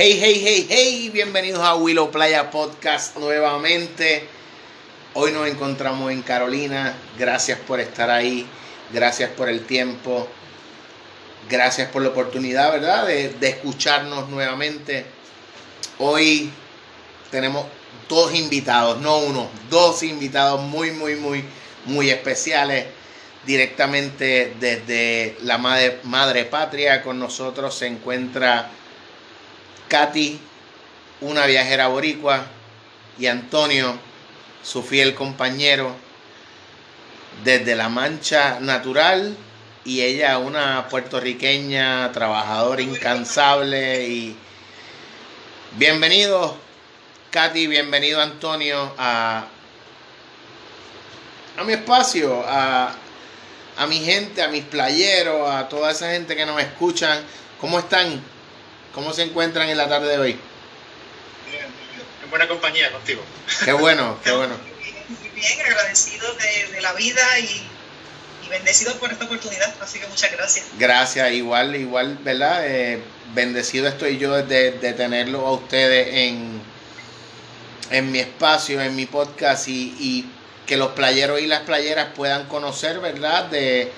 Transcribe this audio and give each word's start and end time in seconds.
Hey, 0.00 0.16
hey, 0.22 0.40
hey, 0.44 0.66
hey, 0.70 1.10
bienvenidos 1.12 1.60
a 1.60 1.74
Willow 1.74 2.12
Playa 2.12 2.52
Podcast 2.52 3.16
nuevamente. 3.16 4.28
Hoy 5.14 5.32
nos 5.32 5.48
encontramos 5.48 6.12
en 6.12 6.22
Carolina. 6.22 6.94
Gracias 7.18 7.58
por 7.58 7.80
estar 7.80 8.08
ahí. 8.08 8.46
Gracias 8.92 9.28
por 9.30 9.48
el 9.48 9.66
tiempo. 9.66 10.28
Gracias 11.50 11.88
por 11.88 12.02
la 12.02 12.10
oportunidad, 12.10 12.70
¿verdad? 12.70 13.08
De, 13.08 13.48
escucharnos 13.48 14.28
nuevamente. 14.28 15.04
Hoy 15.98 16.52
tenemos 17.32 17.66
dos 18.08 18.32
invitados, 18.36 19.00
no 19.00 19.18
uno, 19.18 19.50
dos 19.68 20.04
invitados 20.04 20.60
muy, 20.60 20.92
muy, 20.92 21.16
muy, 21.16 21.42
muy 21.86 22.08
especiales. 22.08 22.86
Directamente 23.44 24.54
desde 24.60 25.38
la 25.42 25.58
madre 25.58 26.44
patria 26.44 27.02
con 27.02 27.18
nosotros 27.18 27.74
se 27.74 27.88
encuentra 27.88 28.70
Katy, 29.88 30.38
una 31.22 31.46
viajera 31.46 31.88
boricua, 31.88 32.46
y 33.18 33.26
Antonio, 33.26 33.98
su 34.62 34.82
fiel 34.82 35.14
compañero, 35.14 35.96
desde 37.42 37.74
La 37.74 37.88
Mancha 37.88 38.60
Natural, 38.60 39.36
y 39.84 40.02
ella 40.02 40.38
una 40.38 40.88
puertorriqueña, 40.88 42.12
trabajadora 42.12 42.82
incansable 42.82 44.06
y 44.06 44.36
bienvenido 45.76 46.58
Katy, 47.30 47.66
bienvenido 47.66 48.20
Antonio 48.22 48.94
a, 48.96 49.46
a 51.58 51.64
mi 51.64 51.74
espacio, 51.74 52.42
a, 52.46 52.94
a 53.76 53.86
mi 53.86 54.00
gente, 54.00 54.42
a 54.42 54.48
mis 54.48 54.64
playeros, 54.64 55.50
a 55.50 55.68
toda 55.68 55.90
esa 55.90 56.10
gente 56.10 56.34
que 56.34 56.46
nos 56.46 56.60
escuchan. 56.60 57.22
¿Cómo 57.60 57.78
están? 57.78 58.22
¿Cómo 58.92 59.12
se 59.12 59.22
encuentran 59.22 59.68
en 59.68 59.76
la 59.76 59.88
tarde 59.88 60.08
de 60.08 60.18
hoy? 60.18 60.32
Bien, 61.50 61.62
bien. 61.62 62.06
En 62.24 62.30
buena 62.30 62.48
compañía 62.48 62.90
contigo. 62.92 63.22
Qué 63.64 63.72
bueno, 63.72 64.18
qué 64.24 64.32
bueno. 64.32 64.54
Muy 65.08 65.30
bien, 65.30 65.60
agradecido 65.66 66.32
de, 66.34 66.72
de 66.74 66.80
la 66.80 66.92
vida 66.94 67.38
y, 67.38 67.62
y, 68.44 68.48
bendecido 68.50 68.94
por 68.98 69.10
esta 69.10 69.24
oportunidad, 69.24 69.74
así 69.80 69.98
que 69.98 70.06
muchas 70.06 70.32
gracias. 70.32 70.66
Gracias, 70.78 71.32
igual, 71.32 71.76
igual, 71.76 72.18
¿verdad? 72.22 72.66
Eh, 72.66 73.02
bendecido 73.34 73.88
estoy 73.88 74.18
yo 74.18 74.42
de, 74.42 74.72
de 74.72 74.92
tenerlo 74.92 75.46
a 75.46 75.52
ustedes 75.52 76.08
en, 76.12 76.60
en 77.90 78.12
mi 78.12 78.18
espacio, 78.18 78.80
en 78.82 78.96
mi 78.96 79.06
podcast 79.06 79.68
y, 79.68 79.94
y 79.98 80.30
que 80.66 80.76
los 80.76 80.92
playeros 80.92 81.40
y 81.40 81.46
las 81.46 81.60
playeras 81.60 82.08
puedan 82.14 82.46
conocer, 82.46 83.00
¿verdad? 83.00 83.44
De, 83.44 83.90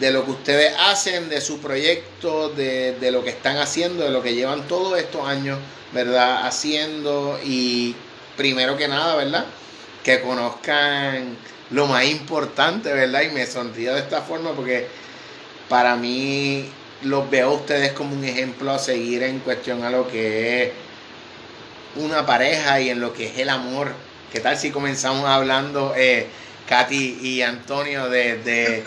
de 0.00 0.12
lo 0.12 0.24
que 0.24 0.30
ustedes 0.30 0.74
hacen, 0.78 1.28
de 1.28 1.40
su 1.40 1.60
proyecto, 1.60 2.50
de, 2.50 2.92
de, 3.00 3.10
lo 3.10 3.24
que 3.24 3.30
están 3.30 3.56
haciendo, 3.56 4.04
de 4.04 4.10
lo 4.10 4.22
que 4.22 4.34
llevan 4.34 4.68
todos 4.68 4.98
estos 4.98 5.26
años, 5.26 5.58
¿verdad? 5.92 6.46
Haciendo 6.46 7.38
y 7.44 7.94
primero 8.36 8.76
que 8.76 8.88
nada, 8.88 9.16
¿verdad? 9.16 9.46
Que 10.04 10.20
conozcan 10.20 11.36
lo 11.70 11.86
más 11.86 12.04
importante, 12.04 12.92
¿verdad? 12.92 13.22
Y 13.22 13.30
me 13.30 13.46
sonrío 13.46 13.94
de 13.94 14.00
esta 14.00 14.22
forma 14.22 14.52
porque 14.52 14.86
para 15.68 15.96
mí 15.96 16.70
los 17.02 17.28
veo 17.30 17.50
a 17.50 17.54
ustedes 17.54 17.92
como 17.92 18.14
un 18.14 18.24
ejemplo 18.24 18.70
a 18.72 18.78
seguir 18.78 19.22
en 19.22 19.40
cuestión 19.40 19.84
a 19.84 19.90
lo 19.90 20.08
que 20.08 20.62
es 20.62 20.72
una 21.96 22.24
pareja 22.26 22.80
y 22.80 22.90
en 22.90 23.00
lo 23.00 23.12
que 23.12 23.26
es 23.26 23.38
el 23.38 23.48
amor. 23.48 23.92
¿Qué 24.32 24.40
tal 24.40 24.58
si 24.58 24.70
comenzamos 24.70 25.24
hablando, 25.24 25.94
eh, 25.96 26.26
Katy 26.68 27.18
y 27.22 27.42
Antonio, 27.42 28.08
de, 28.08 28.36
de 28.38 28.84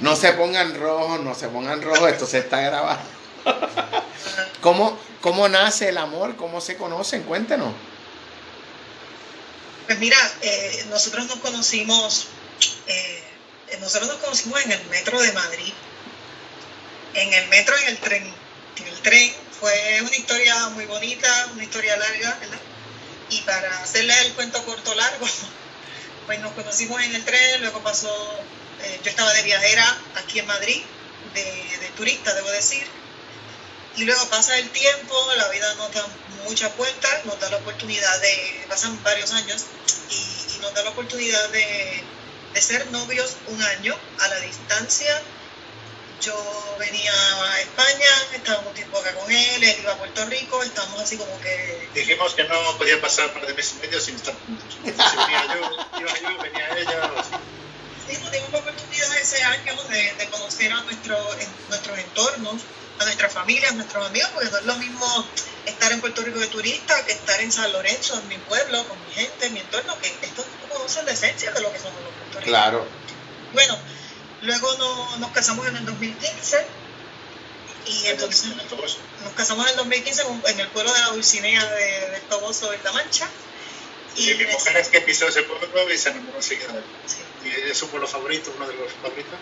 no 0.00 0.16
se 0.16 0.32
pongan 0.32 0.78
rojos, 0.78 1.20
no 1.20 1.34
se 1.34 1.48
pongan 1.48 1.82
rojos, 1.82 2.10
esto 2.10 2.26
se 2.26 2.38
está 2.38 2.60
grabando. 2.60 3.02
¿Cómo, 4.60 4.98
¿Cómo 5.20 5.48
nace 5.48 5.90
el 5.90 5.98
amor? 5.98 6.36
¿Cómo 6.36 6.60
se 6.60 6.76
conocen? 6.76 7.22
Cuéntenos. 7.22 7.72
Pues 9.86 9.98
mira, 9.98 10.16
eh, 10.42 10.86
nosotros 10.88 11.26
nos 11.26 11.38
conocimos, 11.40 12.28
eh, 12.86 13.22
nosotros 13.80 14.08
nos 14.08 14.18
conocimos 14.18 14.64
en 14.64 14.72
el 14.72 14.84
metro 14.86 15.20
de 15.20 15.32
Madrid. 15.32 15.72
En 17.14 17.32
el 17.34 17.48
metro, 17.48 17.76
en 17.76 17.88
el 17.88 17.98
tren. 17.98 18.34
En 18.76 18.86
el 18.86 19.00
tren 19.00 19.34
fue 19.58 19.98
una 20.00 20.16
historia 20.16 20.68
muy 20.70 20.86
bonita, 20.86 21.48
una 21.52 21.64
historia 21.64 21.96
larga, 21.96 22.38
¿verdad? 22.40 22.60
Y 23.28 23.40
para 23.42 23.82
hacerle 23.82 24.18
el 24.26 24.32
cuento 24.32 24.64
corto 24.64 24.94
largo, 24.94 25.26
pues 26.26 26.40
nos 26.40 26.52
conocimos 26.52 27.02
en 27.02 27.14
el 27.14 27.24
tren, 27.24 27.60
luego 27.60 27.80
pasó 27.80 28.08
eh, 28.82 29.00
yo 29.02 29.10
estaba 29.10 29.32
de 29.32 29.42
viajera 29.42 29.98
aquí 30.16 30.38
en 30.38 30.46
Madrid, 30.46 30.82
de, 31.34 31.90
turista, 31.96 32.32
debo 32.34 32.50
decir, 32.50 32.86
y 33.96 34.04
luego 34.04 34.26
pasa 34.28 34.56
el 34.58 34.70
tiempo, 34.70 35.14
la 35.36 35.48
vida 35.48 35.74
nos 35.74 35.92
da 35.92 36.06
muchas 36.44 36.74
vueltas, 36.76 37.24
nos 37.26 37.38
da 37.40 37.50
la 37.50 37.58
oportunidad 37.58 38.20
de, 38.20 38.64
pasan 38.68 39.02
varios 39.02 39.32
años, 39.32 39.66
y, 40.10 40.58
nos 40.60 40.72
da 40.74 40.82
la 40.82 40.90
oportunidad 40.90 41.48
de, 41.50 42.02
de, 42.54 42.62
ser 42.62 42.86
novios 42.90 43.36
un 43.48 43.62
año 43.62 43.96
a 44.20 44.28
la 44.28 44.40
distancia. 44.40 45.22
Yo 46.20 46.76
venía 46.78 47.12
a 47.12 47.60
España, 47.60 48.06
estábamos 48.34 48.68
un 48.68 48.74
tiempo 48.74 48.98
acá 48.98 49.14
con 49.14 49.30
él, 49.30 49.64
él 49.64 49.76
iba 49.80 49.92
a 49.92 49.96
Puerto 49.96 50.24
Rico, 50.26 50.62
estábamos 50.62 51.00
así 51.00 51.16
como 51.16 51.40
que... 51.40 51.88
Dijimos 51.94 52.34
que 52.34 52.44
no 52.44 52.76
podía 52.76 53.00
pasar 53.00 53.28
un 53.28 53.34
par 53.34 53.46
de 53.46 53.54
meses 53.54 53.76
y 53.78 53.86
medio 53.86 54.00
sin 54.00 54.16
estar 54.16 54.34
juntos. 54.46 54.78
Si 54.84 55.16
venía 55.16 55.46
yo, 55.54 56.42
venía 56.42 56.68
ella, 56.76 57.10
la 58.18 58.58
oportunidad 58.58 59.16
ese 59.18 59.42
año 59.42 59.74
de, 59.88 60.14
de 60.14 60.28
conocer 60.30 60.72
a 60.72 60.82
nuestro, 60.82 61.16
en, 61.38 61.48
nuestros 61.68 61.98
entornos, 61.98 62.62
a 62.98 63.04
nuestras 63.04 63.32
familias, 63.32 63.72
a 63.72 63.74
nuestros 63.74 64.06
amigos, 64.06 64.30
porque 64.34 64.50
no 64.50 64.58
es 64.58 64.64
lo 64.64 64.76
mismo 64.76 65.26
estar 65.66 65.92
en 65.92 66.00
Puerto 66.00 66.22
Rico 66.22 66.38
de 66.38 66.48
turista 66.48 67.04
que 67.04 67.12
estar 67.12 67.40
en 67.40 67.52
San 67.52 67.72
Lorenzo, 67.72 68.18
en 68.18 68.28
mi 68.28 68.38
pueblo, 68.38 68.86
con 68.88 68.98
mi 69.06 69.12
gente, 69.12 69.46
en 69.46 69.54
mi 69.54 69.60
entorno, 69.60 69.96
que 70.00 70.08
estos 70.08 70.46
no 70.46 70.74
conocen 70.74 71.06
la 71.06 71.12
esencia 71.12 71.52
de 71.52 71.60
lo 71.60 71.72
que 71.72 71.78
somos 71.78 72.00
los 72.02 72.12
puertorriqueños. 72.12 72.44
Claro. 72.44 72.86
Bueno, 73.52 73.78
luego 74.42 74.74
no, 74.78 75.16
nos 75.18 75.30
casamos 75.32 75.66
en 75.68 75.76
el 75.76 75.86
2015 75.86 76.66
y 77.86 78.06
entonces 78.06 78.50
nos 78.54 79.32
casamos 79.34 79.64
en 79.66 79.70
el 79.72 79.76
2015 79.76 80.22
en 80.46 80.60
el 80.60 80.68
pueblo 80.68 80.92
de 80.92 81.00
la 81.00 81.08
Dulcinea 81.08 81.64
de, 81.64 82.10
de 82.10 82.20
Toboso, 82.28 82.72
en 82.72 82.82
La 82.84 82.92
Mancha. 82.92 83.28
Y, 84.16 84.34
mi 84.34 84.46
mujer 84.46 84.76
es 84.76 84.88
que 84.88 85.00
pisó 85.00 85.28
ese 85.28 85.42
pueblo 85.42 85.92
y 85.92 85.98
se 85.98 86.10
enamoró 86.10 86.36
enseguida 86.36 86.72
de 86.72 86.82
y 87.44 87.70
es 87.70 87.78
su 87.78 87.88
pueblo 87.88 88.06
favorito, 88.06 88.52
uno 88.56 88.66
de 88.66 88.74
los 88.74 88.92
favoritos. 88.92 89.38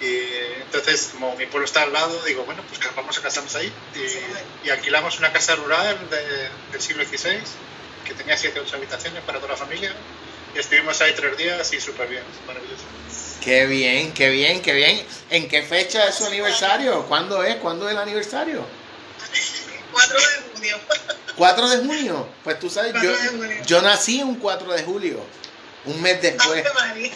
Y 0.00 0.62
entonces, 0.62 1.10
como 1.12 1.34
mi 1.36 1.46
pueblo 1.46 1.64
está 1.64 1.82
al 1.82 1.92
lado, 1.92 2.22
digo, 2.24 2.44
bueno, 2.44 2.62
pues 2.68 2.80
vamos 2.94 3.18
a 3.18 3.22
casarnos 3.22 3.54
ahí. 3.56 3.72
Y, 3.94 4.66
y 4.66 4.70
alquilamos 4.70 5.18
una 5.18 5.32
casa 5.32 5.56
rural 5.56 5.98
de, 6.10 6.48
del 6.72 6.80
siglo 6.80 7.04
XVI, 7.04 7.40
que 8.04 8.14
tenía 8.14 8.36
7 8.36 8.60
8 8.60 8.76
habitaciones 8.76 9.22
para 9.24 9.38
toda 9.38 9.52
la 9.52 9.58
familia. 9.58 9.92
Y 10.54 10.58
estuvimos 10.58 11.00
ahí 11.00 11.12
tres 11.14 11.36
días 11.36 11.72
y 11.72 11.80
súper 11.80 12.08
bien, 12.08 12.22
maravilloso. 12.46 12.84
Qué 13.42 13.66
bien, 13.66 14.12
qué 14.12 14.30
bien, 14.30 14.62
qué 14.62 14.72
bien. 14.72 15.06
¿En 15.30 15.48
qué 15.48 15.62
fecha 15.62 16.08
es 16.08 16.14
su 16.14 16.26
aniversario? 16.26 17.04
¿Cuándo 17.06 17.42
es? 17.42 17.56
¿Cuándo 17.56 17.88
es 17.88 17.94
el 17.94 18.00
aniversario? 18.00 18.66
4 19.92 20.18
de 20.18 20.45
junio. 20.70 20.78
4 21.36 21.68
de 21.68 21.78
junio. 21.78 22.28
Pues 22.44 22.58
tú 22.58 22.70
sabes, 22.70 22.94
yo, 23.02 23.10
yo 23.66 23.82
nací 23.82 24.22
un 24.22 24.36
4 24.36 24.72
de 24.72 24.82
julio 24.82 25.20
un 25.86 26.02
mes 26.02 26.20
después. 26.20 26.64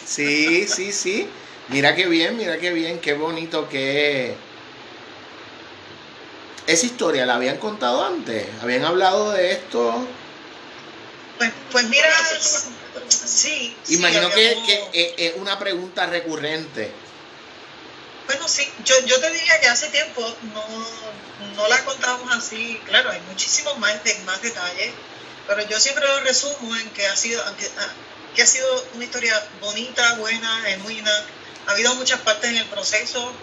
Sí, 0.05 0.67
sí, 0.67 0.91
sí. 0.91 1.27
Mira 1.67 1.95
qué 1.95 2.07
bien, 2.07 2.37
mira 2.37 2.57
qué 2.57 2.71
bien, 2.71 2.99
qué 2.99 3.13
bonito 3.13 3.69
que 3.69 4.35
esa 6.67 6.85
historia 6.85 7.25
la 7.25 7.35
habían 7.35 7.57
contado 7.57 8.05
antes, 8.05 8.45
habían 8.61 8.83
hablado 8.83 9.31
de 9.31 9.51
esto. 9.51 10.05
Pues, 11.37 11.51
pues 11.71 11.85
mira, 11.87 12.09
sí. 13.07 13.75
Imagino 13.89 14.29
sí, 14.29 14.35
que, 14.35 14.83
que, 14.91 15.15
es 15.17 15.33
una 15.37 15.57
pregunta 15.59 16.05
recurrente. 16.07 16.91
Bueno, 18.31 18.47
sí, 18.47 18.65
yo, 18.85 18.97
yo 19.07 19.19
te 19.19 19.29
diría 19.29 19.59
que 19.59 19.67
hace 19.67 19.89
tiempo 19.89 20.21
no, 20.53 20.65
no 21.57 21.67
la 21.67 21.83
contamos 21.83 22.33
así, 22.33 22.79
claro, 22.85 23.11
hay 23.11 23.19
muchísimos 23.27 23.77
más, 23.77 24.01
de, 24.05 24.15
más 24.19 24.41
detalles, 24.41 24.93
pero 25.45 25.67
yo 25.67 25.77
siempre 25.77 26.07
lo 26.07 26.21
resumo 26.21 26.73
en 26.77 26.89
que 26.91 27.05
ha 27.07 27.15
sido, 27.17 27.43
aunque, 27.43 27.69
que 28.33 28.41
ha 28.41 28.45
sido 28.45 28.85
una 28.93 29.03
historia 29.03 29.37
bonita, 29.59 30.13
buena, 30.13 30.61
genuina. 30.61 31.11
Ha 31.67 31.71
habido 31.71 31.93
muchas 31.95 32.21
partes 32.21 32.51
en 32.51 32.55
el 32.55 32.65
proceso. 32.67 33.33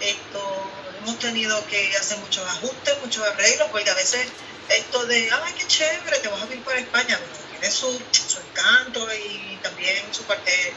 Esto, 0.00 0.70
hemos 1.00 1.18
tenido 1.18 1.66
que 1.66 1.96
hacer 1.96 2.16
muchos 2.18 2.46
ajustes, 2.46 2.94
muchos 3.02 3.26
arreglos, 3.26 3.68
porque 3.72 3.90
a 3.90 3.94
veces 3.94 4.28
esto 4.68 5.06
de, 5.06 5.28
ay, 5.42 5.54
qué 5.58 5.66
chévere, 5.66 6.20
te 6.20 6.28
vas 6.28 6.48
a 6.48 6.54
ir 6.54 6.62
para 6.62 6.78
España, 6.78 7.18
bueno, 7.18 7.34
tiene 7.50 7.68
su, 7.72 8.00
su 8.12 8.38
encanto 8.38 9.08
y 9.12 9.58
también 9.60 10.04
su 10.14 10.22
parte 10.22 10.72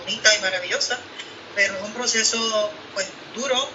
bonita 0.00 0.36
y 0.36 0.40
maravillosa, 0.40 0.98
pero 1.54 1.76
es 1.76 1.82
un 1.82 1.92
proceso 1.92 2.70
pues 2.94 3.06
duro, 3.34 3.68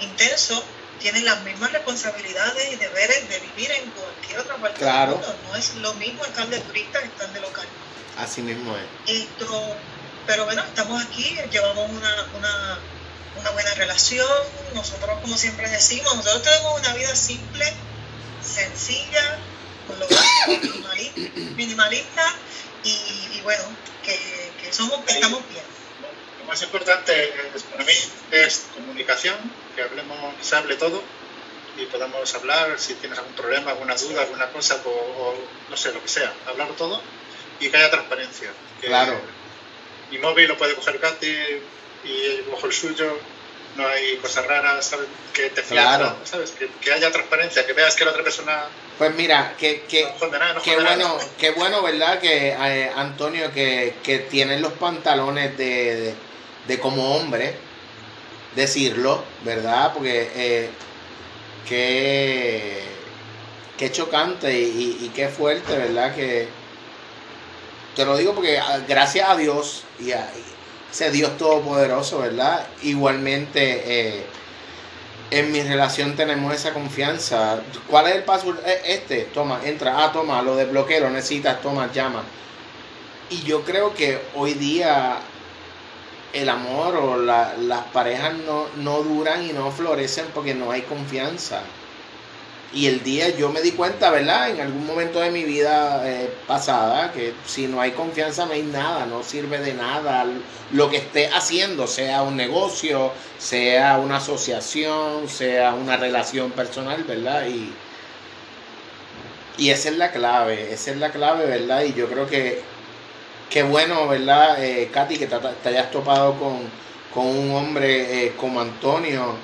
intenso, 0.00 0.62
tiene 1.00 1.20
las 1.22 1.42
mismas 1.42 1.72
responsabilidades 1.72 2.72
y 2.72 2.76
deberes 2.76 3.28
de 3.28 3.38
vivir 3.40 3.70
en 3.70 3.90
cualquier 3.90 4.40
otra 4.40 4.56
parte 4.56 4.78
claro. 4.78 5.12
del 5.12 5.20
mundo. 5.20 5.36
No 5.48 5.56
es 5.56 5.74
lo 5.76 5.94
mismo 5.94 6.24
estar 6.24 6.46
de 6.48 6.60
turista 6.60 7.00
que 7.00 7.06
estar 7.06 7.32
de 7.32 7.40
local. 7.40 7.66
Así 8.18 8.40
mismo 8.42 8.74
es. 8.76 9.22
Esto, 9.22 9.76
pero 10.26 10.44
bueno, 10.46 10.62
estamos 10.64 11.02
aquí, 11.04 11.36
llevamos 11.50 11.90
una, 11.90 12.26
una, 12.36 12.78
una, 13.38 13.50
buena 13.50 13.74
relación. 13.74 14.26
Nosotros, 14.74 15.20
como 15.20 15.36
siempre 15.36 15.68
decimos, 15.68 16.14
nosotros 16.16 16.42
tenemos 16.42 16.80
una 16.80 16.94
vida 16.94 17.14
simple, 17.14 17.72
sencilla, 18.42 19.38
con 19.86 19.98
lo 20.00 20.06
básico, 20.08 20.78
minimalista, 21.56 22.34
y, 22.84 23.40
bueno, 23.42 23.64
que, 24.02 24.52
que 24.62 24.72
somos, 24.72 25.04
que 25.04 25.12
estamos 25.12 25.40
bien. 25.50 25.75
Lo 26.46 26.52
más 26.52 26.62
importante 26.62 27.34
es, 27.56 27.64
para 27.64 27.82
mí 27.82 27.92
es 28.30 28.66
comunicación, 28.72 29.34
que 29.74 29.82
hablemos, 29.82 30.16
se 30.40 30.54
hable 30.54 30.76
todo 30.76 31.02
y 31.76 31.86
podamos 31.86 32.32
hablar 32.36 32.78
si 32.78 32.94
tienes 32.94 33.18
algún 33.18 33.34
problema, 33.34 33.72
alguna 33.72 33.96
duda, 33.96 34.22
alguna 34.22 34.46
cosa, 34.50 34.80
o, 34.84 35.34
no 35.68 35.76
sé, 35.76 35.92
lo 35.92 36.00
que 36.00 36.08
sea, 36.08 36.32
hablar 36.46 36.68
todo 36.78 37.02
y 37.58 37.68
que 37.68 37.76
haya 37.76 37.90
transparencia. 37.90 38.52
claro. 38.80 39.20
Mi 40.12 40.18
móvil 40.18 40.46
lo 40.46 40.56
puede 40.56 40.76
coger 40.76 41.00
Katy 41.00 41.36
y 42.04 42.42
cojo 42.48 42.66
el 42.68 42.72
suyo, 42.72 43.18
no 43.76 43.88
hay 43.88 44.16
cosas 44.18 44.46
raras, 44.46 44.86
¿sabes? 44.86 45.08
Que 45.32 45.50
te 45.50 45.62
claro. 45.62 46.16
¿sabes? 46.22 46.52
Que, 46.52 46.92
haya 46.92 47.10
transparencia, 47.10 47.66
que 47.66 47.72
veas 47.72 47.96
que 47.96 48.04
la 48.04 48.12
otra 48.12 48.22
persona... 48.22 48.66
Pues 48.98 49.12
mira, 49.16 49.56
que, 49.58 49.80
que, 49.80 50.08
qué, 50.64 50.76
bueno, 50.76 51.18
qué 51.40 51.50
bueno, 51.50 51.82
¿verdad? 51.82 52.20
Que 52.20 52.50
eh, 52.50 52.92
Antonio, 52.94 53.52
que, 53.52 53.96
que 54.04 54.20
tiene 54.20 54.60
los 54.60 54.74
pantalones 54.74 55.58
de, 55.58 55.96
de, 55.96 56.14
como 56.80 57.16
hombre, 57.16 57.54
decirlo, 58.56 59.22
¿verdad? 59.44 59.92
Porque 59.92 60.30
eh, 60.34 60.70
qué, 61.68 62.82
qué 63.78 63.92
chocante 63.92 64.52
y, 64.58 65.10
qué 65.14 65.28
fuerte, 65.28 65.76
¿verdad? 65.76 66.14
Que 66.14 66.48
te 67.94 68.04
lo 68.04 68.16
digo 68.16 68.34
porque 68.34 68.58
ah, 68.58 68.80
gracias 68.88 69.28
a 69.28 69.36
Dios 69.36 69.84
y 70.00 70.12
a, 70.12 70.28
ese 70.90 71.10
Dios 71.10 71.36
todopoderoso, 71.36 72.18
¿verdad? 72.18 72.66
Igualmente 72.82 73.82
eh, 73.86 74.26
en 75.30 75.52
mi 75.52 75.62
relación 75.62 76.16
tenemos 76.16 76.54
esa 76.54 76.72
confianza. 76.72 77.60
¿Cuál 77.88 78.08
es 78.08 78.16
el 78.16 78.22
paso? 78.24 78.54
Eh, 78.64 78.82
este, 78.86 79.22
toma, 79.34 79.60
entra, 79.64 80.04
ah, 80.04 80.12
toma, 80.12 80.42
lo 80.42 80.56
desbloqueo, 80.56 81.00
lo 81.02 81.10
necesitas, 81.10 81.60
toma, 81.60 81.92
llama. 81.92 82.22
Y 83.28 83.42
yo 83.42 83.62
creo 83.62 83.92
que 83.92 84.20
hoy 84.34 84.54
día 84.54 85.18
el 86.36 86.48
amor 86.50 86.96
o 86.96 87.16
las 87.16 87.84
parejas 87.92 88.34
no, 88.46 88.66
no 88.76 89.02
duran 89.02 89.44
y 89.44 89.52
no 89.52 89.70
florecen 89.70 90.26
porque 90.34 90.54
no 90.54 90.70
hay 90.70 90.82
confianza. 90.82 91.62
Y 92.74 92.88
el 92.88 93.02
día 93.02 93.30
yo 93.30 93.48
me 93.50 93.62
di 93.62 93.72
cuenta, 93.72 94.10
¿verdad? 94.10 94.50
En 94.50 94.60
algún 94.60 94.86
momento 94.86 95.20
de 95.20 95.30
mi 95.30 95.44
vida 95.44 96.02
eh, 96.04 96.30
pasada, 96.46 97.10
que 97.12 97.32
si 97.46 97.68
no 97.68 97.80
hay 97.80 97.92
confianza 97.92 98.44
no 98.44 98.52
hay 98.52 98.64
nada, 98.64 99.06
no 99.06 99.22
sirve 99.22 99.58
de 99.58 99.72
nada. 99.72 100.26
Lo 100.72 100.90
que 100.90 100.98
esté 100.98 101.28
haciendo, 101.28 101.86
sea 101.86 102.22
un 102.22 102.36
negocio, 102.36 103.12
sea 103.38 103.98
una 103.98 104.16
asociación, 104.18 105.28
sea 105.28 105.74
una 105.74 105.96
relación 105.96 106.50
personal, 106.50 107.02
¿verdad? 107.04 107.46
Y, 107.46 107.72
y 109.56 109.70
esa 109.70 109.88
es 109.88 109.96
la 109.96 110.12
clave, 110.12 110.72
esa 110.72 110.90
es 110.90 110.98
la 110.98 111.12
clave, 111.12 111.46
¿verdad? 111.46 111.82
Y 111.84 111.94
yo 111.94 112.08
creo 112.08 112.26
que, 112.26 112.62
qué 113.50 113.62
bueno, 113.62 114.08
¿verdad, 114.08 114.62
eh, 114.62 114.90
Katy, 114.92 115.18
que 115.18 115.26
te, 115.26 115.68
hayas 115.68 115.90
topado 115.90 116.34
con, 116.34 116.60
con 117.12 117.26
un 117.26 117.54
hombre 117.54 118.26
eh, 118.26 118.32
como 118.36 118.60
Antonio? 118.60 119.34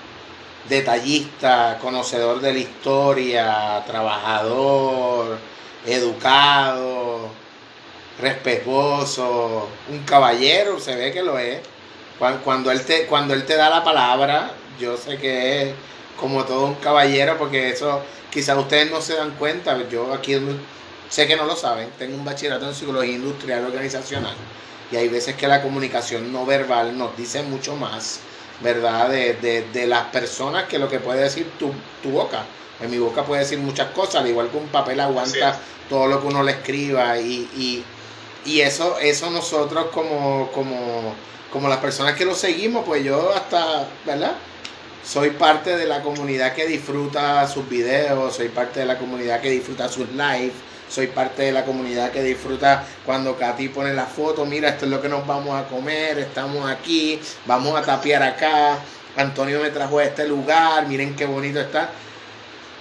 detallista, 0.68 1.78
conocedor 1.80 2.40
de 2.40 2.52
la 2.52 2.58
historia, 2.58 3.82
trabajador, 3.86 5.38
educado, 5.86 7.30
respetuoso, 8.20 9.68
un 9.90 10.00
caballero, 10.04 10.78
se 10.78 10.94
ve 10.96 11.12
que 11.12 11.22
lo 11.22 11.38
es. 11.38 11.60
Cuando, 12.44 12.70
él 12.70 12.84
te, 12.84 13.06
cuando 13.06 13.34
él 13.34 13.44
te 13.44 13.56
da 13.56 13.68
la 13.68 13.82
palabra, 13.82 14.52
yo 14.78 14.96
sé 14.96 15.18
que 15.18 15.62
es 15.62 15.74
como 16.18 16.44
todo 16.44 16.66
un 16.66 16.74
caballero, 16.76 17.36
porque 17.36 17.70
eso 17.70 18.00
quizás 18.30 18.56
ustedes 18.56 18.90
no 18.90 19.00
se 19.00 19.14
dan 19.14 19.32
cuenta, 19.32 19.76
yo 19.88 20.12
aquí 20.14 20.36
sé 21.12 21.26
que 21.26 21.36
no 21.36 21.44
lo 21.44 21.54
saben, 21.54 21.90
tengo 21.98 22.16
un 22.16 22.24
bachillerato 22.24 22.66
en 22.66 22.74
psicología 22.74 23.12
industrial 23.12 23.66
organizacional 23.66 24.34
y 24.90 24.96
hay 24.96 25.08
veces 25.08 25.36
que 25.36 25.46
la 25.46 25.60
comunicación 25.60 26.32
no 26.32 26.46
verbal 26.46 26.96
nos 26.96 27.14
dice 27.16 27.42
mucho 27.42 27.76
más 27.76 28.20
¿verdad? 28.62 29.10
De, 29.10 29.64
de, 29.72 29.86
las 29.86 30.04
personas 30.06 30.64
que 30.64 30.78
lo 30.78 30.88
que 30.88 31.00
puede 31.00 31.22
decir 31.22 31.50
tu, 31.58 31.72
tu, 32.02 32.10
boca. 32.10 32.44
En 32.80 32.90
mi 32.90 32.98
boca 32.98 33.24
puede 33.24 33.42
decir 33.42 33.58
muchas 33.58 33.90
cosas, 33.90 34.16
al 34.16 34.28
igual 34.28 34.48
que 34.50 34.56
un 34.56 34.68
papel 34.68 35.00
aguanta 35.00 35.58
todo 35.88 36.06
lo 36.06 36.20
que 36.20 36.28
uno 36.28 36.42
le 36.42 36.52
escriba 36.52 37.18
y, 37.18 37.48
y, 37.56 37.84
y, 38.44 38.60
eso, 38.60 38.98
eso 38.98 39.30
nosotros 39.30 39.86
como, 39.92 40.50
como, 40.52 41.14
como 41.52 41.68
las 41.68 41.78
personas 41.78 42.14
que 42.14 42.24
lo 42.24 42.34
seguimos, 42.34 42.84
pues 42.84 43.04
yo 43.04 43.32
hasta, 43.34 43.88
¿verdad? 44.06 44.34
Soy 45.04 45.30
parte 45.30 45.76
de 45.76 45.86
la 45.86 46.00
comunidad 46.02 46.54
que 46.54 46.66
disfruta 46.66 47.46
sus 47.48 47.68
videos, 47.68 48.36
soy 48.36 48.48
parte 48.48 48.80
de 48.80 48.86
la 48.86 48.98
comunidad 48.98 49.40
que 49.40 49.50
disfruta 49.50 49.88
sus 49.88 50.08
lives 50.10 50.52
soy 50.92 51.06
parte 51.06 51.42
de 51.42 51.52
la 51.52 51.64
comunidad 51.64 52.10
que 52.10 52.22
disfruta 52.22 52.84
cuando 53.06 53.38
Katy 53.38 53.68
pone 53.68 53.94
la 53.94 54.04
foto, 54.04 54.44
mira, 54.44 54.68
esto 54.68 54.84
es 54.84 54.90
lo 54.90 55.00
que 55.00 55.08
nos 55.08 55.26
vamos 55.26 55.58
a 55.58 55.66
comer, 55.66 56.18
estamos 56.18 56.70
aquí, 56.70 57.18
vamos 57.46 57.78
a 57.78 57.82
tapiar 57.82 58.22
acá, 58.22 58.78
Antonio 59.16 59.60
me 59.60 59.70
trajo 59.70 59.98
a 59.98 60.04
este 60.04 60.28
lugar, 60.28 60.86
miren 60.88 61.16
qué 61.16 61.24
bonito 61.24 61.60
está. 61.60 61.90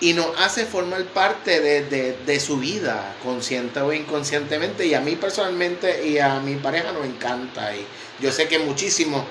Y 0.01 0.13
nos 0.13 0.27
hace 0.39 0.65
formar 0.65 1.03
parte 1.05 1.61
de, 1.61 2.39
su 2.39 2.57
vida, 2.57 3.13
consciente 3.23 3.81
o 3.81 3.93
inconscientemente. 3.93 4.87
Y 4.87 4.95
a 4.95 4.99
mí 4.99 5.15
personalmente 5.15 6.07
y 6.07 6.17
a 6.17 6.39
mi 6.39 6.55
pareja 6.55 6.91
nos 6.91 7.05
encanta. 7.05 7.75
Y 7.75 7.85
yo 8.19 8.31
sé 8.31 8.47
que 8.47 8.57
muchísimos 8.57 9.23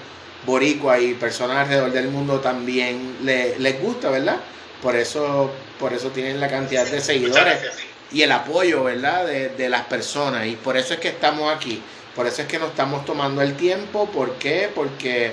boricuas 0.47 1.03
y 1.03 1.15
personas 1.15 1.57
alrededor 1.57 1.91
del 1.91 2.07
mundo 2.07 2.39
también 2.39 3.17
les 3.25 3.83
gusta, 3.83 4.11
¿verdad? 4.11 4.37
Por 4.81 4.95
eso, 4.95 5.51
por 5.81 5.93
eso 5.93 6.11
tienen 6.11 6.39
la 6.39 6.49
cantidad 6.49 6.87
de 6.87 7.01
seguidores 7.01 7.90
y 8.13 8.23
el 8.23 8.33
apoyo, 8.33 8.85
¿verdad? 8.85 9.27
De, 9.27 9.51
de, 9.51 9.69
las 9.69 9.87
personas. 9.87 10.47
Y 10.47 10.57
por 10.57 10.77
eso 10.77 10.95
es 10.95 11.01
que 11.01 11.09
estamos 11.09 11.55
aquí. 11.55 11.83
Por 12.15 12.27
eso 12.27 12.43
es 12.43 12.49
que 12.49 12.59
nos 12.59 12.71
estamos 12.71 13.05
tomando 13.05 13.43
el 13.43 13.57
tiempo. 13.57 14.07
¿Por 14.11 14.35
qué? 14.35 14.71
Porque 14.75 15.33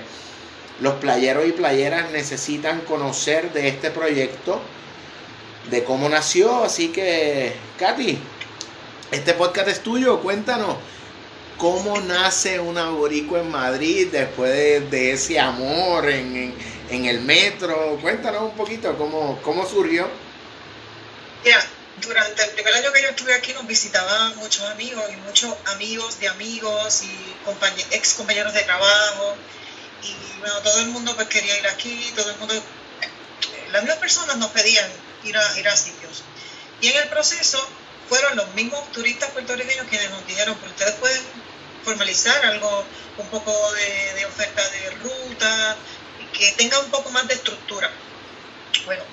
los 0.80 0.96
playeros 0.96 1.48
y 1.48 1.52
playeras 1.52 2.12
necesitan 2.12 2.82
conocer 2.82 3.52
de 3.52 3.68
este 3.68 3.90
proyecto, 3.90 4.62
de 5.72 5.84
cómo 5.84 6.08
nació. 6.08 6.64
Así 6.64 6.90
que, 6.90 7.54
Katy, 7.80 8.20
este 9.12 9.34
podcast 9.34 9.68
es 9.70 9.82
tuyo. 9.82 10.20
Cuéntanos. 10.20 10.76
¿Cómo 11.58 12.00
nace 12.00 12.60
una 12.60 12.92
boricua 12.92 13.40
en 13.40 13.50
Madrid 13.50 14.10
después 14.12 14.52
de, 14.92 15.12
ese 15.12 15.40
amor 15.40 16.08
en, 16.08 16.54
en, 16.92 17.06
el 17.06 17.22
metro? 17.22 17.98
Cuéntanos 18.00 18.44
un 18.44 18.52
poquito 18.52 18.96
cómo, 18.96 19.40
cómo 19.42 19.66
surgió 19.66 20.08
durante 22.02 22.44
el 22.44 22.52
primer 22.52 22.74
año 22.76 22.92
que 22.92 23.02
yo 23.02 23.10
estuve 23.10 23.34
aquí 23.34 23.54
nos 23.54 23.66
visitaban 23.66 24.36
muchos 24.38 24.66
amigos 24.70 25.04
y 25.12 25.16
muchos 25.18 25.54
amigos 25.66 26.20
de 26.20 26.28
amigos 26.28 27.02
y 27.04 27.36
ex 27.92 28.14
compañeros 28.14 28.54
de 28.54 28.62
trabajo. 28.64 29.36
Y 30.04 30.40
bueno, 30.40 30.62
todo 30.62 30.80
el 30.80 30.88
mundo 30.88 31.16
pues 31.16 31.28
quería 31.28 31.58
ir 31.58 31.68
aquí, 31.68 32.14
todo 32.16 32.30
el 32.30 32.38
mundo, 32.38 32.54
eh, 32.54 32.62
las 33.72 33.82
mismas 33.84 34.00
personas 34.00 34.38
nos 34.38 34.52
pedían 34.52 34.90
ir 35.24 35.38
a, 35.38 35.60
ir 35.60 35.68
a 35.68 35.76
sitios. 35.76 36.24
Y 36.82 36.88
en 36.90 36.98
el 36.98 37.10
proceso 37.10 37.68
fueron 38.08 38.36
los 38.36 38.54
mismos 38.54 38.92
turistas 38.92 39.32
puertorriqueños 39.32 39.88
quienes 39.88 40.10
nos 40.12 40.26
dijeron, 40.28 40.56
pues, 40.58 40.72
ustedes 40.72 40.96
pueden 40.96 41.22
formalizar 41.84 42.46
algo, 42.46 42.86
un 43.18 43.28
poco 43.30 43.74
de, 43.74 44.14
de 44.14 44.26
oferta 44.26 44.62
de 44.70 44.90
ruta, 44.92 45.78
que 46.34 46.52
tenga 46.52 46.80
un 46.80 46.92
poco 46.92 47.10
más 47.10 47.28
de 47.28 47.34
estructura. 47.34 47.90
Bueno, 48.86 49.04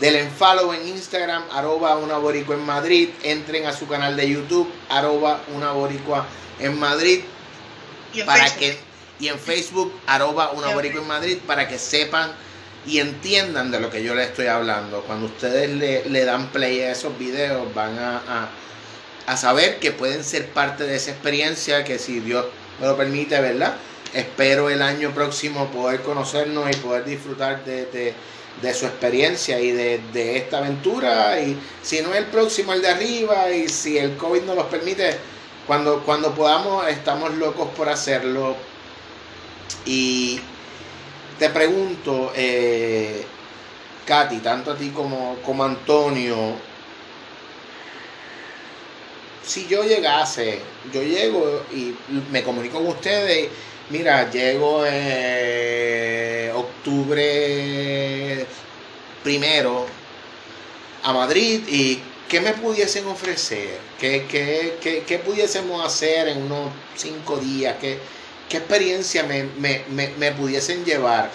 Denle 0.00 0.30
follow 0.30 0.72
en 0.72 0.86
Instagram, 0.88 1.42
arroba 1.52 1.96
una 1.96 2.18
boricua 2.18 2.54
en 2.54 2.64
Madrid. 2.64 3.08
Entren 3.24 3.66
a 3.66 3.72
su 3.72 3.88
canal 3.88 4.14
de 4.16 4.30
YouTube, 4.30 4.70
arroba 4.88 5.40
una 5.56 5.72
boricua 5.72 6.24
en 6.60 6.78
Madrid. 6.78 7.22
Y 8.14 8.20
en 8.20 8.26
para 8.26 8.44
Facebook. 8.46 8.60
que 8.60 8.78
y 9.20 9.26
en 9.26 9.38
Facebook, 9.40 9.92
arroba 10.06 10.52
una 10.52 10.68
boricua 10.74 11.00
en 11.02 11.08
Madrid, 11.08 11.38
para 11.44 11.66
que 11.66 11.76
sepan 11.80 12.30
y 12.86 13.00
entiendan 13.00 13.72
de 13.72 13.80
lo 13.80 13.90
que 13.90 14.04
yo 14.04 14.14
les 14.14 14.28
estoy 14.28 14.46
hablando. 14.46 15.00
Cuando 15.02 15.26
ustedes 15.26 15.68
le, 15.70 16.08
le 16.08 16.24
dan 16.24 16.46
play 16.52 16.80
a 16.82 16.92
esos 16.92 17.18
videos, 17.18 17.74
van 17.74 17.98
a, 17.98 18.18
a- 18.18 18.48
a 19.28 19.36
saber 19.36 19.78
que 19.78 19.92
pueden 19.92 20.24
ser 20.24 20.46
parte 20.48 20.84
de 20.84 20.96
esa 20.96 21.10
experiencia, 21.10 21.84
que 21.84 21.98
si 21.98 22.20
Dios 22.20 22.46
me 22.80 22.86
lo 22.86 22.96
permite, 22.96 23.38
¿verdad? 23.40 23.74
Espero 24.14 24.70
el 24.70 24.80
año 24.80 25.10
próximo 25.12 25.66
poder 25.70 26.00
conocernos 26.02 26.70
y 26.70 26.76
poder 26.76 27.04
disfrutar 27.04 27.62
de, 27.64 27.86
de- 27.86 28.14
su 28.74 28.86
experiencia 28.86 29.60
y 29.60 29.70
de, 29.70 30.00
de 30.12 30.36
esta 30.38 30.58
aventura. 30.58 31.40
Y 31.40 31.56
si 31.82 32.00
no 32.00 32.14
el 32.14 32.26
próximo, 32.26 32.72
el 32.72 32.82
de 32.82 32.88
arriba, 32.88 33.50
y 33.52 33.68
si 33.68 33.98
el 33.98 34.16
COVID 34.16 34.42
nos 34.42 34.56
los 34.56 34.66
permite, 34.66 35.16
cuando, 35.66 36.02
cuando 36.04 36.34
podamos, 36.34 36.88
estamos 36.88 37.34
locos 37.34 37.68
por 37.76 37.88
hacerlo. 37.88 38.56
Y 39.84 40.40
te 41.38 41.50
pregunto, 41.50 42.32
eh, 42.34 43.24
Katy, 44.06 44.38
tanto 44.40 44.72
a 44.72 44.76
ti 44.76 44.90
como, 44.90 45.36
como 45.44 45.64
a 45.64 45.66
Antonio, 45.66 46.36
si 49.48 49.66
yo 49.66 49.82
llegase, 49.82 50.60
yo 50.92 51.02
llego 51.02 51.64
y 51.72 51.94
me 52.30 52.42
comunico 52.42 52.78
con 52.78 52.88
ustedes, 52.88 53.48
mira, 53.88 54.30
llego 54.30 54.84
eh, 54.86 56.52
octubre 56.54 58.46
primero 59.24 59.86
a 61.02 61.12
Madrid 61.14 61.62
y 61.66 61.98
¿qué 62.28 62.40
me 62.42 62.52
pudiesen 62.52 63.06
ofrecer? 63.06 63.78
¿Qué, 63.98 64.26
qué, 64.30 64.76
qué, 64.82 65.04
qué 65.06 65.18
pudiésemos 65.18 65.84
hacer 65.84 66.28
en 66.28 66.42
unos 66.42 66.70
cinco 66.94 67.38
días? 67.38 67.76
¿Qué, 67.80 67.98
experiencia 68.50 69.22
me, 69.24 69.44
me, 69.44 69.82
me, 69.88 70.08
me 70.18 70.32
pudiesen 70.32 70.84
llevar? 70.84 71.30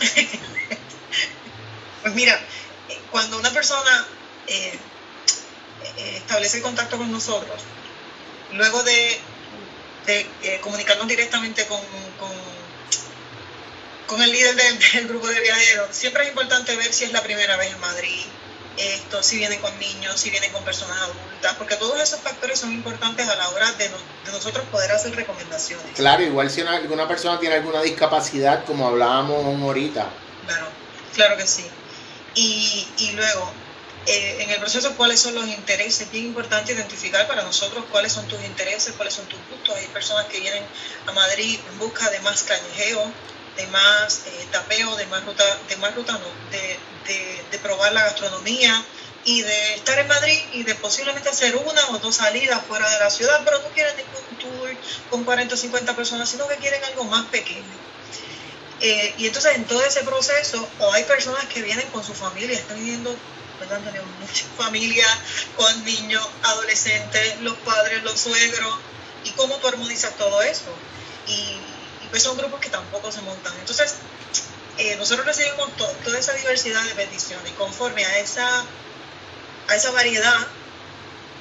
Pues 2.00 2.14
mira, 2.14 2.32
eh, 2.88 2.98
cuando 3.10 3.38
una 3.38 3.50
persona 3.50 4.06
eh, 4.46 4.78
eh, 5.98 6.16
establece 6.18 6.62
contacto 6.62 6.96
con 6.98 7.10
nosotros, 7.10 7.64
luego 8.50 8.82
de, 8.82 9.20
de, 10.06 10.36
eh, 10.42 10.60
comunicarnos 10.60 11.08
directamente 11.08 11.66
con, 11.66 11.80
con, 12.16 12.32
con 14.06 14.22
el 14.22 14.30
líder 14.32 14.54
del, 14.56 14.78
del 14.94 15.08
grupo 15.08 15.28
de 15.28 15.40
viajeros, 15.40 15.94
siempre 15.94 16.22
es 16.24 16.28
importante 16.30 16.76
ver 16.76 16.92
si 16.92 17.04
es 17.04 17.12
la 17.12 17.22
primera 17.22 17.56
vez 17.56 17.72
en 17.72 17.80
Madrid, 17.80 18.26
esto, 18.76 19.22
si 19.24 19.36
vienen 19.38 19.60
con 19.60 19.76
niños, 19.78 20.20
si 20.20 20.30
vienen 20.30 20.52
con 20.52 20.62
personas 20.62 20.96
adultas, 21.02 21.56
porque 21.56 21.74
todos 21.76 22.00
esos 22.00 22.20
factores 22.20 22.60
son 22.60 22.72
importantes 22.72 23.28
a 23.28 23.34
la 23.34 23.48
hora 23.50 23.72
de, 23.72 23.88
no- 23.88 23.98
de 24.24 24.30
nosotros 24.30 24.68
poder 24.68 24.92
hacer 24.92 25.14
recomendaciones. 25.16 25.94
Claro, 25.96 26.22
igual 26.22 26.48
si 26.48 26.60
una, 26.62 26.76
alguna 26.76 27.08
persona 27.08 27.40
tiene 27.40 27.56
alguna 27.56 27.82
discapacidad, 27.82 28.64
como 28.64 28.86
hablábamos 28.86 29.44
ahorita. 29.62 30.14
Claro, 30.46 30.72
claro 31.12 31.36
que 31.36 31.46
sí. 31.48 31.68
Y, 32.34 32.94
y 32.98 33.10
luego, 33.12 33.52
eh, 34.08 34.42
en 34.42 34.50
el 34.50 34.58
proceso, 34.58 34.96
¿cuáles 34.96 35.20
son 35.20 35.34
los 35.34 35.46
intereses? 35.46 36.00
Es 36.02 36.10
bien 36.10 36.24
importante 36.24 36.72
identificar 36.72 37.26
para 37.28 37.42
nosotros 37.42 37.84
cuáles 37.90 38.12
son 38.12 38.26
tus 38.26 38.42
intereses, 38.42 38.94
cuáles 38.96 39.12
son 39.12 39.26
tus 39.26 39.38
gustos. 39.50 39.76
Hay 39.76 39.86
personas 39.88 40.24
que 40.26 40.40
vienen 40.40 40.64
a 41.06 41.12
Madrid 41.12 41.60
en 41.70 41.78
busca 41.78 42.08
de 42.08 42.18
más 42.20 42.42
callejeo, 42.42 43.12
de 43.56 43.66
más 43.66 44.22
eh, 44.26 44.46
tapeo, 44.50 44.96
de 44.96 45.06
más 45.06 45.24
ruta, 45.26 45.44
de 45.68 45.76
más 45.76 45.94
ruta 45.94 46.12
no, 46.14 46.30
de, 46.50 46.78
de, 47.06 47.44
de 47.50 47.58
probar 47.58 47.92
la 47.92 48.02
gastronomía 48.04 48.82
y 49.24 49.42
de 49.42 49.74
estar 49.74 49.98
en 49.98 50.08
Madrid 50.08 50.40
y 50.52 50.62
de 50.62 50.74
posiblemente 50.76 51.28
hacer 51.28 51.54
una 51.56 51.88
o 51.90 51.98
dos 51.98 52.16
salidas 52.16 52.64
fuera 52.66 52.88
de 52.88 53.00
la 53.00 53.10
ciudad, 53.10 53.42
pero 53.44 53.58
no 53.58 53.68
quieren 53.68 53.94
ningún 53.96 54.38
tour 54.38 54.70
con 55.10 55.24
40 55.24 55.54
o 55.54 55.58
50 55.58 55.94
personas, 55.94 56.30
sino 56.30 56.48
que 56.48 56.56
quieren 56.56 56.82
algo 56.84 57.04
más 57.04 57.26
pequeño. 57.26 57.62
Eh, 58.80 59.14
y 59.18 59.26
entonces 59.26 59.56
en 59.56 59.66
todo 59.66 59.84
ese 59.84 60.02
proceso, 60.02 60.66
o 60.78 60.92
hay 60.94 61.04
personas 61.04 61.44
que 61.46 61.60
vienen 61.60 61.86
con 61.90 62.02
su 62.02 62.14
familia, 62.14 62.56
están 62.56 62.78
viviendo, 62.78 63.14
¿verdad? 63.58 63.80
Tenemos 63.84 64.08
mucha 64.18 64.44
familia 64.56 65.06
con 65.56 65.84
niños, 65.84 66.26
adolescentes, 66.42 67.40
los 67.40 67.56
padres, 67.58 68.02
los 68.02 68.18
suegros, 68.20 68.74
y 69.24 69.30
cómo 69.32 69.56
tú 69.58 69.68
armonizas 69.68 70.16
todo 70.16 70.42
eso. 70.42 70.72
Y, 71.26 71.60
pues 72.10 72.22
son 72.22 72.38
grupos 72.38 72.60
que 72.60 72.70
tampoco 72.70 73.12
se 73.12 73.20
montan. 73.20 73.52
Entonces, 73.58 73.96
eh, 74.78 74.96
nosotros 74.96 75.26
recibimos 75.26 75.76
to- 75.76 75.86
toda 76.04 76.18
esa 76.18 76.32
diversidad 76.32 76.82
de 76.84 76.94
peticiones 76.94 77.50
y 77.50 77.54
conforme 77.54 78.04
a 78.06 78.18
esa, 78.18 78.64
a 79.68 79.74
esa 79.76 79.90
variedad, 79.90 80.46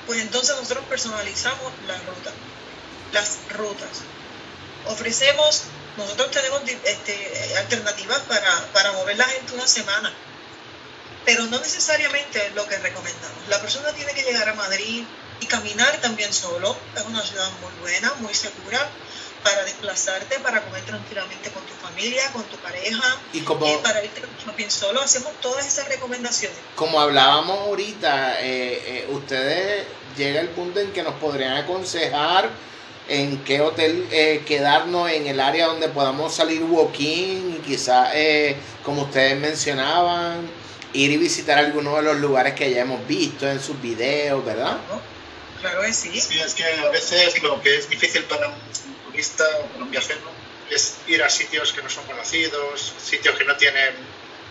pues 0.06 0.20
entonces 0.22 0.56
nosotros 0.58 0.86
personalizamos 0.90 1.72
la 1.88 1.98
ruta, 2.00 2.32
las 3.14 3.38
rutas 3.50 4.02
ofrecemos, 4.88 5.64
nosotros 5.98 6.32
tenemos 6.32 6.62
este, 6.84 7.56
alternativas 7.58 8.20
para, 8.22 8.74
para 8.74 8.92
mover 8.94 9.18
la 9.18 9.26
gente 9.26 9.54
una 9.54 9.68
semana, 9.68 10.14
pero 11.28 11.46
no 11.48 11.60
necesariamente 11.60 12.48
es 12.48 12.56
lo 12.56 12.66
que 12.70 12.78
recomendamos. 12.78 13.38
La 13.50 13.60
persona 13.60 13.92
tiene 13.92 14.14
que 14.14 14.24
llegar 14.24 14.48
a 14.48 14.54
Madrid 14.54 15.04
y 15.42 15.46
caminar 15.46 15.98
también 15.98 16.32
solo. 16.32 16.74
Es 16.96 17.04
una 17.04 17.22
ciudad 17.22 17.50
muy 17.62 17.82
buena, 17.82 18.14
muy 18.22 18.34
segura 18.34 18.80
para 19.44 19.66
desplazarte, 19.66 20.40
para 20.40 20.64
comer 20.64 20.86
tranquilamente 20.86 21.50
con 21.52 21.64
tu 21.66 21.74
familia, 21.74 22.32
con 22.32 22.44
tu 22.44 22.56
pareja, 22.60 23.18
Y 23.34 23.42
como, 23.42 23.66
eh, 23.66 23.78
para 23.84 24.02
irte 24.06 24.22
shopping 24.46 24.70
solo. 24.70 25.02
Hacemos 25.02 25.34
todas 25.42 25.68
esas 25.68 25.90
recomendaciones. 25.90 26.58
como 26.76 27.02
hablábamos 27.02 27.60
ahorita, 27.60 28.40
eh, 28.40 28.82
eh, 28.86 29.08
ustedes 29.12 29.86
llega 30.16 30.40
el 30.40 30.48
punto 30.50 30.80
en 30.80 30.94
que 30.94 31.04
nos 31.04 31.16
podrían 31.16 31.58
aconsejar 31.58 32.50
en 33.10 33.44
qué 33.44 33.60
hotel 33.60 34.08
eh, 34.12 34.44
quedarnos 34.46 35.12
en 35.12 35.28
el 35.28 35.42
área 35.42 35.68
donde 35.68 35.90
podamos 35.90 36.34
salir 36.34 36.64
walking 36.64 37.56
y 37.58 37.62
quizás, 37.66 38.12
eh, 38.14 38.56
como 38.84 39.04
ustedes 39.04 39.38
mencionaban, 39.38 40.50
ir 40.94 41.12
y 41.12 41.18
visitar 41.18 41.58
algunos 41.58 41.96
de 41.98 42.02
los 42.04 42.18
lugares 42.18 42.54
que 42.54 42.72
ya 42.72 42.82
hemos 42.82 43.06
visto 43.08 43.48
en 43.48 43.60
sus 43.62 43.80
videos, 43.82 44.44
¿verdad? 44.46 44.78
¿no? 44.90 45.02
Claro 45.62 45.82
que 45.82 45.94
sí. 45.94 46.20
Sí, 46.20 46.40
es 46.40 46.54
que 46.54 46.64
a 46.64 46.90
veces 46.90 47.42
lo 47.42 47.62
que 47.62 47.78
es 47.78 47.90
difícil 47.90 48.24
para 48.26 48.48
un 48.48 48.56
turista 49.06 49.44
o 49.60 49.66
para 49.68 49.84
un 49.84 49.92
viajero 49.92 50.20
es 50.70 50.98
ir 51.08 51.24
a 51.24 51.30
sitios 51.30 51.74
que 51.74 51.82
no 51.82 51.90
son 51.90 52.06
conocidos, 52.06 52.94
sitios 53.04 53.36
que 53.38 53.46
no 53.46 53.56
tienen 53.56 53.94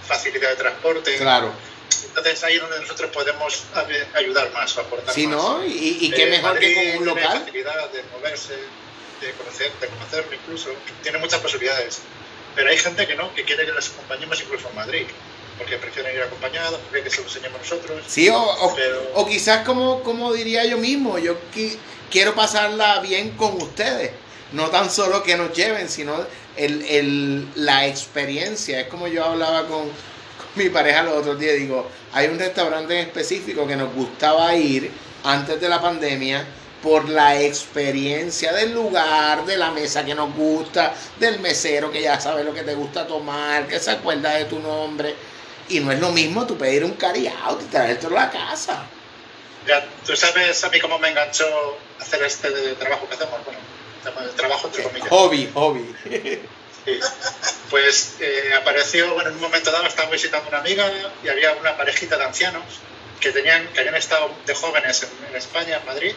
facilidad 0.06 0.50
de 0.50 0.56
transporte. 0.56 1.16
Claro. 1.16 1.52
Entonces 2.08 2.42
ahí 2.44 2.54
es 2.56 2.60
donde 2.60 2.80
nosotros 2.80 3.10
podemos 3.12 3.64
a- 3.74 4.18
ayudar 4.18 4.50
más 4.52 4.76
o 4.76 4.80
aportar 4.80 5.14
Sí, 5.14 5.26
más. 5.26 5.36
¿no? 5.36 5.64
Y, 5.64 5.98
y 6.00 6.10
qué 6.10 6.24
Eh, 6.24 6.30
mejor 6.30 6.58
que 6.58 6.66
Madrid 6.68 6.74
con 6.74 6.82
un 6.86 6.92
tiene 7.14 7.20
local. 7.22 7.38
facilidad 7.40 7.90
de 7.90 8.02
moverse, 8.12 8.54
de 9.20 9.32
conocer, 9.32 9.72
de 9.80 9.86
conocerlo 9.88 10.34
incluso. 10.34 10.70
Tiene 11.02 11.18
muchas 11.18 11.40
posibilidades. 11.40 11.98
Pero 12.54 12.70
hay 12.70 12.78
gente 12.78 13.06
que 13.06 13.14
no, 13.14 13.32
que 13.34 13.44
quiere 13.44 13.66
que 13.66 13.72
les 13.72 13.90
acompañemos 13.90 14.40
incluso 14.40 14.68
en 14.70 14.74
Madrid. 14.74 15.06
Porque 15.58 15.76
prefieren 15.78 16.14
ir 16.14 16.22
acompañados, 16.22 16.78
porque 16.86 17.02
que 17.04 17.10
se 17.10 17.18
lo 17.22 17.26
enseñemos 17.28 17.58
nosotros. 17.60 18.02
Sí, 18.06 18.28
o, 18.28 18.38
o- 18.40 18.74
Pero- 18.74 19.02
o 19.14 19.26
quizás 19.26 19.64
como, 19.64 20.02
como 20.02 20.32
diría 20.32 20.64
yo 20.66 20.76
mismo, 20.78 21.18
yo 21.18 21.36
qui- 21.54 21.76
quiero 22.10 22.34
pasarla 22.34 23.00
bien 23.00 23.30
con 23.32 23.60
ustedes. 23.62 24.10
No 24.52 24.68
tan 24.68 24.90
solo 24.90 25.22
que 25.22 25.36
nos 25.36 25.52
lleven, 25.54 25.88
sino 25.88 26.14
el, 26.56 26.82
el- 26.82 27.48
la 27.54 27.86
experiencia. 27.86 28.80
Es 28.80 28.88
como 28.88 29.08
yo 29.08 29.24
hablaba 29.24 29.62
con, 29.66 29.82
con 29.88 29.90
mi 30.56 30.68
pareja 30.68 31.02
los 31.02 31.14
otros 31.16 31.38
días. 31.38 31.56
Digo, 31.56 31.88
hay 32.12 32.28
un 32.28 32.38
restaurante 32.38 32.94
en 33.00 33.06
específico 33.08 33.66
que 33.66 33.76
nos 33.76 33.92
gustaba 33.94 34.54
ir 34.54 34.90
antes 35.24 35.60
de 35.60 35.68
la 35.68 35.80
pandemia 35.80 36.46
por 36.82 37.08
la 37.08 37.40
experiencia 37.40 38.52
del 38.52 38.72
lugar, 38.72 39.44
de 39.46 39.56
la 39.56 39.70
mesa 39.72 40.04
que 40.04 40.14
nos 40.14 40.32
gusta, 40.34 40.94
del 41.18 41.40
mesero 41.40 41.90
que 41.90 42.02
ya 42.02 42.20
sabe 42.20 42.44
lo 42.44 42.54
que 42.54 42.62
te 42.62 42.74
gusta 42.74 43.06
tomar, 43.06 43.66
que 43.66 43.80
se 43.80 43.90
acuerda 43.90 44.34
de 44.34 44.44
tu 44.44 44.58
nombre. 44.60 45.14
Y 45.68 45.80
no 45.80 45.92
es 45.92 46.00
lo 46.00 46.10
mismo 46.10 46.46
tú 46.46 46.56
pedir 46.56 46.84
un 46.84 46.92
carry 46.92 47.26
out 47.44 47.60
y 47.60 47.64
traértelo 47.66 48.18
a 48.18 48.26
la 48.26 48.30
casa. 48.30 48.86
Ya, 49.66 49.84
tú 50.06 50.14
sabes 50.16 50.62
a 50.62 50.68
mí 50.70 50.78
cómo 50.78 50.98
me 50.98 51.08
enganchó 51.08 51.44
hacer 52.00 52.22
este 52.22 52.50
de 52.50 52.74
trabajo 52.74 53.08
que 53.08 53.14
hacemos. 53.14 53.40
Bueno, 53.44 53.58
de 54.28 54.32
trabajo 54.34 54.68
entre 54.68 54.84
comillas. 54.84 55.08
Hobby, 55.08 55.50
hobby. 55.52 55.94
Sí. 56.84 57.00
Pues 57.68 58.14
eh, 58.20 58.52
apareció, 58.56 59.12
bueno, 59.14 59.30
en 59.30 59.34
un 59.34 59.40
momento 59.40 59.72
dado 59.72 59.86
estaba 59.86 60.08
visitando 60.08 60.48
una 60.48 60.58
amiga 60.58 60.88
y 61.24 61.28
había 61.28 61.52
una 61.54 61.76
parejita 61.76 62.16
de 62.16 62.24
ancianos 62.24 62.62
que, 63.18 63.32
tenían, 63.32 63.66
que 63.72 63.80
habían 63.80 63.96
estado 63.96 64.30
de 64.46 64.54
jóvenes 64.54 65.02
en, 65.02 65.08
en 65.28 65.36
España, 65.36 65.78
en 65.78 65.84
Madrid, 65.84 66.14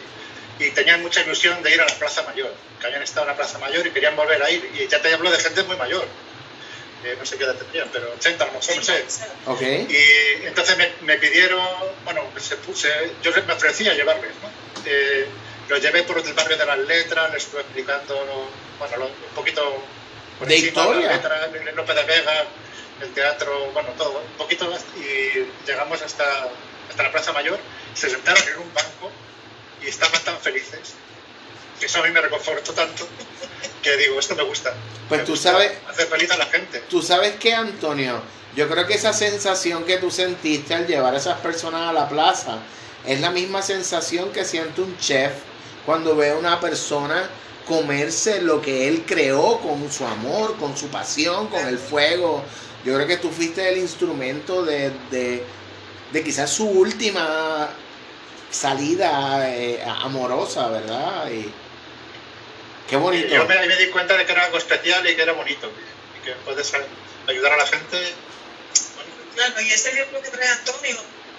y 0.60 0.70
tenían 0.70 1.02
mucha 1.02 1.22
ilusión 1.22 1.60
de 1.64 1.74
ir 1.74 1.80
a 1.80 1.86
la 1.86 1.94
Plaza 1.94 2.22
Mayor, 2.22 2.54
que 2.78 2.86
habían 2.86 3.02
estado 3.02 3.22
en 3.22 3.30
la 3.30 3.36
Plaza 3.36 3.58
Mayor 3.58 3.86
y 3.86 3.90
querían 3.90 4.14
volver 4.14 4.40
a 4.42 4.50
ir. 4.50 4.70
Y 4.78 4.86
ya 4.86 5.02
te 5.02 5.12
hablo 5.12 5.30
de 5.30 5.38
gente 5.38 5.62
muy 5.64 5.76
mayor, 5.76 6.06
Eh, 7.04 7.16
no 7.18 7.24
sé 7.24 7.38
qué 7.38 7.44
edad 7.44 7.56
tendrían, 7.56 7.88
pero 7.92 8.12
80 8.12 8.44
a 8.44 8.46
lo 8.48 8.52
mejor, 8.52 8.76
no 8.76 8.82
sé. 8.82 9.04
Ok. 9.46 9.62
Y 9.62 10.46
entonces 10.46 10.76
me, 10.76 10.90
me 11.02 11.16
pidieron, 11.16 11.66
bueno, 12.04 12.22
se 12.38 12.56
puse, 12.56 12.88
yo 13.22 13.30
me 13.46 13.52
ofrecía 13.52 13.94
llevarles, 13.94 14.32
¿no? 14.42 14.50
Eh, 14.84 15.26
lo 15.68 15.78
llevé 15.78 16.02
por 16.02 16.18
el 16.18 16.32
barrio 16.34 16.56
de 16.58 16.66
las 16.66 16.78
letras, 16.78 17.30
le 17.30 17.38
estuve 17.38 17.60
explicando, 17.62 18.50
bueno, 18.78 19.06
un 19.06 19.34
poquito 19.34 19.82
por 20.38 20.48
de 20.48 20.56
encima, 20.56 20.82
historia. 20.82 21.12
letras, 21.12 21.48
el 21.54 21.74
Lope 21.76 21.94
de 21.94 22.02
Vega, 22.02 22.44
el 23.00 23.10
teatro, 23.14 23.70
bueno, 23.72 23.90
todo, 23.96 24.18
un 24.18 24.36
poquito 24.36 24.70
y 24.96 25.46
llegamos 25.66 26.02
hasta, 26.02 26.48
hasta 26.88 27.02
la 27.02 27.12
Plaza 27.12 27.32
Mayor, 27.32 27.58
se 27.94 28.10
sentaron 28.10 28.42
en 28.48 28.58
un 28.58 28.74
banco 28.74 29.10
y 29.82 29.88
estaban 29.88 30.20
tan 30.22 30.38
felices, 30.40 30.94
eso 31.86 32.00
a 32.00 32.06
mí 32.06 32.10
me 32.12 32.20
reconfortó 32.20 32.72
tanto, 32.72 33.06
que 33.82 33.96
digo, 33.96 34.18
esto 34.18 34.34
me 34.36 34.42
gusta. 34.42 34.74
Pues 35.08 35.20
Me 35.20 35.26
tú 35.26 35.32
gusta 35.32 35.52
sabes- 35.52 35.72
Hacer 35.88 36.06
feliz 36.06 36.30
a 36.30 36.36
la 36.36 36.46
gente. 36.46 36.80
Tú 36.88 37.02
sabes 37.02 37.34
que, 37.36 37.54
Antonio, 37.54 38.20
yo 38.56 38.68
creo 38.68 38.86
que 38.86 38.94
esa 38.94 39.12
sensación 39.12 39.84
que 39.84 39.96
tú 39.98 40.10
sentiste 40.10 40.74
al 40.74 40.86
llevar 40.86 41.14
a 41.14 41.18
esas 41.18 41.38
personas 41.40 41.88
a 41.88 41.92
la 41.92 42.08
plaza 42.08 42.58
es 43.06 43.20
la 43.20 43.30
misma 43.30 43.62
sensación 43.62 44.30
que 44.32 44.44
siente 44.44 44.80
un 44.82 44.96
chef 44.98 45.32
cuando 45.86 46.14
ve 46.16 46.30
a 46.30 46.36
una 46.36 46.60
persona 46.60 47.28
comerse 47.66 48.42
lo 48.42 48.60
que 48.60 48.88
él 48.88 49.04
creó 49.06 49.58
con 49.60 49.90
su 49.90 50.04
amor, 50.04 50.56
con 50.58 50.76
su 50.76 50.88
pasión, 50.88 51.46
con 51.48 51.66
el 51.66 51.78
fuego. 51.78 52.42
Yo 52.84 52.94
creo 52.94 53.06
que 53.06 53.16
tú 53.18 53.30
fuiste 53.30 53.68
el 53.68 53.78
instrumento 53.78 54.64
de, 54.64 54.90
de, 55.10 55.44
de 56.12 56.24
quizás 56.24 56.50
su 56.50 56.66
última 56.68 57.68
salida 58.50 59.48
eh, 59.54 59.82
amorosa, 60.02 60.68
¿verdad? 60.68 61.30
Y 61.30 61.50
qué 62.88 62.96
bonito. 62.96 63.28
Yo 63.28 63.46
me, 63.46 63.76
di 63.76 63.86
cuenta 63.88 64.16
de 64.16 64.26
que 64.26 64.32
era 64.32 64.44
algo 64.44 64.58
especial 64.58 65.08
y 65.08 65.14
que 65.14 65.22
era 65.22 65.32
bonito, 65.32 65.70
y 66.18 66.24
que 66.24 66.32
puedes 66.44 66.72
ayudar 67.26 67.52
a 67.52 67.56
la 67.56 67.66
gente. 67.66 68.14
Bueno, 68.94 69.10
Claro, 69.34 69.60
y 69.60 69.72
ese 69.72 69.90
ejemplo 69.90 70.20
que 70.22 70.30
trae 70.30 70.48
Antonio, 70.48 70.96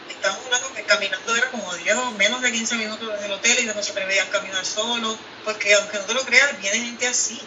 estamos 0.09 0.45
hablando 0.45 0.73
que 0.73 0.83
caminando 0.83 1.35
era 1.35 1.51
como 1.51 1.73
10 1.75 1.95
o 1.97 2.11
menos 2.11 2.41
de 2.41 2.51
15 2.51 2.75
minutos 2.75 3.11
desde 3.11 3.25
el 3.25 3.31
hotel 3.31 3.59
y 3.59 3.65
no 3.65 3.83
se 3.83 3.91
atrevían 3.91 4.27
a 4.27 4.31
caminar 4.31 4.65
solo, 4.65 5.17
porque 5.43 5.73
aunque 5.73 5.97
no 5.97 6.05
te 6.05 6.13
lo 6.13 6.23
creas, 6.23 6.59
viene 6.59 6.77
gente 6.77 7.07
así, 7.07 7.39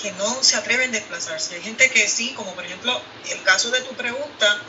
que 0.00 0.12
no 0.12 0.42
se 0.42 0.56
atreven 0.56 0.90
a 0.90 0.92
desplazarse. 0.92 1.54
Hay 1.54 1.62
gente 1.62 1.90
que 1.90 2.08
sí, 2.08 2.32
como 2.34 2.54
por 2.54 2.64
ejemplo 2.64 3.00
el 3.30 3.42
caso 3.42 3.70
de 3.70 3.80
tu 3.82 3.94
pregunta, 3.94 4.62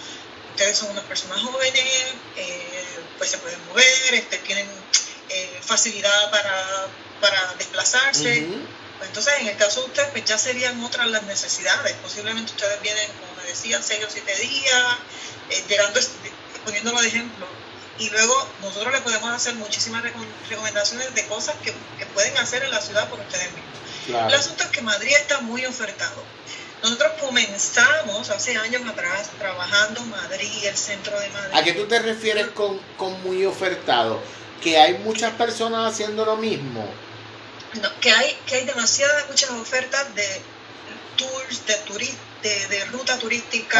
ustedes 0.51 0.77
son 0.77 0.91
unas 0.91 1.05
personas 1.05 1.41
jóvenes, 1.41 2.13
eh, 2.37 2.99
pues 3.17 3.31
se 3.31 3.37
pueden 3.37 3.65
mover, 3.67 4.13
este, 4.13 4.37
tienen 4.39 4.67
eh, 5.29 5.59
facilidad 5.61 6.31
para, 6.31 6.87
para 7.21 7.53
desplazarse. 7.57 8.39
Entonces, 9.03 9.33
en 9.39 9.47
el 9.47 9.57
caso 9.57 9.81
de 9.81 9.87
ustedes, 9.87 10.09
pues 10.11 10.25
ya 10.25 10.37
serían 10.37 10.83
otras 10.83 11.07
las 11.07 11.23
necesidades. 11.23 11.93
Posiblemente 12.03 12.51
ustedes 12.51 12.81
vienen, 12.81 13.07
como 13.19 13.33
me 13.41 13.47
decían, 13.49 13.81
6 13.83 14.03
o 14.05 14.09
7 14.11 14.35
días, 14.35 14.83
eh, 15.49 15.63
llegando, 15.67 15.99
poniéndolo 16.65 17.01
de 17.01 17.07
ejemplo. 17.07 17.47
Y 17.97 18.09
luego 18.09 18.47
nosotros 18.61 18.91
les 18.93 19.01
podemos 19.01 19.29
hacer 19.31 19.55
muchísimas 19.55 20.03
recom- 20.03 20.25
recomendaciones 20.49 21.13
de 21.15 21.25
cosas 21.27 21.55
que, 21.63 21.73
que 21.97 22.05
pueden 22.13 22.37
hacer 22.37 22.63
en 22.63 22.71
la 22.71 22.81
ciudad 22.81 23.07
por 23.09 23.19
ustedes 23.19 23.45
mismos. 23.53 23.71
El 24.27 24.33
asunto 24.35 24.63
es 24.63 24.69
que 24.69 24.81
Madrid 24.81 25.13
está 25.19 25.41
muy 25.41 25.65
ofertado. 25.65 26.23
Nosotros 26.83 27.11
comenzamos 27.19 28.29
hace 28.31 28.57
años 28.57 28.81
atrás 28.87 29.29
trabajando 29.37 30.01
Madrid, 30.05 30.65
el 30.65 30.75
centro 30.77 31.19
de 31.19 31.29
Madrid. 31.29 31.55
¿A 31.55 31.63
qué 31.63 31.73
tú 31.73 31.85
te 31.87 31.99
refieres 31.99 32.47
con, 32.49 32.79
con 32.97 33.21
muy 33.23 33.45
ofertado? 33.45 34.19
Que 34.63 34.79
hay 34.79 34.95
muchas 34.99 35.33
personas 35.33 35.91
haciendo 35.93 36.25
lo 36.25 36.37
mismo. 36.37 36.87
No, 37.75 37.89
que 38.01 38.11
hay 38.11 38.33
que 38.45 38.55
hay 38.55 38.65
demasiadas 38.65 39.27
muchas 39.29 39.49
ofertas 39.51 40.13
de 40.15 40.41
tours, 41.17 41.65
de, 41.65 41.85
turi- 41.85 42.17
de, 42.43 42.67
de 42.67 42.85
ruta 42.85 43.17
turística, 43.17 43.79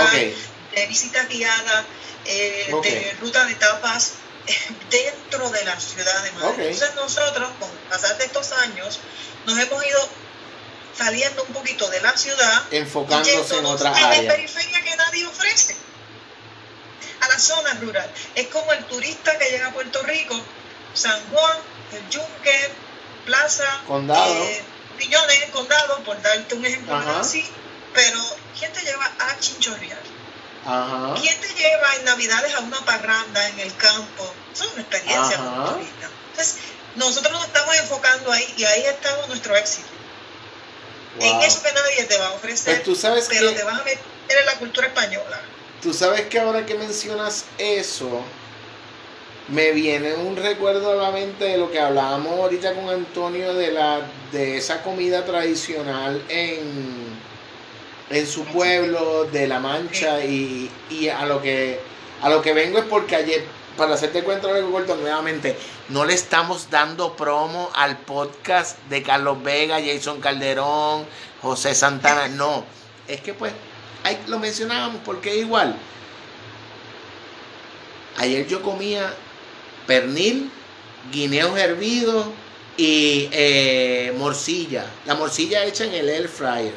de 0.76 0.86
visitas 0.88 1.28
guiadas, 1.28 1.86
eh, 2.26 2.68
de 2.84 3.16
ruta 3.20 3.44
de 3.46 3.52
etapas 3.54 4.14
eh, 4.48 4.56
dentro 4.90 5.50
de 5.50 5.64
la 5.66 5.78
ciudad 5.80 6.24
de 6.24 6.32
Madrid. 6.32 6.64
Entonces 6.72 6.96
nosotros, 6.96 7.50
con 7.60 7.70
pasar 7.90 8.18
de 8.18 8.26
estos 8.26 8.52
años, 8.54 9.00
nos 9.46 9.60
hemos 9.60 9.86
ido 9.86 10.10
saliendo 10.98 11.44
un 11.44 11.54
poquito 11.54 11.90
de 11.90 12.00
la 12.02 12.16
ciudad 12.18 12.64
enfocándose 12.72 13.58
en 13.58 13.66
otras 13.66 13.96
a 13.96 14.00
la 14.02 14.08
áreas. 14.10 14.34
periferia 14.34 14.82
que 14.84 14.96
nadie 14.96 15.26
ofrece, 15.26 15.76
a 17.22 17.28
la 17.28 17.40
zona 17.40 17.74
rural. 17.76 18.10
Es 18.36 18.48
como 18.48 18.72
el 18.72 18.86
turista 18.86 19.38
que 19.38 19.50
llega 19.50 19.68
a 19.68 19.74
Puerto 19.74 20.02
Rico, 20.04 20.40
San 20.94 21.20
Juan, 21.30 21.58
el 21.94 22.10
Yunque, 22.10 22.72
Plaza, 23.26 23.82
Condado. 23.88 24.34
eh, 24.44 24.64
Piñones, 24.98 25.46
Condado, 25.52 26.00
por 26.04 26.22
darte 26.22 26.56
un 26.56 26.66
ejemplo 26.66 26.96
Ajá. 26.96 27.20
así, 27.22 27.44
pero 27.94 28.20
¿quién 28.58 28.72
te 28.74 28.82
lleva 28.82 29.06
a 29.06 29.40
Chinchorreal? 29.40 30.00
Ajá. 30.66 31.16
¿Quién 31.20 31.40
te 31.42 31.48
lleva 31.54 31.96
en 31.98 32.06
Navidades 32.06 32.54
a 32.56 32.60
una 32.60 32.80
parranda 32.86 33.50
en 33.50 33.60
el 33.60 33.76
campo? 33.78 34.34
Eso 34.54 34.66
es 34.66 34.74
una 34.74 34.82
experiencia 34.82 35.38
como 35.38 35.72
turista. 35.72 36.10
Entonces, 36.32 36.58
nosotros 36.96 37.32
nos 37.34 37.46
estamos 37.46 37.76
enfocando 37.78 38.32
ahí 38.32 38.54
y 38.58 38.64
ahí 38.66 38.84
está 38.86 39.16
nuestro 39.28 39.56
éxito. 39.56 39.88
En 41.20 41.42
eso 41.42 41.62
que 41.62 41.72
nadie 41.74 42.04
te 42.06 42.18
va 42.18 42.28
a 42.28 42.32
ofrecer, 42.34 42.74
Pues 42.76 42.84
tú 42.86 42.96
sabes 42.96 43.28
pero 43.30 43.50
que 43.50 43.56
te 43.58 43.64
vas 43.64 43.80
a 43.80 43.84
meter 43.84 44.00
en 44.30 44.46
la 44.46 44.56
cultura 44.56 44.88
española. 44.88 45.42
tú 45.82 45.94
sabes 45.94 46.28
que 46.28 46.40
ahora 46.40 46.66
que 46.66 46.76
mencionas 46.76 47.46
eso 47.58 48.24
me 49.52 49.72
viene 49.72 50.14
un 50.14 50.38
recuerdo 50.38 50.92
a 50.92 50.96
la 50.96 51.12
mente 51.12 51.44
de 51.44 51.58
lo 51.58 51.70
que 51.72 51.80
hablábamos 51.80 52.40
ahorita 52.40 52.74
con 52.74 52.90
Antonio 52.90 53.54
de 53.54 53.72
la 53.72 54.02
de 54.32 54.58
esa 54.58 54.82
comida 54.82 55.26
tradicional 55.26 56.24
en 56.30 57.12
en 58.10 58.28
su 58.28 58.46
pueblo 58.46 59.26
de 59.26 59.48
La 59.48 59.60
Mancha 59.60 60.24
y, 60.24 60.70
y 60.90 61.10
a 61.10 61.26
lo 61.26 61.42
que 61.42 61.80
a 62.22 62.30
lo 62.30 62.42
que 62.42 62.54
vengo 62.54 62.80
es 62.80 62.86
porque 62.86 63.16
ayer 63.18 63.44
para 63.78 63.94
hacerte 63.96 64.24
cuento 64.24 64.50
algo 64.50 64.72
corto 64.72 64.96
nuevamente 64.96 65.58
no 65.90 66.06
le 66.06 66.14
estamos 66.14 66.70
dando 66.70 67.18
promo 67.18 67.70
al 67.74 67.98
podcast 67.98 68.78
de 68.90 69.04
Carlos 69.04 69.44
Vega, 69.44 69.80
Jason 69.84 70.22
Calderón, 70.22 71.06
José 71.42 71.76
Santana, 71.76 72.30
no, 72.30 72.64
es 73.08 73.20
que 73.20 73.34
pues 73.34 73.52
ahí 74.06 74.18
lo 74.28 74.40
mencionábamos 74.40 75.02
porque 75.04 75.36
igual. 75.36 75.76
Ayer 78.18 78.48
yo 78.48 78.62
comía 78.62 79.14
pernil, 79.88 80.50
guineos 81.12 81.58
hervidos 81.58 82.28
y 82.78 83.30
eh, 83.32 84.14
morcilla, 84.18 84.86
la 85.06 85.16
morcilla 85.16 85.66
hecha 85.66 85.86
en 85.86 85.94
el 85.94 86.10
air 86.10 86.28
fryer. 86.28 86.74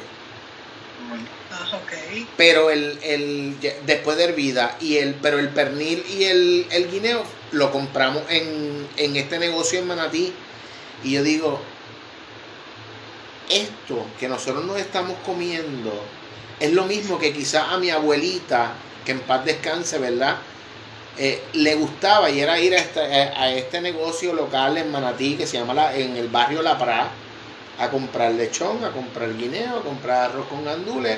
Ah, 1.51 1.77
ok. 1.77 2.27
pero 2.35 2.69
el, 2.69 2.99
el 3.01 3.55
después 3.85 4.17
de 4.17 4.25
hervida 4.25 4.77
y 4.81 4.97
el 4.97 5.13
pero 5.15 5.39
el 5.39 5.49
pernil 5.49 6.03
y 6.09 6.25
el, 6.25 6.67
el 6.69 6.91
guineo 6.91 7.23
lo 7.51 7.71
compramos 7.71 8.23
en, 8.29 8.87
en 8.97 9.15
este 9.15 9.39
negocio 9.39 9.79
en 9.79 9.87
Manatí. 9.87 10.33
Y 11.03 11.11
yo 11.11 11.23
digo 11.23 11.61
esto 13.49 14.05
que 14.19 14.27
nosotros 14.27 14.65
nos 14.65 14.77
estamos 14.77 15.15
comiendo 15.25 15.93
es 16.59 16.73
lo 16.73 16.85
mismo 16.85 17.19
que 17.19 17.33
quizás 17.33 17.69
a 17.69 17.77
mi 17.77 17.89
abuelita 17.89 18.73
que 19.05 19.11
en 19.11 19.19
paz 19.21 19.45
descanse 19.45 19.97
verdad 19.99 20.37
Eh, 21.17 21.41
le 21.53 21.75
gustaba 21.75 22.29
y 22.29 22.41
era 22.41 22.59
ir 22.59 22.73
a 22.75 22.77
este, 22.77 22.99
a 22.99 23.49
este 23.53 23.79
negocio 23.79 24.33
local 24.33 24.77
en 24.77 24.91
Manatí 24.91 25.35
que 25.37 25.47
se 25.47 25.57
llama 25.57 25.73
la- 25.73 25.95
en 25.95 26.17
el 26.17 26.27
barrio 26.27 26.61
La 26.61 26.77
Pra 26.77 27.09
a 27.77 27.89
comprar 27.89 28.33
lechón, 28.33 28.83
a 28.83 28.91
comprar 28.91 29.35
guineo, 29.37 29.77
a 29.79 29.83
comprar 29.83 30.29
arroz 30.31 30.47
con 30.47 30.65
gandules 30.65 31.17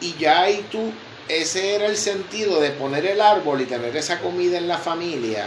y 0.00 0.14
ya 0.14 0.42
ahí 0.42 0.64
tú, 0.70 0.92
ese 1.28 1.74
era 1.74 1.86
el 1.86 1.96
sentido 1.96 2.60
de 2.60 2.70
poner 2.70 3.06
el 3.06 3.20
árbol 3.20 3.60
y 3.60 3.64
tener 3.66 3.96
esa 3.96 4.20
comida 4.20 4.58
en 4.58 4.68
la 4.68 4.78
familia. 4.78 5.46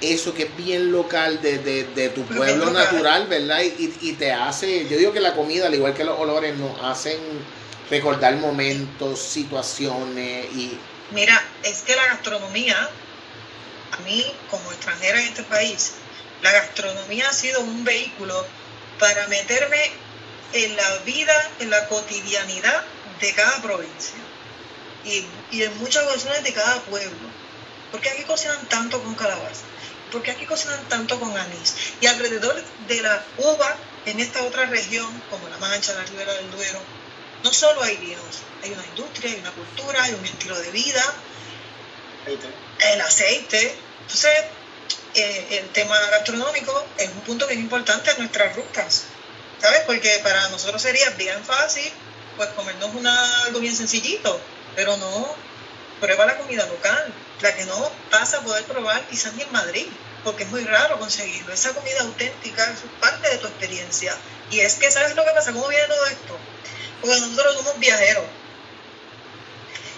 Eso 0.00 0.32
que 0.32 0.44
es 0.44 0.56
bien 0.56 0.92
local 0.92 1.40
de, 1.42 1.58
de- 1.58 1.84
de 1.84 2.08
tu 2.10 2.24
Pero 2.24 2.38
pueblo 2.38 2.70
natural, 2.70 3.26
¿verdad? 3.28 3.60
Y, 3.62 3.92
y 4.00 4.12
te 4.12 4.30
hace, 4.32 4.86
yo 4.88 4.96
digo 4.96 5.12
que 5.12 5.18
la 5.20 5.34
comida, 5.34 5.66
al 5.66 5.74
igual 5.74 5.94
que 5.94 6.04
los 6.04 6.18
olores, 6.18 6.56
nos 6.56 6.80
hacen 6.82 7.18
recordar 7.90 8.36
momentos, 8.36 9.18
situaciones 9.20 10.52
y... 10.52 10.78
Mira, 11.10 11.42
es 11.62 11.80
que 11.82 11.96
la 11.96 12.06
gastronomía, 12.06 12.90
a 13.92 13.96
mí 14.02 14.26
como 14.50 14.70
extranjera 14.72 15.20
en 15.20 15.28
este 15.28 15.42
país, 15.44 15.92
la 16.42 16.52
gastronomía 16.52 17.28
ha 17.28 17.32
sido 17.32 17.60
un 17.60 17.82
vehículo 17.84 18.46
para 18.98 19.26
meterme 19.28 19.90
en 20.52 20.76
la 20.76 20.98
vida, 20.98 21.50
en 21.60 21.70
la 21.70 21.88
cotidianidad 21.88 22.84
de 23.20 23.32
cada 23.32 23.60
provincia 23.62 24.18
y, 25.04 25.24
y 25.50 25.62
en 25.62 25.78
muchas 25.78 26.04
ocasiones 26.04 26.44
de 26.44 26.52
cada 26.52 26.80
pueblo. 26.82 27.28
Porque 27.90 28.10
aquí 28.10 28.24
cocinan 28.24 28.68
tanto 28.68 29.02
con 29.02 29.14
calabaza, 29.14 29.64
porque 30.12 30.30
aquí 30.30 30.44
cocinan 30.44 30.88
tanto 30.88 31.18
con 31.18 31.34
anís. 31.36 31.74
Y 32.02 32.06
alrededor 32.06 32.62
de 32.86 33.02
la 33.02 33.24
uva, 33.38 33.76
en 34.04 34.20
esta 34.20 34.42
otra 34.44 34.66
región, 34.66 35.10
como 35.30 35.48
la 35.48 35.56
Mancha, 35.56 35.94
la 35.94 36.04
Ribera 36.04 36.34
del 36.34 36.50
Duero, 36.50 36.80
no 37.42 37.52
solo 37.52 37.82
hay 37.82 37.96
vinos, 37.96 38.42
hay 38.62 38.72
una 38.72 38.84
industria, 38.86 39.32
hay 39.32 39.40
una 39.40 39.52
cultura, 39.52 40.02
hay 40.02 40.14
un 40.14 40.24
estilo 40.24 40.58
de 40.58 40.70
vida, 40.70 41.02
el 42.92 43.00
aceite. 43.00 43.74
Entonces, 44.02 44.32
eh, 45.14 45.58
el 45.62 45.68
tema 45.70 45.98
gastronómico 46.10 46.84
es 46.96 47.08
un 47.08 47.20
punto 47.20 47.46
bien 47.46 47.60
importante 47.60 48.10
en 48.10 48.18
nuestras 48.18 48.54
rutas, 48.56 49.04
¿sabes? 49.60 49.80
Porque 49.86 50.20
para 50.22 50.48
nosotros 50.48 50.80
sería 50.80 51.10
bien 51.10 51.42
fácil, 51.44 51.90
pues 52.36 52.48
comernos 52.50 52.94
una, 52.94 53.44
algo 53.44 53.60
bien 53.60 53.74
sencillito, 53.74 54.40
pero 54.76 54.96
no, 54.96 55.34
prueba 56.00 56.26
la 56.26 56.36
comida 56.36 56.66
local, 56.66 57.12
la 57.40 57.54
que 57.54 57.64
no 57.64 57.90
vas 58.10 58.34
a 58.34 58.40
poder 58.42 58.64
probar 58.64 59.06
quizás 59.08 59.34
ni 59.34 59.42
en 59.42 59.52
Madrid. 59.52 59.86
porque 60.24 60.42
es 60.42 60.50
muy 60.50 60.64
raro 60.64 60.98
conseguirlo. 60.98 61.52
Esa 61.54 61.72
comida 61.72 62.00
auténtica 62.00 62.64
es 62.64 62.80
parte 63.00 63.30
de 63.30 63.38
tu 63.38 63.46
experiencia. 63.46 64.14
Y 64.50 64.60
es 64.60 64.74
que, 64.74 64.90
¿sabes 64.90 65.14
lo 65.14 65.24
que 65.24 65.30
pasa? 65.30 65.52
¿Cómo 65.52 65.68
viene 65.68 65.86
todo 65.86 66.06
esto? 66.06 66.36
Porque 67.00 67.20
nosotros 67.20 67.56
somos 67.56 67.78
viajeros. 67.78 68.24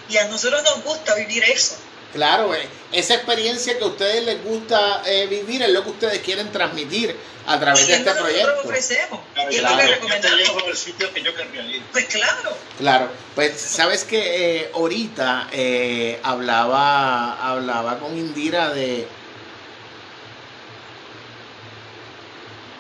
Y 0.09 0.17
a 0.17 0.25
nosotros 0.27 0.63
nos 0.65 0.83
gusta 0.85 1.15
vivir 1.15 1.45
eso. 1.45 1.77
Claro, 2.13 2.53
eh, 2.55 2.69
esa 2.91 3.15
experiencia 3.15 3.79
que 3.79 3.85
a 3.85 3.87
ustedes 3.87 4.25
les 4.25 4.43
gusta 4.43 5.03
eh, 5.07 5.27
vivir 5.29 5.63
es 5.63 5.69
lo 5.71 5.85
que 5.85 5.91
ustedes 5.91 6.19
quieren 6.21 6.51
transmitir 6.51 7.17
a 7.47 7.61
través 7.61 7.87
de 7.87 7.95
este 7.95 8.11
proyecto. 8.11 8.61
Ofrecemos, 8.65 9.21
Claro, 9.33 9.53
y 9.53 9.55
es 9.55 9.61
claro, 9.61 9.77
lo 9.77 9.83
que 9.83 9.91
yo 10.09 10.21
te 10.21 10.29
recomendamos. 10.29 10.79
sitio 10.79 11.15
que 11.15 11.23
yo 11.23 11.35
querría 11.37 11.63
ir. 11.63 11.83
Pues 11.93 12.07
claro. 12.07 12.57
Claro, 12.79 13.09
pues 13.37 13.61
sabes 13.61 14.03
que 14.03 14.63
eh, 14.63 14.71
ahorita 14.75 15.49
eh, 15.53 16.19
hablaba, 16.25 17.35
hablaba 17.49 18.01
con 18.01 18.19
Indira 18.19 18.71
de 18.71 19.07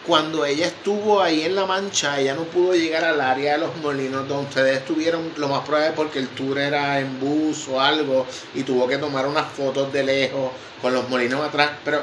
cuando 0.06 0.44
ella 0.44 0.66
estuvo 0.66 1.20
ahí 1.22 1.42
en 1.42 1.54
La 1.54 1.66
Mancha, 1.66 2.18
ella 2.20 2.34
no 2.34 2.44
pudo 2.44 2.74
llegar 2.74 3.04
al 3.04 3.20
área 3.20 3.52
de 3.52 3.58
los 3.58 3.76
molinos 3.76 4.26
donde 4.28 4.44
ustedes 4.48 4.78
estuvieron, 4.78 5.32
lo 5.36 5.48
más 5.48 5.64
probable 5.66 5.92
porque 5.94 6.18
el 6.18 6.28
tour 6.30 6.58
era 6.58 7.00
en 7.00 7.20
bus 7.20 7.68
o 7.68 7.80
algo 7.80 8.26
y 8.54 8.62
tuvo 8.62 8.88
que 8.88 8.98
tomar 8.98 9.26
unas 9.26 9.52
fotos 9.52 9.92
de 9.92 10.02
lejos 10.04 10.52
con 10.80 10.94
los 10.94 11.08
molinos 11.08 11.46
atrás, 11.46 11.72
pero 11.84 12.02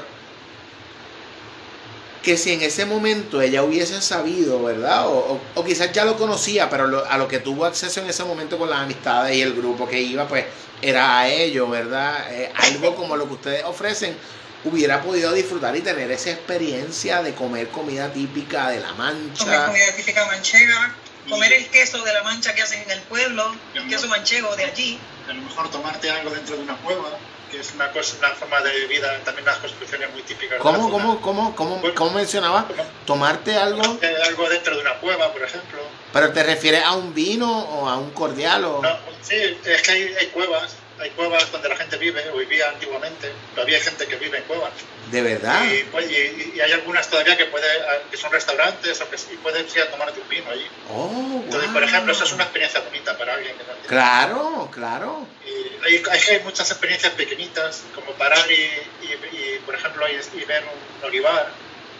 que 2.21 2.35
si 2.37 2.51
en 2.51 2.61
ese 2.61 2.85
momento 2.85 3.41
ella 3.41 3.63
hubiese 3.63 4.01
sabido, 4.01 4.61
¿verdad? 4.63 5.07
O, 5.07 5.39
quizás 5.65 5.91
ya 5.93 6.03
lo 6.03 6.17
conocía, 6.17 6.69
pero 6.69 6.87
lo- 6.87 7.05
a 7.05 7.17
lo 7.17 7.27
que 7.27 7.39
tuvo 7.39 7.65
acceso 7.65 8.01
en 8.01 8.07
ese 8.09 8.23
momento 8.25 8.57
con 8.57 8.69
las 8.69 8.79
amistades 8.79 9.35
y 9.37 9.41
el 9.41 9.53
grupo 9.53 9.87
que 9.87 10.01
iba, 10.01 10.27
pues 10.27 10.45
era 10.81 11.19
a 11.19 11.29
ello, 11.29 11.69
¿verdad? 11.69 12.33
Eh, 12.33 12.51
algo 12.55 12.95
como 12.95 13.15
lo 13.15 13.27
que 13.27 13.33
ustedes 13.35 13.63
ofrecen, 13.63 14.17
hubiera 14.63 15.01
podido 15.01 15.31
disfrutar 15.33 15.75
y 15.75 15.81
tener 15.81 16.11
esa 16.11 16.31
experiencia 16.31 17.21
de 17.21 17.33
comer 17.33 17.69
comida 17.69 18.11
típica 18.11 18.69
de 18.69 18.79
la 18.79 18.89
Comer 18.89 19.15
mancha. 19.15 19.65
comida 19.67 19.91
típica 19.95 20.25
manchega, 20.25 20.95
comer 21.29 21.53
el 21.53 21.67
queso 21.67 22.03
de 22.03 22.13
la 22.13 22.23
mancha 22.23 22.53
que 22.55 22.61
hacen 22.61 22.81
en 22.81 22.91
el 22.91 23.01
pueblo, 23.01 23.55
el 23.73 23.87
queso 23.87 24.07
manchego 24.07 24.55
de 24.55 24.65
allí. 24.65 24.99
A 25.29 25.33
lo 25.33 25.41
mejor 25.41 25.69
tomarte 25.69 26.09
algo 26.09 26.31
dentro 26.31 26.55
de 26.55 26.63
una 26.63 26.77
cueva, 26.77 27.09
que 27.51 27.59
es 27.59 27.71
una, 27.73 27.91
cosa, 27.91 28.15
una 28.19 28.29
forma 28.29 28.61
de 28.61 28.87
vida, 28.87 29.19
también 29.25 29.43
unas 29.43 29.57
construcciones 29.59 30.11
muy 30.11 30.21
típicas. 30.23 30.51
de 30.51 30.57
la 30.57 30.63
¿Cómo, 30.63 30.89
cómo, 30.89 31.21
cómo, 31.21 31.55
cómo, 31.55 31.81
cómo 31.95 32.11
mencionaba? 32.11 32.67
Tomarte 33.05 33.55
algo, 33.57 33.81
algo 34.25 34.49
dentro 34.49 34.75
de 34.75 34.81
una 34.81 34.93
cueva, 34.95 35.31
por 35.33 35.43
ejemplo. 35.43 35.79
pero 36.13 36.31
te 36.31 36.43
refieres 36.43 36.83
a 36.83 36.93
un 36.93 37.13
vino 37.13 37.49
o 37.59 37.87
a 37.89 37.97
un 37.97 38.11
cordial 38.11 38.63
o... 38.65 38.81
No, 38.81 38.97
sí, 39.21 39.35
es 39.65 39.81
que 39.81 39.91
hay, 39.91 40.15
hay 40.19 40.27
cuevas, 40.27 40.75
hay 40.99 41.11
cuevas 41.11 41.51
donde 41.51 41.69
la 41.69 41.75
gente 41.75 41.97
vive, 41.97 42.27
o 42.29 42.37
vivía 42.37 42.69
antiguamente, 42.69 43.31
todavía 43.53 43.77
hay 43.77 43.83
gente 43.83 44.07
que 44.07 44.15
vive 44.15 44.37
en 44.39 44.43
cuevas. 44.45 44.73
De 45.09 45.21
verdad. 45.21 45.63
Y, 45.71 45.83
pues, 45.85 46.09
y- 46.11 46.53
y 46.55 46.59
hay 46.59 46.71
algunas 46.71 47.09
todavía 47.09 47.37
que, 47.37 47.45
puede, 47.45 47.67
que 48.11 48.17
son 48.17 48.31
restaurantes 48.31 48.99
o 49.01 49.09
que 49.09 49.15
y 49.33 49.37
puedes 49.37 49.75
ir 49.75 49.81
a 49.83 49.91
tomarte 49.91 50.19
un 50.19 50.27
vino 50.29 50.49
allí. 50.49 50.67
Oh, 50.89 51.41
Entonces, 51.45 51.69
por 51.71 51.83
ejemplo, 51.83 52.13
eso 52.13 52.23
es 52.23 52.31
una 52.33 52.43
experiencia 52.43 52.79
bonita 52.81 53.17
para 53.17 53.33
alguien 53.35 53.57
que 53.57 53.63
no 53.63 53.73
tiene. 53.73 53.87
Claro, 53.87 54.69
claro. 54.73 55.29
Y 55.45 55.85
hay, 55.85 56.03
hay, 56.11 56.19
hay 56.35 56.39
muchas 56.43 56.69
experiencias 56.71 57.13
pequeñitas, 57.13 57.85
como 57.93 58.17
parar 58.17 58.45
y, 58.51 59.59
por 59.65 59.75
ejemplo, 59.75 60.05
y, 60.09 60.15
y 60.41 60.45
ver 60.45 60.63
un 60.65 61.03
olivar, 61.03 61.55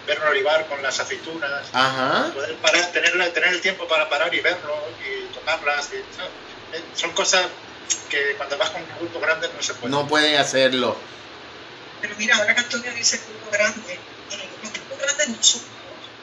ver 0.05 0.19
un 0.21 0.27
olivar 0.27 0.67
con 0.67 0.81
las 0.81 0.99
aceitunas, 0.99 1.69
Ajá. 1.73 2.31
poder 2.33 2.57
parar, 2.60 2.91
tener, 2.91 3.31
tener 3.33 3.49
el 3.53 3.62
tiempo 3.62 3.88
para 3.88 4.10
parar 4.10 4.33
y 4.33 4.39
verlo 4.41 4.95
y 4.99 5.31
tomarlas. 5.31 5.91
Eh, 5.93 6.05
son 6.93 7.12
cosas 7.13 7.45
que 8.10 8.36
cuando 8.38 8.58
vas 8.58 8.69
con 8.71 8.82
un 8.82 8.88
grupo 9.00 9.19
grande 9.19 9.50
no 9.54 9.62
se 9.62 9.73
puede. 9.76 9.91
No 9.91 10.08
pueden 10.08 10.36
hacerlo. 10.38 10.97
Pero 12.02 12.15
mira, 12.17 12.38
ahora 12.38 12.54
que 12.54 12.62
Antonio 12.62 12.93
dice 12.93 13.17
grupo 13.28 13.50
grande, 13.50 13.93
eh, 14.32 14.50
los 14.62 14.71
grupos 14.73 14.97
grandes 15.00 15.30
no 15.30 15.43
son 15.43 15.62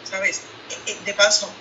¿sabes? 0.04 0.42
Eh, 0.70 0.76
eh, 0.86 0.98
de 1.04 1.14
paso, 1.14 1.52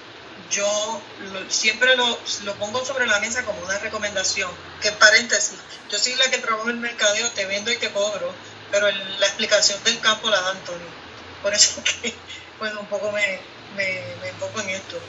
yo 0.49 1.03
lo- 1.19 1.49
siempre 1.49 1.95
lo, 1.95 2.19
lo 2.43 2.55
pongo 2.55 2.85
sobre 2.85 3.07
la 3.07 3.19
mesa 3.19 3.43
como 3.43 3.61
una 3.61 3.79
recomendación. 3.79 4.51
Que 4.81 4.89
en 4.89 4.95
paréntesis, 4.99 5.57
yo 5.89 5.97
soy 5.97 6.15
la 6.15 6.29
que 6.29 6.37
trabajo 6.39 6.69
en 6.69 6.79
mercadeo, 6.81 7.29
te 7.31 7.45
vendo 7.45 7.71
y 7.71 7.77
te 7.77 7.91
cobro, 7.91 8.35
pero 8.71 8.87
el- 8.87 9.19
la 9.19 9.27
explicación 9.27 9.81
del 9.83 9.99
campo 10.01 10.29
la 10.29 10.41
da 10.41 10.51
Antonio. 10.51 10.89
Por 11.41 11.53
eso 11.53 11.81
que, 12.01 12.13
bueno, 12.59 12.81
un 12.81 12.87
poco 12.87 13.11
me, 13.11 13.41
me, 13.75 14.15
me 14.21 14.29
enfoco 14.29 14.59
en 14.61 14.69
esto. 14.69 15.01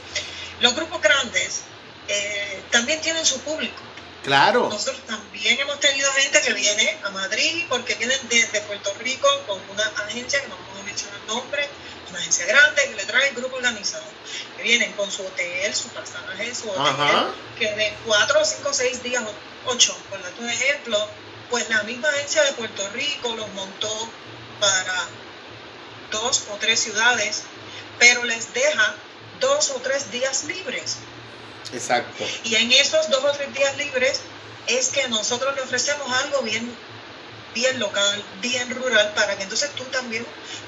Los 0.60 0.74
grupos 0.74 1.02
grandes 1.02 1.64
eh, 2.08 2.64
también 2.70 3.00
tienen 3.00 3.26
su 3.26 3.40
público. 3.40 3.82
Claro. 4.24 4.68
Nosotros 4.70 5.04
también 5.06 5.60
hemos 5.60 5.78
tenido 5.80 6.10
gente 6.12 6.40
que 6.40 6.54
viene 6.54 6.98
a 7.04 7.10
Madrid 7.10 7.66
porque 7.68 7.94
vienen 7.96 8.18
desde 8.30 8.62
Puerto 8.62 8.94
Rico 9.00 9.28
con 9.46 9.60
una 9.70 9.84
agencia, 10.04 10.40
que 10.40 10.48
no 10.48 10.54
a 10.54 10.82
mencionar 10.82 11.20
el 11.20 11.26
nombre, 11.26 11.68
una 12.08 12.18
agencia 12.18 12.46
grande 12.46 12.88
que 12.88 12.94
le 12.94 13.04
trae 13.04 13.28
el 13.28 13.34
grupo 13.34 13.56
organizado. 13.56 14.04
Que 14.56 14.62
vienen 14.62 14.92
con 14.92 15.10
su 15.10 15.26
hotel, 15.26 15.74
su 15.74 15.88
pasaje, 15.88 16.54
su 16.54 16.70
hotel, 16.70 16.86
Ajá. 16.86 17.26
que 17.58 17.70
de 17.74 17.94
cuatro, 18.06 18.42
cinco, 18.46 18.72
seis 18.72 19.02
días, 19.02 19.22
ocho, 19.66 19.94
por 20.08 20.22
darte 20.22 20.40
un 20.40 20.48
ejemplo, 20.48 21.08
pues 21.50 21.68
la 21.68 21.82
misma 21.82 22.08
agencia 22.08 22.42
de 22.44 22.52
Puerto 22.52 22.88
Rico 22.94 23.36
los 23.36 23.48
montó 23.52 24.08
para 24.58 25.06
dos 26.10 26.44
o 26.50 26.56
tres 26.56 26.80
ciudades, 26.80 27.42
pero 27.98 28.24
les 28.24 28.54
deja 28.54 28.94
dos 29.40 29.70
o 29.70 29.80
tres 29.80 30.10
días 30.10 30.44
libres. 30.44 30.96
Exacto. 31.72 32.24
Y 32.44 32.54
en 32.56 32.70
esos 32.72 33.08
dos 33.10 33.24
o 33.24 33.32
tres 33.32 33.52
días 33.54 33.76
libres 33.76 34.20
es 34.66 34.88
que 34.88 35.08
nosotros 35.08 35.54
le 35.54 35.62
ofrecemos 35.62 36.10
algo 36.22 36.42
bien, 36.42 36.74
bien 37.54 37.78
local, 37.78 38.24
bien 38.40 38.70
rural, 38.74 39.12
para 39.14 39.36
que 39.36 39.42
entonces 39.42 39.70
tú 39.74 39.84
también 39.84 40.26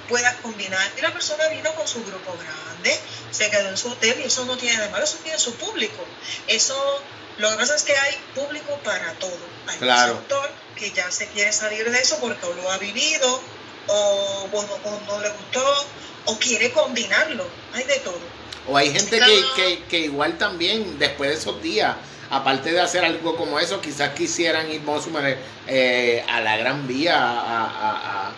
puedas 0.09 0.35
combinar. 0.37 0.91
Y 0.97 1.01
la 1.01 1.13
persona 1.13 1.49
vino 1.49 1.73
con 1.75 1.87
su 1.87 2.05
grupo 2.05 2.37
grande, 2.37 2.99
se 3.31 3.51
quedó 3.51 3.69
en 3.69 3.77
su 3.77 3.89
hotel 3.91 4.21
y 4.21 4.25
eso 4.25 4.45
no 4.45 4.57
tiene 4.57 4.81
de 4.81 4.89
malo, 4.91 5.05
eso 5.05 5.19
tiene 5.23 5.39
su 5.39 5.55
público. 5.55 6.05
Eso, 6.47 7.03
lo 7.39 7.51
que 7.51 7.57
pasa 7.57 7.77
es 7.77 7.83
que 7.83 7.97
hay 7.97 8.17
público 8.35 8.79
para 8.85 9.13
todo. 9.15 9.39
Hay 9.69 9.79
Claro. 9.79 10.13
un 10.15 10.19
sector 10.21 10.51
que 10.77 10.91
ya 10.93 11.11
se 11.11 11.27
quiere 11.29 11.53
salir 11.53 11.91
de 11.91 11.99
eso 12.01 12.19
porque 12.21 12.47
o 12.47 12.53
lo 12.55 12.71
ha 12.71 12.79
vivido, 12.79 13.41
o, 13.89 14.49
bueno, 14.51 14.73
o 14.85 15.01
no 15.07 15.21
le 15.21 15.31
gustó, 15.31 15.87
o 16.27 16.39
quiere 16.39 16.71
combinarlo. 16.73 17.49
Hay 17.73 17.85
de 17.85 17.99
todo. 18.01 18.21
O 18.69 18.77
hay 18.77 18.93
gente 18.93 19.19
que, 19.19 19.45
que, 19.57 19.83
que 19.89 19.99
igual 20.01 20.39
también, 20.39 20.99
después 20.99 21.31
de 21.31 21.37
esos 21.37 21.63
días, 21.63 21.95
aparte 22.31 22.73
de 22.73 22.81
hacer 22.81 23.05
algo 23.05 23.37
como 23.37 23.61
eso, 23.61 23.81
quizás 23.81 24.11
quisieran 24.15 24.71
ir, 24.71 24.83
a 24.89 25.01
suponer, 25.01 25.39
eh, 25.69 26.25
a 26.29 26.41
la 26.41 26.57
Gran 26.57 26.87
Vía 26.89 27.17
a, 27.17 27.65
a- 27.65 28.27
a 28.29 28.33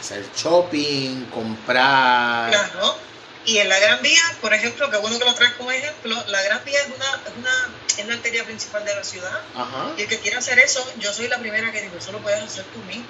hacer 0.00 0.24
shopping, 0.36 1.24
comprar. 1.26 2.50
Claro. 2.50 2.96
Y 3.44 3.58
en 3.58 3.68
la 3.68 3.78
Gran 3.80 4.00
Vía, 4.02 4.22
por 4.40 4.54
ejemplo, 4.54 4.88
que 4.88 4.98
bueno 4.98 5.18
que 5.18 5.24
lo 5.24 5.34
traes 5.34 5.54
como 5.54 5.72
ejemplo, 5.72 6.16
la 6.28 6.42
Gran 6.42 6.64
Vía 6.64 6.78
es 6.80 6.86
una, 6.94 7.06
es 7.26 7.32
una, 7.38 7.70
es 7.98 8.06
la 8.06 8.14
arteria 8.14 8.44
principal 8.44 8.84
de 8.84 8.94
la 8.94 9.02
ciudad. 9.02 9.40
Ajá. 9.56 9.92
Y 9.98 10.02
el 10.02 10.08
que 10.08 10.18
quiera 10.20 10.38
hacer 10.38 10.60
eso, 10.60 10.84
yo 11.00 11.12
soy 11.12 11.26
la 11.26 11.38
primera 11.38 11.72
que 11.72 11.82
digo, 11.82 11.96
eso 11.98 12.12
lo 12.12 12.18
puedes 12.18 12.40
hacer 12.40 12.64
tú 12.72 12.78
mismo. 12.84 13.04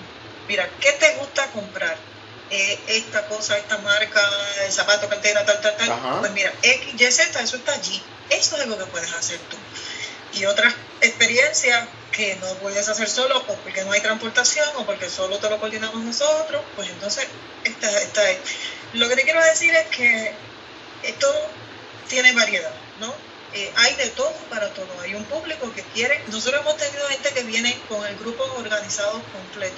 Mira, 0.48 0.68
¿qué 0.80 0.92
te 0.92 1.16
gusta 1.16 1.46
comprar? 1.48 1.96
Eh, 2.50 2.78
esta 2.86 3.26
cosa, 3.28 3.56
esta 3.56 3.78
marca, 3.78 4.20
el 4.64 4.72
zapato, 4.72 5.08
cartera, 5.08 5.44
tal, 5.46 5.60
tal, 5.60 5.76
tal. 5.76 5.90
Ajá. 5.90 6.20
Pues 6.20 6.32
mira, 6.32 6.52
X, 6.62 7.00
Y, 7.00 7.10
Z, 7.10 7.40
eso 7.40 7.56
está 7.56 7.72
allí. 7.72 8.02
Eso 8.30 8.56
es 8.60 8.66
lo 8.66 8.78
que 8.78 8.84
puedes 8.86 9.12
hacer 9.12 9.38
tú. 9.50 9.56
Y 10.34 10.44
otras 10.44 10.74
experiencias 11.00 11.88
que 12.12 12.36
no 12.36 12.54
puedes 12.56 12.88
hacer 12.88 13.08
solo 13.08 13.38
o 13.38 13.56
porque 13.56 13.84
no 13.84 13.92
hay 13.92 14.00
transportación 14.00 14.68
o 14.76 14.84
porque 14.84 15.08
solo 15.08 15.38
te 15.38 15.48
lo 15.48 15.58
coordinamos 15.58 16.02
nosotros, 16.02 16.62
pues 16.76 16.88
entonces 16.90 17.26
esta, 17.64 17.90
esta 18.00 18.30
es. 18.30 18.38
Lo 18.92 19.08
que 19.08 19.16
te 19.16 19.22
quiero 19.22 19.42
decir 19.42 19.74
es 19.74 19.86
que 19.88 20.34
esto 21.02 21.28
tiene 22.08 22.32
variedad, 22.32 22.74
¿no? 23.00 23.12
Eh, 23.54 23.70
hay 23.76 23.94
de 23.96 24.08
todo 24.10 24.32
para 24.48 24.72
todo. 24.72 24.88
Hay 25.02 25.14
un 25.14 25.24
público 25.24 25.72
que 25.74 25.82
quiere. 25.82 26.22
Nosotros 26.28 26.60
hemos 26.60 26.76
tenido 26.76 27.06
gente 27.08 27.30
que 27.30 27.42
viene 27.42 27.78
con 27.88 28.06
el 28.06 28.16
grupo 28.16 28.44
organizado 28.56 29.22
completo. 29.32 29.76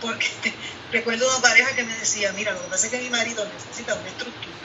Porque 0.00 0.26
recuerdo 0.92 1.28
una 1.28 1.40
pareja 1.40 1.74
que 1.74 1.84
me 1.84 1.94
decía: 1.96 2.32
Mira, 2.32 2.52
lo 2.52 2.62
que 2.62 2.68
pasa 2.68 2.86
es 2.86 2.92
que 2.92 2.98
mi 2.98 3.10
marido 3.10 3.44
necesita 3.52 3.94
una 3.94 4.08
estructura. 4.08 4.56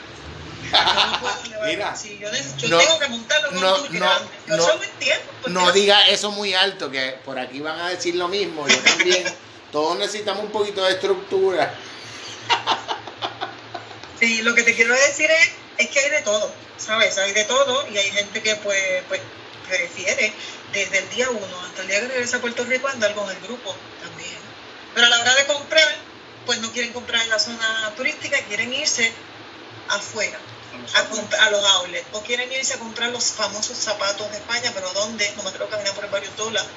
Yo 0.72 1.06
no 1.06 1.20
puedo 1.20 1.64
Mira, 1.66 1.96
sí, 1.96 2.18
yo, 2.18 2.30
neces- 2.30 2.56
yo 2.56 2.68
no, 2.68 2.78
tengo 2.78 2.98
que 2.98 3.08
montarlo 3.08 3.48
con 3.50 3.60
no, 3.60 3.78
no. 3.78 4.30
Yo 4.46 4.56
no, 4.56 4.82
entiendo. 4.82 5.32
No 5.48 5.72
diga 5.72 6.06
eso 6.08 6.30
muy 6.30 6.54
alto, 6.54 6.90
que 6.90 7.18
por 7.24 7.38
aquí 7.38 7.60
van 7.60 7.78
a 7.80 7.90
decir 7.90 8.14
lo 8.16 8.28
mismo. 8.28 8.66
Yo 8.68 8.78
también. 8.78 9.24
Todos 9.72 9.98
necesitamos 9.98 10.44
un 10.44 10.52
poquito 10.52 10.84
de 10.84 10.92
estructura. 10.92 11.74
Sí, 14.20 14.42
lo 14.42 14.54
que 14.54 14.62
te 14.62 14.72
quiero 14.74 14.94
decir 14.94 15.28
es, 15.28 15.50
es 15.78 15.88
que 15.90 15.98
hay 15.98 16.10
de 16.10 16.22
todo, 16.22 16.54
¿sabes? 16.78 17.18
Hay 17.18 17.32
de 17.32 17.44
todo 17.44 17.84
y 17.88 17.98
hay 17.98 18.08
gente 18.12 18.40
que 18.40 18.54
pues, 18.56 19.02
pues 19.08 19.20
prefiere 19.66 20.32
desde 20.72 20.98
el 20.98 21.10
día 21.10 21.28
uno 21.30 21.60
hasta 21.64 21.82
el 21.82 21.88
día 21.88 22.00
que 22.00 22.06
regresa 22.08 22.36
a 22.36 22.40
Puerto 22.40 22.64
Rico 22.64 22.86
andar 22.86 23.14
con 23.14 23.28
el 23.28 23.40
grupo 23.40 23.76
también. 24.00 24.43
Pero 24.94 25.06
a 25.06 25.10
la 25.10 25.20
hora 25.20 25.34
de 25.34 25.46
comprar, 25.46 25.88
pues 26.46 26.60
no 26.60 26.70
quieren 26.72 26.92
comprar 26.92 27.22
en 27.22 27.30
la 27.30 27.38
zona 27.38 27.92
turística, 27.96 28.38
quieren 28.48 28.72
irse 28.72 29.12
afuera, 29.88 30.38
a, 30.94 31.44
a 31.46 31.50
los 31.50 31.64
outlets, 31.64 32.06
o 32.12 32.20
quieren 32.20 32.50
irse 32.52 32.74
a 32.74 32.78
comprar 32.78 33.10
los 33.10 33.24
famosos 33.32 33.76
zapatos 33.76 34.30
de 34.30 34.36
España, 34.36 34.70
pero 34.74 34.92
¿dónde? 34.92 35.30
No 35.36 35.42
me 35.42 35.50
creo 35.50 35.68
caminar 35.68 35.94
por 35.94 36.08
varios 36.10 36.36
dólares. 36.36 36.68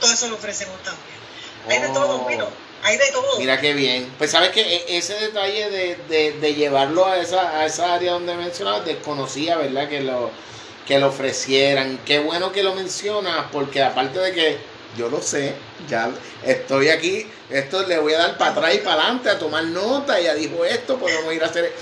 Todo 0.00 0.12
eso 0.12 0.28
lo 0.28 0.36
ofrecemos 0.36 0.76
también. 0.82 1.18
Hay 1.68 1.80
de 1.80 1.88
todo, 1.88 2.22
Oh. 2.22 2.28
mira, 2.28 2.46
hay 2.84 2.96
de 2.96 3.10
todo. 3.10 3.38
Mira 3.38 3.60
qué 3.60 3.74
bien. 3.74 4.14
Pues 4.18 4.30
sabes 4.30 4.50
que 4.50 4.84
ese 4.88 5.14
detalle 5.14 5.68
de, 6.08 6.54
llevarlo 6.54 7.06
a 7.06 7.18
esa, 7.18 7.58
a 7.58 7.66
esa 7.66 7.94
área 7.94 8.12
donde 8.12 8.34
mencionabas, 8.34 8.84
desconocía, 8.84 9.56
¿verdad? 9.56 9.88
Que 9.88 10.00
lo, 10.00 10.30
que 10.86 10.98
lo 10.98 11.08
ofrecieran. 11.08 11.98
Qué 12.06 12.20
bueno 12.20 12.52
que 12.52 12.62
lo 12.62 12.74
mencionas, 12.74 13.46
porque 13.52 13.82
aparte 13.82 14.20
de 14.20 14.32
que 14.32 14.58
yo 14.96 15.08
lo 15.08 15.20
sé, 15.22 15.54
ya 15.88 16.10
estoy 16.44 16.88
aquí, 16.88 17.26
esto 17.50 17.86
le 17.86 17.98
voy 17.98 18.14
a 18.14 18.18
dar 18.18 18.38
para 18.38 18.52
atrás 18.52 18.74
y 18.74 18.78
para 18.78 19.02
adelante 19.02 19.30
a 19.30 19.38
tomar 19.38 19.64
nota, 19.64 20.20
ya 20.20 20.34
dijo 20.34 20.64
esto, 20.64 20.98
podemos 20.98 21.32
ir 21.34 21.42
a 21.42 21.46
hacer... 21.46 21.72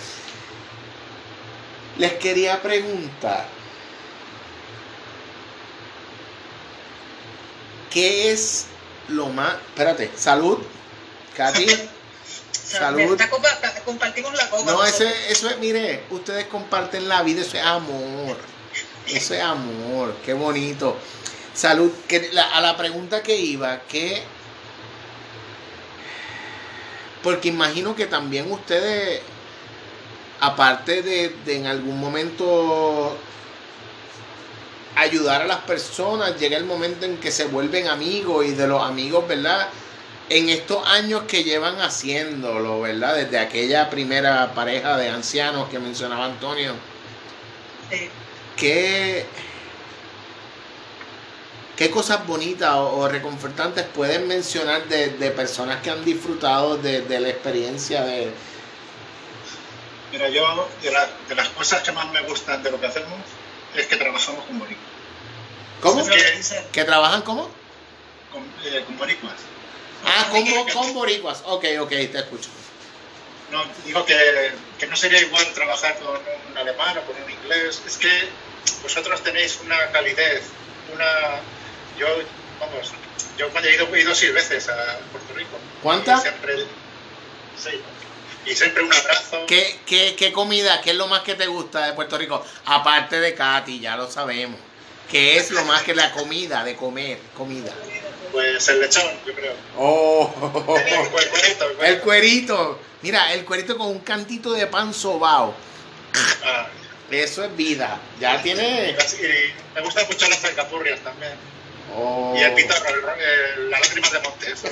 Les 1.98 2.12
quería 2.14 2.60
preguntar, 2.60 3.46
¿qué 7.90 8.30
es 8.30 8.66
lo 9.08 9.28
más... 9.28 9.54
Espérate, 9.68 10.10
salud, 10.14 10.58
Katy. 11.34 11.66
Salud. 12.66 13.18
Compartimos 13.84 14.34
la 14.34 14.50
copa. 14.50 14.72
No, 14.72 14.84
ese, 14.84 15.08
eso 15.30 15.48
es, 15.48 15.58
mire, 15.58 16.02
ustedes 16.10 16.46
comparten 16.46 17.08
la 17.08 17.22
vida, 17.22 17.42
eso 17.42 17.56
es 17.56 17.62
amor. 17.62 18.36
Eso 19.06 19.34
es 19.34 19.40
amor, 19.40 20.16
qué 20.24 20.34
bonito. 20.34 20.96
Salud, 21.56 21.90
que 22.06 22.30
a 22.52 22.60
la 22.60 22.76
pregunta 22.76 23.22
que 23.22 23.34
iba, 23.34 23.80
que 23.88 24.22
porque 27.22 27.48
imagino 27.48 27.96
que 27.96 28.04
también 28.04 28.52
ustedes, 28.52 29.22
aparte 30.38 31.02
de, 31.02 31.30
de, 31.46 31.56
en 31.56 31.66
algún 31.66 31.98
momento 31.98 33.16
ayudar 34.96 35.40
a 35.40 35.46
las 35.46 35.60
personas, 35.60 36.38
llega 36.38 36.58
el 36.58 36.66
momento 36.66 37.06
en 37.06 37.16
que 37.16 37.32
se 37.32 37.46
vuelven 37.46 37.88
amigos 37.88 38.44
y 38.44 38.50
de 38.50 38.66
los 38.68 38.82
amigos, 38.82 39.26
¿verdad? 39.26 39.68
En 40.28 40.50
estos 40.50 40.86
años 40.86 41.22
que 41.26 41.42
llevan 41.42 41.80
haciéndolo, 41.80 42.82
¿verdad? 42.82 43.16
Desde 43.16 43.38
aquella 43.38 43.88
primera 43.88 44.52
pareja 44.52 44.98
de 44.98 45.08
ancianos 45.08 45.70
que 45.70 45.78
mencionaba 45.78 46.26
Antonio. 46.26 46.74
Sí. 47.90 48.10
¿Qué, 48.56 49.26
qué 51.76 51.90
cosas 51.90 52.26
bonitas 52.26 52.72
o, 52.74 53.06
reconfortantes 53.08 53.84
pueden 53.84 54.26
mencionar 54.26 54.84
de, 54.88 55.30
personas 55.30 55.82
que 55.82 55.90
han 55.90 56.04
disfrutado 56.04 56.76
de, 56.78 57.20
la 57.20 57.28
experiencia 57.28 58.02
de... 58.02 58.30
Mira, 60.12 60.28
yo 60.28 60.68
de, 60.82 61.34
las 61.34 61.48
cosas 61.50 61.82
que 61.82 61.92
más 61.92 62.10
me 62.10 62.22
gustan 62.22 62.62
de 62.62 62.70
lo 62.70 62.80
que 62.80 62.86
hacemos 62.86 63.20
es 63.74 63.86
que 63.86 63.96
trabajamos 63.96 64.44
con 64.44 64.58
boricuas. 64.58 64.86
¿Cómo? 65.80 66.06
¿Que, 66.72 66.84
trabajan 66.84 67.22
cómo? 67.22 67.50
Con, 68.32 68.42
eh, 68.64 68.82
con 68.86 68.96
boricuas. 68.96 69.34
Ah, 70.04 70.28
con, 70.30 70.44
con 70.70 70.94
boricuas. 70.94 71.42
Ok, 71.44 71.64
ok, 71.80 71.90
te 71.90 72.18
escucho. 72.18 72.48
No, 73.50 73.62
digo 73.84 74.04
que, 74.04 74.52
que, 74.78 74.86
no 74.86 74.96
sería 74.96 75.20
igual 75.20 75.44
trabajar 75.52 75.98
con 75.98 76.16
un 76.50 76.58
alemán 76.58 76.98
o 76.98 77.02
con 77.02 77.22
un 77.22 77.30
inglés. 77.30 77.82
Es 77.86 77.96
que 77.98 78.28
vosotros 78.82 79.22
tenéis 79.22 79.60
una 79.64 79.90
calidez, 79.92 80.44
una... 80.94 81.40
Yo, 81.98 82.06
vamos, 82.60 82.92
yo 83.38 83.48
cuando 83.50 83.68
he 83.68 83.74
ido, 83.74 83.94
he 83.94 84.00
ido 84.00 84.14
seis 84.14 84.32
veces 84.32 84.68
a 84.68 84.98
Puerto 85.12 85.34
Rico. 85.34 85.58
¿Cuántas? 85.82 86.22
Siempre, 86.22 86.66
seis. 87.56 87.80
Y 88.44 88.54
siempre 88.54 88.82
un 88.84 88.92
abrazo. 88.92 89.44
¿Qué, 89.46 89.80
qué, 89.86 90.14
¿Qué 90.16 90.32
comida, 90.32 90.80
qué 90.80 90.90
es 90.90 90.96
lo 90.96 91.08
más 91.08 91.22
que 91.22 91.34
te 91.34 91.46
gusta 91.46 91.86
de 91.86 91.92
Puerto 91.94 92.16
Rico? 92.16 92.44
Aparte 92.64 93.18
de 93.18 93.34
Katy, 93.34 93.80
ya 93.80 93.96
lo 93.96 94.10
sabemos. 94.10 94.60
¿Qué 95.10 95.36
es 95.36 95.50
lo 95.50 95.64
más 95.64 95.82
que 95.82 95.94
la 95.94 96.12
comida, 96.12 96.64
de 96.64 96.76
comer, 96.76 97.18
comida? 97.36 97.72
Pues 98.32 98.68
el 98.68 98.80
lechón, 98.80 99.04
yo 99.24 99.34
creo. 99.34 99.54
Oh, 99.76 100.32
el, 100.84 101.08
cuerito, 101.08 101.82
el, 101.82 102.00
cuerito. 102.00 102.80
Mira, 103.02 103.32
el 103.32 103.44
cuerito 103.44 103.78
con 103.78 103.88
un 103.88 104.00
cantito 104.00 104.52
de 104.52 104.66
pan 104.66 104.92
sobao. 104.92 105.54
Ah. 106.44 106.66
Eso 107.10 107.44
es 107.44 107.56
vida. 107.56 108.00
Ya 108.20 108.42
tiene. 108.42 108.96
Me 109.74 109.80
gusta 109.80 110.04
mucho 110.06 110.28
las 110.28 110.44
alcapurrias 110.44 111.00
también. 111.00 111.32
Oh. 111.98 112.34
Y 112.36 112.42
el 112.42 112.52
pitorro, 112.54 112.88
el, 112.88 113.70
las 113.70 113.80
lágrimas 113.80 114.12
de 114.12 114.20
Montes. 114.20 114.62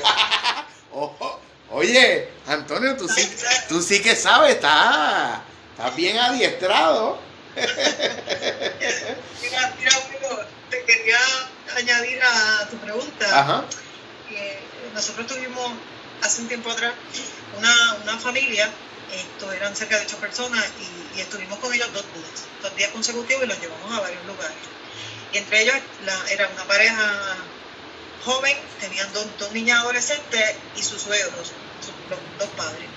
oh. 0.93 1.41
Oye, 1.71 2.29
Antonio, 2.47 2.95
tú 2.97 3.09
sí, 3.09 3.27
tú 3.69 3.81
sí 3.83 4.03
que 4.03 4.15
sabes, 4.15 4.57
estás, 4.57 5.41
estás 5.73 5.97
bien 5.97 6.19
adiestrado. 6.19 7.19
mira, 7.57 7.73
mira, 9.79 9.93
te 10.71 10.85
quería 10.85 11.19
añadir 11.77 12.21
a 12.23 12.69
tu 12.69 12.77
pregunta. 12.77 13.41
Ajá. 13.41 13.65
nosotros 14.93 15.27
tuvimos 15.27 15.73
hace 16.23 16.43
un 16.43 16.49
tiempo 16.49 16.71
atrás 16.71 16.93
una, 17.59 17.97
una 18.03 18.19
familia, 18.19 18.69
esto 19.13 19.53
eran 19.53 19.75
cerca 19.75 19.99
de 19.99 20.05
ocho 20.05 20.19
personas, 20.19 20.65
y, 21.17 21.21
estuvimos 21.21 21.59
con 21.59 21.73
ellos 21.73 21.93
dos 21.93 22.05
días, 22.15 22.45
dos 22.63 22.77
días 22.77 22.91
consecutivos 22.91 23.45
y 23.45 23.47
los 23.47 23.61
llevamos 23.61 23.91
a 23.93 24.01
varios 24.01 24.25
lugares. 24.27 24.57
Y 25.33 25.39
entre 25.39 25.63
ellos 25.63 25.77
la, 26.05 26.31
era 26.31 26.49
una 26.49 26.65
pareja 26.65 27.37
joven, 28.25 28.57
tenían 28.81 29.13
dos, 29.13 29.27
dos 29.39 29.53
niñas 29.53 29.81
adolescentes 29.81 30.55
y 30.77 30.83
sus 30.83 31.03
suegros, 31.03 31.53
los 32.09 32.19
dos 32.39 32.49
padres. 32.57 32.89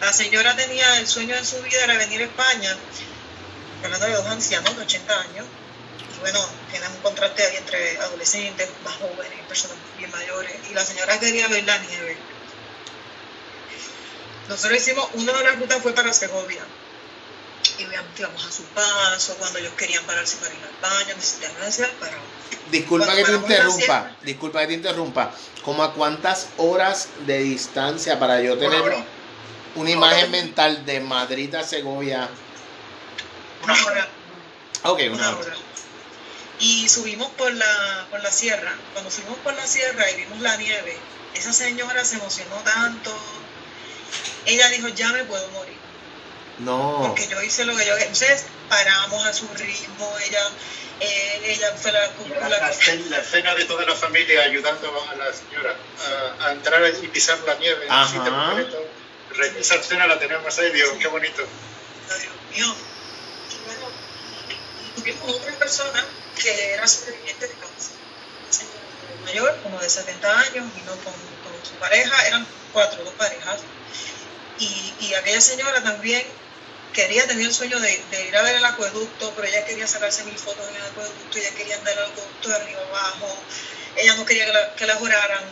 La 0.00 0.12
señora 0.12 0.54
tenía 0.56 0.98
el 0.98 1.06
sueño 1.06 1.34
de 1.34 1.44
su 1.44 1.60
vida 1.62 1.82
era 1.82 1.96
venir 1.96 2.20
a 2.20 2.24
España, 2.24 2.76
hablando 3.82 4.06
de 4.06 4.12
dos 4.12 4.26
ancianos 4.26 4.76
de 4.76 4.82
80 4.82 5.20
años, 5.20 5.46
y 6.14 6.20
bueno, 6.20 6.46
tienen 6.70 6.90
un 6.90 6.98
contraste 6.98 7.42
ahí 7.44 7.56
entre 7.56 7.98
adolescentes, 7.98 8.68
más 8.84 8.96
jóvenes, 8.96 9.38
personas 9.48 9.76
bien 9.96 10.10
mayores, 10.10 10.56
y 10.70 10.74
la 10.74 10.84
señora 10.84 11.18
quería 11.18 11.48
ver 11.48 11.64
la 11.64 11.78
nieve. 11.78 12.16
Nosotros 14.48 14.78
hicimos, 14.78 15.08
una 15.14 15.32
de 15.32 15.44
las 15.44 15.58
rutas 15.58 15.82
fue 15.82 15.94
para 15.94 16.12
Segovia, 16.12 16.62
y 17.78 17.82
íbamos 17.82 18.46
a 18.46 18.52
su 18.52 18.62
paso, 18.64 19.34
cuando 19.38 19.58
ellos 19.58 19.72
querían 19.76 20.04
pararse 20.04 20.36
para 20.36 20.54
ir 20.54 20.60
al 20.62 20.80
baño, 20.80 21.14
necesitaban 21.16 21.56
para 21.98 22.16
Disculpa 22.70 23.14
que 23.14 23.24
te 23.24 23.32
interrumpa, 23.32 24.16
disculpa 24.22 24.60
que 24.60 24.66
te 24.68 24.74
interrumpa. 24.74 25.34
¿Cómo 25.64 25.82
a 25.82 25.94
cuántas 25.94 26.48
horas 26.56 27.08
de 27.26 27.38
distancia 27.38 28.18
para 28.18 28.40
yo 28.40 28.56
tener 28.58 28.82
una, 29.74 29.90
imagen 29.90 30.30
mental 30.30 30.84
de 30.84 31.00
Madrid 31.00 31.54
a 31.54 31.62
Segovia? 31.62 32.28
Una 33.62 33.84
hora. 33.84 34.08
Ok, 34.84 35.00
una, 35.12 35.36
hora. 35.36 35.54
Y 36.58 36.88
subimos 36.88 37.30
por 37.30 37.52
la, 37.52 38.06
por 38.10 38.22
la 38.22 38.30
sierra. 38.30 38.74
Cuando 38.92 39.10
subimos 39.10 39.38
por 39.38 39.54
la 39.54 39.66
sierra 39.66 40.10
y 40.10 40.16
vimos 40.16 40.40
la 40.40 40.56
nieve, 40.56 40.96
esa 41.34 41.52
señora 41.52 42.04
se 42.04 42.16
emocionó 42.16 42.56
tanto. 42.56 43.14
Ella 44.46 44.68
dijo, 44.68 44.88
ya 44.88 45.12
me 45.12 45.24
puedo 45.24 45.48
morir. 45.50 45.83
No. 46.58 47.04
Porque 47.08 47.26
yo 47.28 47.42
hice 47.42 47.64
lo 47.64 47.76
que 47.76 47.86
yo... 47.86 47.96
Entonces 47.96 48.46
paramos 48.68 49.26
a 49.26 49.32
su 49.32 49.46
ritmo, 49.54 50.16
ella 50.26 50.50
eh, 51.00 51.40
ella 51.46 51.74
fue 51.76 51.90
la, 51.90 52.08
la, 52.48 52.70
escena 52.70 53.54
de 53.54 53.64
toda 53.64 53.84
la 53.84 53.96
familia 53.96 54.42
ayudando 54.42 55.06
a 55.10 55.14
la 55.16 55.32
señora 55.32 55.74
a, 56.40 56.52
entrar 56.52 56.82
y 57.02 57.08
pisar 57.08 57.38
la 57.40 57.54
nieve 57.56 57.86
en 57.86 59.56
Esa 59.58 59.74
escena 59.74 60.06
la 60.06 60.18
tenemos 60.18 60.56
ahí, 60.58 60.70
digo, 60.70 60.96
qué 60.98 61.08
bonito. 61.08 61.42
Dios 62.08 62.32
mío. 62.52 62.74
Y 63.50 63.64
bueno, 63.66 63.88
tuvimos 64.96 65.36
otra 65.36 65.52
persona 65.58 66.04
que 66.40 66.74
era 66.74 66.86
sobreviviente 66.86 67.48
de 67.48 67.54
cáncer. 67.54 67.96
mayor, 69.24 69.58
como 69.64 69.80
de 69.80 69.90
70 69.90 70.38
años, 70.38 70.74
vino 70.76 70.92
con, 71.02 71.12
con 71.12 71.66
su 71.66 71.74
pareja, 71.80 72.26
eran 72.28 72.46
cuatro, 72.72 73.02
dos 73.02 73.14
parejas. 73.14 73.60
Y, 74.60 74.94
y 75.00 75.14
aquella 75.14 75.40
señora 75.40 75.82
también 75.82 76.24
quería, 76.94 77.26
tener 77.26 77.44
el 77.44 77.52
sueño 77.52 77.78
de, 77.80 77.92
ir 78.26 78.36
a 78.36 78.42
ver 78.42 78.54
el 78.54 78.64
acueducto, 78.64 79.32
pero 79.36 79.46
ella 79.46 79.66
quería 79.66 79.86
sacarse 79.86 80.24
mil 80.24 80.38
fotos 80.38 80.66
en 80.70 80.76
el 80.76 80.82
acueducto, 80.82 81.38
ella 81.38 81.50
quería 81.50 81.76
andar 81.76 81.92
el 81.92 82.04
acueducto 82.04 82.48
de 82.48 82.54
arriba 82.54 82.80
abajo, 82.88 83.36
ella 83.96 84.14
no 84.14 84.24
quería 84.24 84.46
que 84.46 84.52
la, 84.52 84.74
que 84.74 84.86
la 84.86 84.94
juraran. 84.94 85.44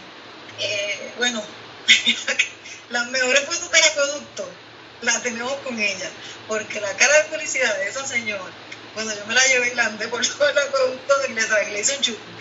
Eh, 0.58 1.12
bueno, 1.18 1.42
las 2.90 3.06
mejores 3.08 3.44
fotos 3.44 3.70
del 3.70 3.84
acueducto 3.84 4.48
las 5.02 5.22
tenemos 5.22 5.52
con 5.64 5.78
ella, 5.78 6.10
porque 6.48 6.80
la 6.80 6.96
cara 6.96 7.14
de 7.22 7.24
felicidad 7.24 7.76
de 7.76 7.88
esa 7.88 8.06
señora, 8.06 8.44
cuando 8.94 9.14
yo 9.14 9.26
me 9.26 9.34
la 9.34 9.44
llevé 9.46 9.72
y 9.72 9.74
la 9.74 9.86
andé 9.86 10.08
por 10.08 10.26
todo 10.26 10.48
el 10.48 10.58
acueducto, 10.58 11.14
y 11.28 11.34
le, 11.34 11.44
traje, 11.44 11.72
le 11.72 11.80
hice 11.80 11.96
un. 11.96 12.32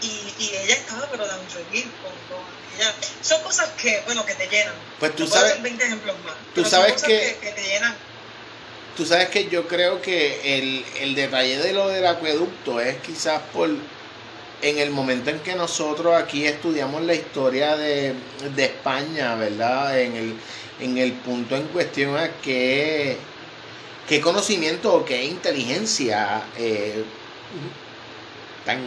Y, 0.00 0.34
y, 0.38 0.50
ella 0.56 0.74
estaba 0.74 1.08
pero 1.10 1.24
tan 1.24 1.40
feliz 1.48 1.86
con, 2.02 2.12
con 2.28 2.44
ella. 2.76 2.92
Son 3.22 3.42
cosas 3.42 3.70
que, 3.80 4.02
bueno, 4.04 4.26
que 4.26 4.34
te 4.34 4.48
llenan. 4.48 4.74
Pues 4.98 5.14
tú 5.16 5.26
sabes, 5.26 5.62
20 5.62 5.84
ejemplos 5.84 6.16
más. 6.24 6.34
Tú 6.54 6.64
sabes 6.64 7.02
que, 7.02 7.38
que, 7.40 7.52
te 7.52 7.62
llenan 7.62 7.96
Tú 8.96 9.04
sabes 9.04 9.28
que 9.28 9.48
yo 9.48 9.66
creo 9.66 10.00
que 10.00 10.58
el, 10.58 10.84
el 11.00 11.14
detalle 11.14 11.58
de 11.58 11.72
lo 11.72 11.88
del 11.88 12.06
acueducto 12.06 12.80
es 12.80 12.96
quizás 12.98 13.42
por 13.52 13.68
en 14.64 14.78
el 14.78 14.90
momento 14.90 15.30
en 15.30 15.40
que 15.40 15.54
nosotros 15.54 16.14
aquí 16.14 16.46
estudiamos 16.46 17.02
la 17.02 17.14
historia 17.14 17.76
de, 17.76 18.14
España, 18.56 19.34
¿verdad? 19.34 20.00
En 20.00 20.16
el, 20.16 20.34
en 20.80 20.96
el 20.96 21.12
punto 21.12 21.54
en 21.54 21.64
cuestión 21.64 22.16
a 22.16 22.30
qué, 22.42 23.18
qué 24.08 24.20
conocimiento 24.22 24.94
o 24.94 25.04
qué 25.04 25.24
inteligencia 25.24 26.44
eh, 26.56 27.04
tan 28.64 28.80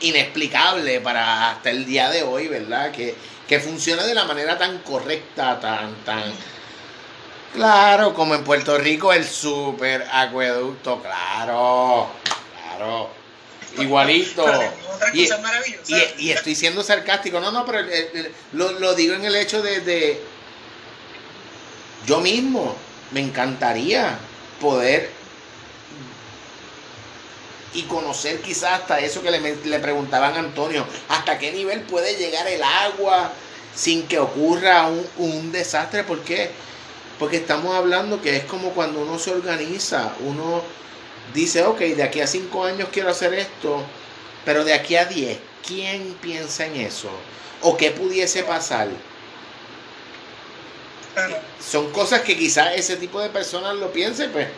inexplicable 0.00 1.00
para 1.00 1.50
hasta 1.50 1.70
el 1.70 1.84
día 1.84 2.08
de 2.08 2.22
hoy, 2.22 2.48
¿verdad? 2.48 2.92
Que, 2.92 3.14
que 3.46 3.60
funcione 3.60 4.04
de 4.04 4.14
la 4.14 4.24
manera 4.24 4.56
tan 4.56 4.78
correcta, 4.78 5.60
tan, 5.60 5.94
tan... 6.04 6.32
Claro, 7.54 8.14
como 8.14 8.34
en 8.34 8.42
Puerto 8.42 8.76
Rico 8.78 9.12
el 9.12 9.24
super 9.24 10.04
acueducto, 10.10 11.00
claro, 11.00 12.08
claro, 12.52 13.10
igualito. 13.78 14.44
Y, 15.12 15.28
y, 16.18 16.30
estoy 16.32 16.56
siendo 16.56 16.82
sarcástico, 16.82 17.38
no, 17.38 17.52
no, 17.52 17.64
pero 17.64 17.78
lo, 18.52 18.72
lo, 18.80 18.94
digo 18.94 19.14
en 19.14 19.24
el 19.24 19.36
hecho 19.36 19.62
de, 19.62 19.80
de, 19.82 20.20
yo 22.06 22.18
mismo, 22.20 22.74
me 23.12 23.20
encantaría 23.20 24.18
poder 24.60 25.10
y 27.72 27.82
conocer 27.82 28.40
quizás 28.40 28.80
hasta 28.80 28.98
eso 28.98 29.22
que 29.22 29.30
le, 29.30 29.56
le 29.64 29.78
preguntaban 29.78 30.34
a 30.34 30.40
Antonio, 30.40 30.84
hasta 31.08 31.38
qué 31.38 31.52
nivel 31.52 31.82
puede 31.82 32.16
llegar 32.16 32.48
el 32.48 32.62
agua 32.64 33.30
sin 33.76 34.08
que 34.08 34.18
ocurra 34.18 34.88
un, 34.88 35.06
un 35.18 35.52
desastre, 35.52 36.02
¿por 36.02 36.20
qué? 36.22 36.50
Porque 37.18 37.36
estamos 37.36 37.74
hablando 37.74 38.20
que 38.20 38.36
es 38.36 38.44
como 38.44 38.70
cuando 38.70 39.00
uno 39.00 39.18
se 39.18 39.32
organiza, 39.32 40.14
uno 40.20 40.62
dice, 41.32 41.62
ok, 41.62 41.78
de 41.78 42.02
aquí 42.02 42.20
a 42.20 42.26
cinco 42.26 42.64
años 42.64 42.88
quiero 42.92 43.10
hacer 43.10 43.34
esto, 43.34 43.82
pero 44.44 44.64
de 44.64 44.74
aquí 44.74 44.96
a 44.96 45.04
diez, 45.04 45.38
¿quién 45.66 46.14
piensa 46.20 46.66
en 46.66 46.76
eso? 46.76 47.10
¿O 47.62 47.76
qué 47.76 47.90
pudiese 47.90 48.42
pasar? 48.42 48.88
Son 51.60 51.92
cosas 51.92 52.22
que 52.22 52.36
quizás 52.36 52.74
ese 52.74 52.96
tipo 52.96 53.20
de 53.20 53.30
personas 53.30 53.76
lo 53.76 53.92
piensen, 53.92 54.32
pues. 54.32 54.48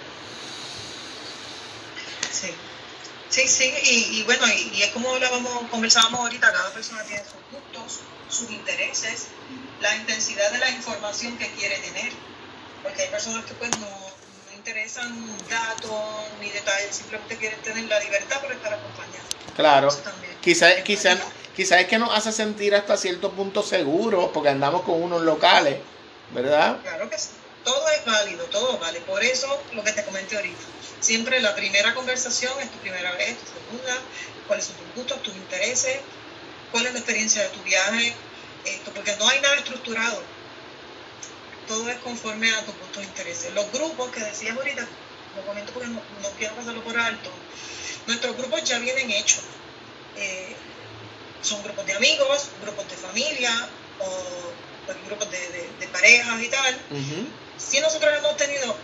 Sí. 2.32 2.50
Sí, 3.28 3.48
sí, 3.48 3.74
y, 4.12 4.22
bueno, 4.22 4.46
y, 4.46 4.82
es 4.82 4.90
como 4.92 5.10
hablábamos, 5.10 5.68
conversábamos 5.70 6.20
ahorita, 6.20 6.52
cada 6.52 6.72
persona 6.72 7.02
tiene 7.04 7.22
sus 7.24 7.34
gustos, 7.52 8.00
sus 8.30 8.50
intereses, 8.50 9.26
la 9.80 9.94
intensidad 9.96 10.50
de 10.52 10.58
la 10.58 10.70
información 10.70 11.36
que 11.36 11.50
quiere 11.50 11.76
tener, 11.78 12.12
porque 12.86 13.02
hay 13.02 13.08
personas 13.08 13.44
que 13.44 13.54
pues 13.54 13.70
no, 13.78 13.88
interesan 14.56 15.12
datos 15.48 15.92
ni 16.40 16.50
detalles, 16.50 16.94
simplemente 16.94 17.36
quieren 17.36 17.60
tener 17.62 17.84
la 17.84 17.98
libertad 17.98 18.40
por 18.40 18.52
estar 18.52 18.72
acompañados. 18.74 19.26
Claro, 19.56 19.88
quizás 20.40 20.74
quizá, 20.82 21.16
quizá 21.54 21.80
es 21.80 21.88
que 21.88 21.98
nos 21.98 22.16
hace 22.16 22.30
sentir 22.30 22.76
hasta 22.76 22.96
cierto 22.96 23.32
punto 23.32 23.64
seguros, 23.64 24.30
porque 24.32 24.50
andamos 24.50 24.82
con 24.82 25.02
unos 25.02 25.22
locales, 25.22 25.78
¿verdad? 26.30 26.78
Claro 26.82 27.10
que 27.10 27.18
sí, 27.18 27.30
todo 27.64 27.88
es 27.90 28.04
válido, 28.04 28.44
todo 28.46 28.78
vale, 28.78 29.00
por 29.00 29.22
eso 29.24 29.48
lo 29.72 29.82
que 29.82 29.92
te 29.92 30.04
comenté 30.04 30.36
ahorita 30.36 30.60
Siempre 31.00 31.40
la 31.40 31.54
primera 31.54 31.94
conversación 31.94 32.52
es 32.60 32.70
tu 32.70 32.78
primera 32.78 33.12
vez, 33.12 33.36
tu 33.38 33.46
segunda, 33.46 34.00
cuáles 34.46 34.64
son 34.64 34.76
tus 34.76 34.94
gustos, 34.94 35.22
tus 35.22 35.34
intereses, 35.34 35.98
cuál 36.70 36.86
es 36.86 36.92
la 36.92 36.98
experiencia 37.00 37.42
de 37.42 37.48
tu 37.50 37.62
viaje, 37.62 38.14
esto, 38.64 38.92
porque 38.92 39.14
no 39.16 39.28
hay 39.28 39.40
nada 39.40 39.56
estructurado. 39.56 40.22
Todo 41.68 41.88
es 41.88 41.98
conforme 41.98 42.50
a 42.52 42.64
tus 42.64 42.76
gustos 42.78 43.02
e 43.02 43.06
intereses. 43.06 43.52
Los 43.54 43.70
grupos 43.72 44.10
que 44.10 44.20
decías 44.20 44.56
ahorita, 44.56 44.86
lo 45.36 45.42
comento 45.46 45.72
porque 45.72 45.88
no, 45.88 46.00
quiero 46.38 46.54
pasarlo 46.54 46.82
por 46.82 46.98
alto, 46.98 47.30
nuestros 48.06 48.36
grupos 48.36 48.64
ya 48.64 48.78
vienen 48.78 49.10
hechos. 49.10 49.42
Eh, 50.16 50.54
son 51.42 51.62
grupos 51.62 51.86
de 51.86 51.94
amigos, 51.94 52.48
grupos 52.62 52.88
de 52.88 52.96
familia 52.96 53.68
o 54.00 54.52
pues, 54.86 54.98
grupos 55.06 55.30
de, 55.30 55.88
parejas 55.92 56.42
y 56.42 56.48
tal. 56.48 56.80
Si 57.58 57.80
nosotros 57.80 58.12
hemos 58.16 58.36
tenido 58.36 58.76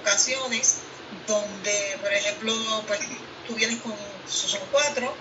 ocasiones 0.00 0.76
donde, 1.26 1.98
por 2.00 2.12
ejemplo, 2.12 2.54
pues 2.86 3.00
tú 3.46 3.54
vienes 3.54 3.80
con, 3.80 3.94
son 4.26 4.60
cuatro, 4.70 5.14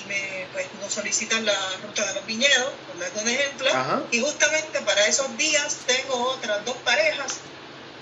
y 0.00 0.08
me, 0.08 0.46
pues, 0.52 0.66
nos 0.80 0.92
solicitan 0.92 1.44
la 1.44 1.56
ruta 1.82 2.04
de 2.06 2.14
los 2.14 2.26
viñedos, 2.26 2.72
por 2.86 2.98
dar 2.98 3.10
un 3.22 3.28
ejemplo, 3.28 3.68
y 4.10 4.20
justamente 4.20 4.80
para 4.80 5.06
esos 5.06 5.36
días 5.36 5.76
tengo 5.86 6.14
otras 6.30 6.64
dos 6.64 6.76
parejas, 6.78 7.38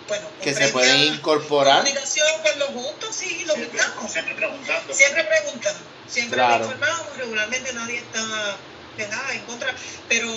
bueno, 0.08 0.28
que 0.42 0.54
se 0.54 0.68
pueden 0.68 1.14
incorporar. 1.14 1.78
Comunicación 1.78 2.26
con 2.42 2.58
los 2.58 2.68
juntos, 2.68 3.14
sí, 3.14 3.44
lo 3.46 3.54
invitamos. 3.56 4.10
Siempre 4.10 4.34
preguntando. 4.34 4.94
Siempre 4.94 5.24
preguntando, 5.24 5.80
siempre 6.08 6.42
informamos, 6.42 7.16
regularmente 7.16 7.72
nadie 7.72 7.98
está 7.98 8.20
nada 8.98 9.32
en 9.32 9.40
contra, 9.42 9.74
pero 10.08 10.28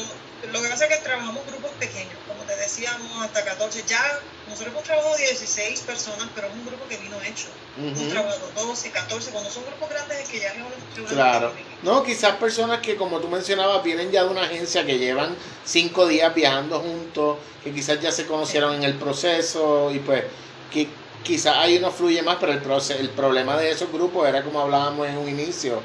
lo 0.52 0.62
que 0.62 0.68
pasa 0.68 0.86
es 0.86 0.98
que 0.98 1.04
trabajamos 1.04 1.46
grupos 1.48 1.72
pequeños, 1.80 2.16
como 2.28 2.44
te 2.44 2.56
decíamos, 2.58 3.10
hasta 3.22 3.46
14. 3.46 3.84
Ya 3.88 4.20
nosotros 4.48 4.74
hemos 4.74 4.84
trabajado 4.84 5.16
16 5.16 5.80
personas, 5.82 6.28
pero 6.36 6.48
es 6.48 6.54
un 6.54 6.66
grupo 6.66 6.86
que 6.90 6.98
vino 6.98 7.16
hecho. 7.22 7.48
Hemos 7.78 8.10
trabajado 8.10 8.52
12, 8.56 8.92
14. 8.92 9.32
Cuando 9.32 9.50
son 9.50 9.64
grupos 9.66 9.90
grandes 9.90 10.20
es 10.20 10.30
que 10.30 10.40
ya 10.40 10.54
no 10.56 10.68
Claro. 11.08 11.54
No, 11.82 12.04
quizás 12.04 12.36
personas 12.36 12.80
que, 12.82 12.96
como 12.96 13.20
tú 13.20 13.30
mencionabas, 13.30 13.84
vienen 13.84 14.12
ya 14.12 14.24
de 14.24 14.30
una 14.30 14.44
agencia 14.44 14.86
que 14.86 15.00
llevan 15.00 15.36
5 15.66 16.08
días 16.08 16.34
viajando 16.36 16.80
juntos, 16.80 17.38
que 17.64 17.74
quizás 17.74 18.02
ya 18.02 18.12
se 18.12 18.26
conocieron 18.26 18.76
en 18.76 18.84
el 18.84 18.96
proceso 18.96 19.92
y 19.92 20.00
pues 20.00 20.24
que 20.72 20.90
quizás 21.24 21.56
ahí 21.56 21.80
no 21.80 21.92
fluye 21.92 22.22
más, 22.22 22.38
pero 22.40 22.52
el, 22.52 22.62
el 23.00 23.10
problema 23.12 23.58
de 23.58 23.72
esos 23.72 23.92
grupos 23.92 24.28
era 24.28 24.44
como 24.44 24.60
hablábamos 24.60 25.08
en 25.08 25.18
un 25.18 25.30
inicio 25.30 25.82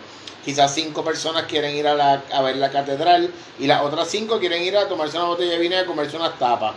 quizás 0.48 0.74
cinco 0.74 1.04
personas 1.04 1.44
quieren 1.44 1.76
ir 1.76 1.86
a, 1.86 1.94
la, 1.94 2.22
a 2.32 2.40
ver 2.40 2.56
la 2.56 2.70
catedral 2.70 3.30
y 3.58 3.66
las 3.66 3.82
otras 3.82 4.10
cinco 4.10 4.38
quieren 4.38 4.62
ir 4.62 4.78
a 4.78 4.88
tomarse 4.88 5.18
una 5.18 5.26
botella 5.26 5.52
de 5.52 5.58
vino 5.58 5.76
y 5.76 5.78
a 5.78 5.84
comerse 5.84 6.16
unas 6.16 6.38
tapas. 6.38 6.72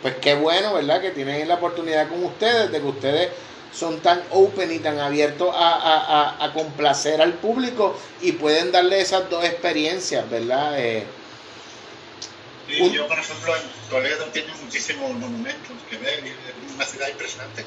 Pues 0.00 0.14
qué 0.20 0.36
bueno, 0.36 0.74
¿verdad? 0.74 1.00
Que 1.00 1.10
tienen 1.10 1.48
la 1.48 1.56
oportunidad 1.56 2.08
con 2.08 2.22
ustedes, 2.22 2.70
de 2.70 2.78
que 2.78 2.86
ustedes 2.86 3.30
son 3.74 3.98
tan 3.98 4.22
open 4.30 4.70
y 4.70 4.78
tan 4.78 5.00
abiertos 5.00 5.52
a, 5.58 6.52
complacer 6.54 7.20
al 7.20 7.32
público 7.32 7.98
y 8.20 8.30
pueden 8.30 8.70
darle 8.70 9.00
esas 9.00 9.28
dos 9.28 9.44
experiencias, 9.44 10.30
¿verdad? 10.30 10.78
Eh, 10.78 11.04
yo, 12.68 13.08
por 13.08 13.18
ejemplo, 13.18 13.56
en 13.56 13.90
Toledo 13.90 14.26
tiene 14.26 14.54
muchísimos 14.62 15.10
monumentos 15.14 15.76
que 15.90 15.96
ver, 15.96 16.20
es 16.24 16.74
una 16.76 16.84
ciudad 16.84 17.08
impresionante. 17.08 17.64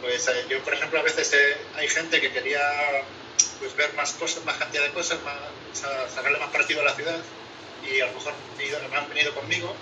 Pues 0.00 0.28
eh, 0.28 0.44
yo, 0.48 0.60
por 0.60 0.74
ejemplo, 0.74 1.00
a 1.00 1.02
veces 1.02 1.32
eh, 1.32 1.56
hay 1.74 1.88
gente 1.88 2.20
que 2.20 2.30
quería 2.30 2.60
pues 3.64 3.76
ver 3.76 3.94
más 3.94 4.12
cosas, 4.12 4.44
más 4.44 4.56
cantidad 4.56 4.82
de 4.82 4.90
cosas, 4.90 5.18
más, 5.22 5.34
sacarle 6.14 6.38
más 6.38 6.50
partido 6.50 6.80
a 6.82 6.84
la 6.84 6.94
ciudad. 6.94 7.18
Y 7.82 8.00
a 8.00 8.06
lo 8.06 8.12
mejor 8.12 8.34
me 8.90 8.96
han 8.96 9.08
venido 9.08 9.34
conmigo. 9.34 9.74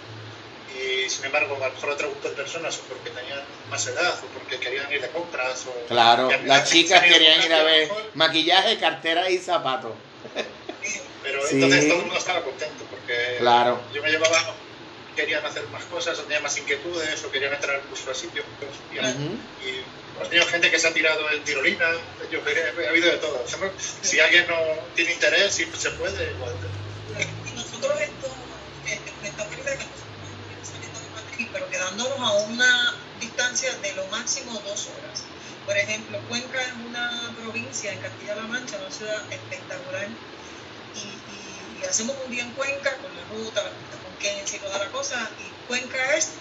Y 0.79 1.11
sin 1.11 1.27
embargo 1.27 1.57
a 1.57 1.69
lo 1.69 1.75
mejor 1.75 1.91
otro 1.91 2.11
grupo 2.11 2.29
de 2.29 2.35
personas 2.35 2.79
o 2.79 2.83
porque 2.83 3.11
tenían 3.11 3.41
más 3.69 3.87
edad 3.87 4.15
o 4.23 4.27
porque 4.39 4.59
querían 4.59 4.91
ir 4.91 5.03
de 5.03 5.09
compras 5.11 5.67
o 5.67 5.87
claro 5.87 6.31
las 6.47 6.71
chicas 6.71 7.03
querían 7.03 7.43
ir 7.43 7.53
a 7.53 7.63
ver 7.63 7.91
maquillaje 8.15 8.79
cartera 8.79 9.29
y 9.29 9.37
zapatos. 9.37 9.93
Pero 11.23 11.47
entonces 11.47 11.89
todo 11.89 11.99
el 11.99 12.05
mundo 12.07 12.19
estaba 12.19 12.43
contento 12.43 12.85
porque 12.89 13.37
claro. 13.39 13.83
yo 13.93 14.03
me 14.03 14.11
llevaba 14.11 14.55
querían 15.15 15.45
hacer 15.45 15.63
más 15.69 15.85
cosas 15.85 16.19
o 16.19 16.23
tenían 16.23 16.43
más 16.43 16.57
inquietudes 16.57 17.23
o 17.23 17.31
querían 17.31 17.53
entrar 17.53 17.79
incluso 17.85 18.11
a 18.11 18.15
sitios 18.15 18.47
y, 18.91 18.97
y 18.97 19.85
Hemos 20.23 20.31
tenido 20.31 20.47
gente 20.47 20.71
que 20.71 20.79
se 20.79 20.87
ha 20.87 20.95
tirado 20.95 21.29
en 21.31 21.43
tirolina, 21.43 21.85
yo, 22.31 22.39
ha 22.39 22.89
habido 22.91 23.11
de 23.11 23.17
todo. 23.17 23.45
Si 24.03 24.21
alguien 24.21 24.47
no 24.47 24.57
tiene 24.95 25.15
interés, 25.15 25.53
si 25.53 25.65
se 25.77 25.91
puede, 25.91 26.31
igual. 26.31 26.55
Nosotros 27.57 28.01
esto, 28.01 28.29
saliendo 30.63 31.01
de 31.01 31.09
Madrid, 31.11 31.49
pero 31.53 31.69
quedándonos 31.69 32.21
a 32.21 32.33
una 32.45 32.95
distancia 33.19 33.75
de 33.79 33.95
lo 33.95 34.07
máximo 34.07 34.53
dos 34.65 34.91
horas. 34.91 35.25
Por 35.67 35.77
ejemplo, 35.77 36.21
Cuenca 36.29 36.63
es 36.63 36.73
una 36.87 37.35
provincia 37.41 37.93
en 37.93 37.99
Castilla-La 37.99 38.43
Mancha, 38.43 38.77
una 38.79 38.93
ciudad 38.93 39.21
espectacular, 39.33 40.07
y, 40.95 41.85
hacemos 41.85 42.15
un 42.25 42.31
día 42.31 42.45
en 42.45 42.53
Cuenca 42.53 42.97
con 42.99 43.11
la 43.17 43.25
ruta, 43.25 43.61
con 43.61 44.17
Kenzie 44.21 44.59
y 44.59 44.61
toda 44.61 44.79
la 44.79 44.87
cosa, 44.93 45.29
y 45.41 45.67
Cuenca 45.67 46.15
es 46.15 46.35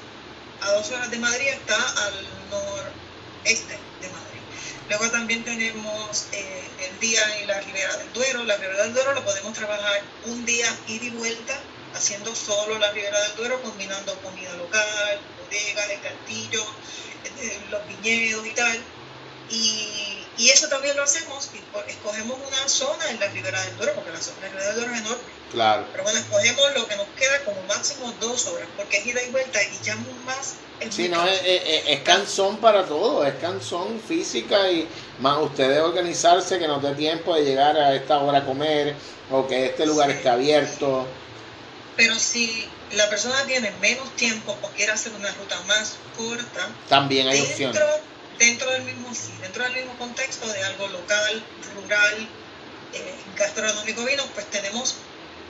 a 0.62 0.72
dos 0.74 0.91
horas 0.91 1.10
de 1.10 1.17
Madrid, 1.17 1.48
está 1.48 1.78
al 2.06 2.28
norte 2.52 3.11
este 3.45 3.73
de 4.01 4.10
Madrid. 4.10 4.41
Luego 4.89 5.10
también 5.10 5.43
tenemos 5.43 6.27
eh, 6.34 6.63
el 6.89 6.99
día 6.99 7.21
en 7.39 7.47
la 7.47 7.62
Ribera 7.62 7.95
del 7.97 8.12
Duero. 8.13 8.43
La 8.43 8.58
Ribera 8.58 8.84
del 8.84 8.93
Duero 8.93 9.13
lo 9.13 9.23
podemos 9.23 9.54
trabajar 9.54 10.01
un 10.25 10.46
día 10.46 10.67
ida 10.87 11.06
y 11.06 11.10
vuelta, 11.12 11.58
haciendo 11.96 12.35
solo 12.35 12.77
la 12.77 12.92
Ribera 12.92 13.19
del 13.21 13.35
Duero, 13.37 13.62
combinando 13.62 14.13
comida 14.21 14.54
local, 14.56 15.19
bodegas, 15.39 15.89
el 15.89 16.02
castillo, 16.02 16.65
eh, 17.39 17.60
los 17.69 17.87
viñedos 17.87 18.46
y 18.46 18.52
tal. 18.52 18.79
Y, 19.50 20.10
eso 20.50 20.67
también 20.67 20.96
lo 20.96 21.04
hacemos, 21.04 21.50
escogemos 21.87 22.37
una 22.48 22.67
zona 22.67 23.10
en 23.10 23.19
la 23.19 23.27
Ribera 23.27 23.62
del 23.63 23.77
Duero, 23.77 23.94
porque 23.96 24.12
la, 24.12 24.21
zona, 24.21 24.37
la 24.42 24.48
Ribera 24.48 24.65
del 24.67 24.75
Duero 24.75 24.94
es 24.94 25.00
enorme. 25.02 25.23
Claro. 25.52 25.85
Pero 25.92 26.04
bueno, 26.04 26.19
escogemos 26.19 26.73
lo 26.75 26.87
que 26.87 26.96
nos 26.96 27.08
queda 27.17 27.44
como 27.44 27.62
máximo 27.63 28.13
dos 28.19 28.48
horas, 28.48 28.67
porque 28.77 28.98
es 28.98 29.06
ida 29.06 29.21
y 29.21 29.29
vuelta 29.31 29.62
y 29.62 29.79
ya 29.83 29.96
más 30.25 30.56
Sí, 30.89 31.10
no, 31.10 31.27
es, 31.27 31.42
es, 31.87 32.00
canzón 32.02 32.58
para 32.58 32.85
todo, 32.85 33.25
es 33.25 33.35
canzón 33.35 34.02
física 34.02 34.71
y 34.71 34.87
más 35.19 35.37
ustedes 35.39 35.79
organizarse 35.79 36.58
que 36.58 36.67
no 36.67 36.79
dé 36.79 36.96
tiempo 36.96 37.35
de 37.35 37.44
llegar 37.44 37.77
a 37.77 37.94
esta 37.94 38.17
hora 38.17 38.39
a 38.39 38.46
comer 38.46 38.96
o 39.29 39.48
que 39.48 39.67
este 39.67 39.85
lugar 39.85 40.10
esté 40.10 40.29
abierto. 40.29 41.06
Pero 41.96 42.17
si 42.17 42.67
la 42.94 43.08
persona 43.10 43.35
tiene 43.46 43.71
menos 43.79 44.10
tiempo 44.15 44.58
o 44.62 44.67
quiere 44.69 44.92
hacer 44.92 45.13
una 45.13 45.31
ruta 45.33 45.60
más 45.67 45.98
corta, 46.17 46.69
también 46.89 47.27
hay 47.27 47.42
opciones. 47.42 47.79
Dentro 48.42 48.71
del 48.71 48.81
mismo, 48.81 49.13
sí, 49.13 49.31
dentro 49.39 49.63
del 49.65 49.73
mismo 49.73 49.96
contexto 50.00 50.48
de 50.48 50.63
algo 50.63 50.87
local, 50.87 51.46
rural, 51.75 52.27
eh, 52.92 53.13
gastronómico 53.37 54.04
vino, 54.04 54.25
pues 54.33 54.50
tenemos 54.50 54.96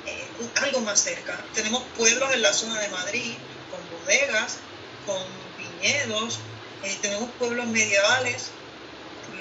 eh, 0.05 0.27
algo 0.55 0.81
más 0.81 0.99
cerca. 0.99 1.39
Tenemos 1.53 1.83
pueblos 1.97 2.33
en 2.33 2.41
la 2.41 2.51
zona 2.51 2.81
de 2.81 2.89
Madrid 2.89 3.33
con 3.71 3.79
bodegas, 3.97 4.57
con 5.05 5.23
viñedos, 5.57 6.39
eh, 6.83 6.97
tenemos 7.01 7.29
pueblos 7.39 7.65
medievales, 7.67 8.47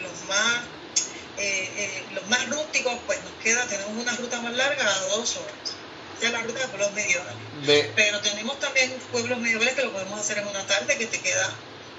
los 0.01 0.29
más, 0.29 0.61
los 2.13 2.27
más 2.29 2.49
rústicos, 2.51 2.99
pues 3.05 3.19
nos 3.25 3.33
queda, 3.43 3.67
tenemos 3.67 4.01
una 4.01 4.15
ruta 4.15 4.41
más 4.43 4.55
larga 4.55 4.87
a 4.87 5.01
dos 5.09 5.37
horas 5.39 5.75
de 6.21 6.29
la 6.31 6.41
ruta 6.43 6.61
de 6.61 6.69
pueblos 6.69 6.93
medievales. 6.93 7.35
Pero 7.97 8.21
tenemos 8.21 8.61
también 8.61 8.93
pueblos 9.11 9.41
medievales 9.41 9.75
que 9.75 9.83
lo 9.83 9.93
podemos 9.93 10.21
hacer 10.21 10.39
en 10.39 10.47
una 10.47 10.65
tarde 10.69 10.97
que 10.97 11.07
te 11.07 11.19
queda 11.19 11.53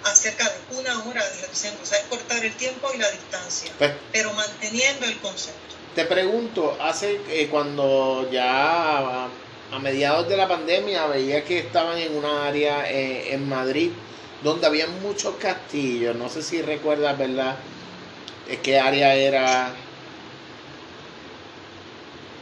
a 0.04 0.16
cerca 0.16 0.44
de 0.44 0.78
una 0.78 1.04
hora 1.06 1.22
el 1.24 1.56
centro. 1.56 1.84
O 1.84 1.86
sea, 1.86 2.00
es 2.00 2.06
cortar 2.06 2.44
el 2.44 2.54
tiempo 2.54 2.90
y 2.94 2.98
la 2.98 3.10
distancia, 3.12 3.72
pues, 3.78 3.92
pero 4.12 4.34
manteniendo 4.34 5.06
el 5.06 5.18
concepto. 5.20 5.76
Te 5.96 6.06
pregunto, 6.06 6.78
hace 6.80 7.20
eh, 7.30 7.48
cuando 7.52 8.30
ya 8.32 9.26
a, 9.26 9.30
mediados 9.82 10.28
de 10.28 10.38
la 10.38 10.48
pandemia 10.48 11.08
veía 11.08 11.44
que 11.44 11.60
estaban 11.60 11.98
en 11.98 12.16
una 12.16 12.48
área 12.48 12.90
eh, 12.92 13.34
en 13.34 13.48
Madrid 13.48 13.92
donde 14.44 14.68
había 14.68 14.88
muchos 14.88 15.36
castillos. 15.36 16.16
No 16.16 16.30
sé 16.30 16.42
si 16.42 16.62
recuerdas, 16.62 17.18
¿verdad? 17.18 17.58
Eh, 18.48 18.60
¿Qué 18.62 18.80
área 18.80 19.14
era? 19.16 19.74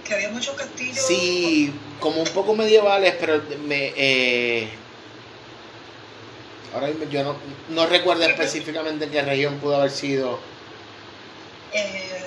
Que 0.05 0.13
había 0.13 0.29
muchos 0.29 0.55
castillos. 0.55 1.05
Sí, 1.05 1.73
como 1.99 2.21
un 2.21 2.29
poco 2.29 2.55
medievales, 2.55 3.15
pero 3.19 3.41
me, 3.65 3.93
eh, 3.95 4.69
Ahora 6.73 6.89
yo 7.09 7.23
no, 7.23 7.37
no 7.69 7.87
recuerdo 7.87 8.23
específicamente 8.23 9.09
qué 9.09 9.21
región 9.21 9.59
pudo 9.59 9.77
haber 9.77 9.91
sido. 9.91 10.39
Eh, 11.73 12.25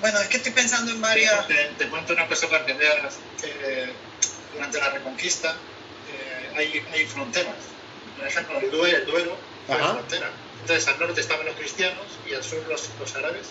bueno, 0.00 0.20
es 0.20 0.28
que 0.28 0.36
estoy 0.38 0.52
pensando 0.52 0.90
en 0.90 1.00
varias. 1.00 1.46
Te, 1.46 1.88
cuento 1.88 2.12
una 2.12 2.26
cosa 2.26 2.48
para 2.48 2.66
que 2.66 2.72
veas. 2.74 3.18
Eh, 3.42 3.88
durante 4.52 4.78
la 4.78 4.90
Reconquista 4.90 5.50
eh, 5.50 6.56
hay, 6.56 6.84
hay, 6.92 7.06
fronteras. 7.06 7.54
Por 8.16 8.26
ejemplo, 8.26 8.58
el 8.60 8.70
Duero, 8.70 8.96
el 8.98 9.06
Duero 9.06 9.36
fue 9.66 9.76
frontera. 9.76 10.30
Entonces, 10.60 10.88
al 10.88 10.98
norte 10.98 11.20
estaban 11.20 11.46
los 11.46 11.56
cristianos 11.56 12.04
y 12.28 12.34
al 12.34 12.42
sur 12.42 12.64
los, 12.68 12.88
los 12.98 13.14
árabes. 13.16 13.48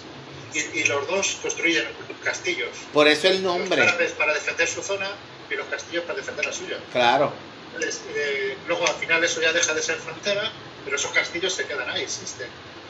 Y, 0.54 0.80
y, 0.80 0.84
los 0.86 1.08
dos 1.08 1.38
construyen 1.42 1.86
castillos. 2.24 2.70
Por 2.92 3.08
eso 3.08 3.28
el 3.28 3.44
nombre. 3.44 3.78
Los 3.78 3.88
árabes 3.88 4.12
para 4.14 4.34
defender 4.34 4.68
su 4.68 4.82
zona 4.84 5.10
y 5.50 5.56
los 5.56 5.68
castillos 5.68 6.04
para 6.06 6.20
defender 6.20 6.46
la 6.46 6.54
suya. 6.54 6.78
Claro. 6.92 7.34
Eh, 7.80 8.56
luego 8.68 8.88
al 8.88 8.96
final 8.96 9.24
eso 9.24 9.42
ya 9.42 9.52
deja 9.52 9.74
de 9.74 9.82
ser 9.82 9.96
frontera, 9.98 10.52
pero 10.84 10.98
esos 10.98 11.12
castillos 11.12 11.54
se 11.54 11.66
quedan 11.66 11.90
ahí, 11.90 12.04
existen. 12.04 12.48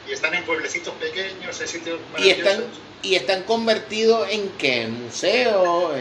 Y 0.08 0.12
están 0.12 0.34
en 0.34 0.44
pueblecitos 0.44 0.94
pequeños, 0.94 1.60
en 1.60 1.68
sitios 1.68 1.98
¿Y 2.18 2.30
están, 2.30 2.64
¿Y 3.02 3.14
están 3.14 3.42
convertidos 3.44 4.28
en 4.30 4.50
qué? 4.50 4.86
¿Museo? 4.86 5.94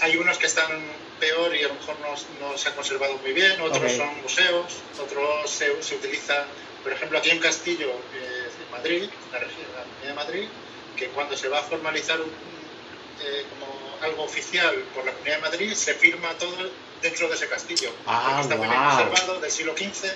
Hay, 0.00 0.16
unos 0.16 0.36
que 0.36 0.46
están 0.46 0.68
peor 1.18 1.54
y 1.56 1.64
a 1.64 1.68
lo 1.68 1.74
mejor 1.74 1.96
no, 2.00 2.48
no 2.48 2.58
se 2.58 2.68
han 2.68 2.74
conservado 2.74 3.16
muy 3.18 3.32
bien, 3.32 3.58
otros 3.62 3.92
son 3.92 4.20
museos, 4.20 4.66
otros 5.02 5.50
se, 5.50 5.82
se 5.82 5.94
utilizan, 5.94 6.44
por 6.82 6.92
ejemplo, 6.92 7.18
aquí 7.18 7.30
en 7.30 7.38
Castillo, 7.38 7.88
eh, 7.88 8.48
en 8.62 8.70
Madrid, 8.70 9.08
la 9.32 9.38
región 9.38 9.66
de 10.02 10.12
Madrid, 10.12 10.48
que 10.96 11.06
cuando 11.08 11.36
se 11.36 11.48
va 11.48 11.60
a 11.60 11.62
formalizar 11.62 12.18
eh, 12.20 13.44
como 13.50 13.66
algo 14.02 14.24
oficial 14.24 14.74
por 14.94 15.04
la 15.04 15.12
Comunidad 15.12 15.36
de 15.36 15.42
Madrid, 15.42 15.72
se 15.74 15.94
firma 15.94 16.36
todo 16.38 16.56
dentro 17.02 17.28
de 17.28 17.34
ese 17.34 17.48
castillo. 17.48 17.92
Ah, 18.06 18.38
está 18.42 18.56
muy 18.56 18.66
bien 18.66 18.80
conservado, 18.80 19.40
del 19.40 19.50
siglo 19.50 19.74
XV, 19.76 20.12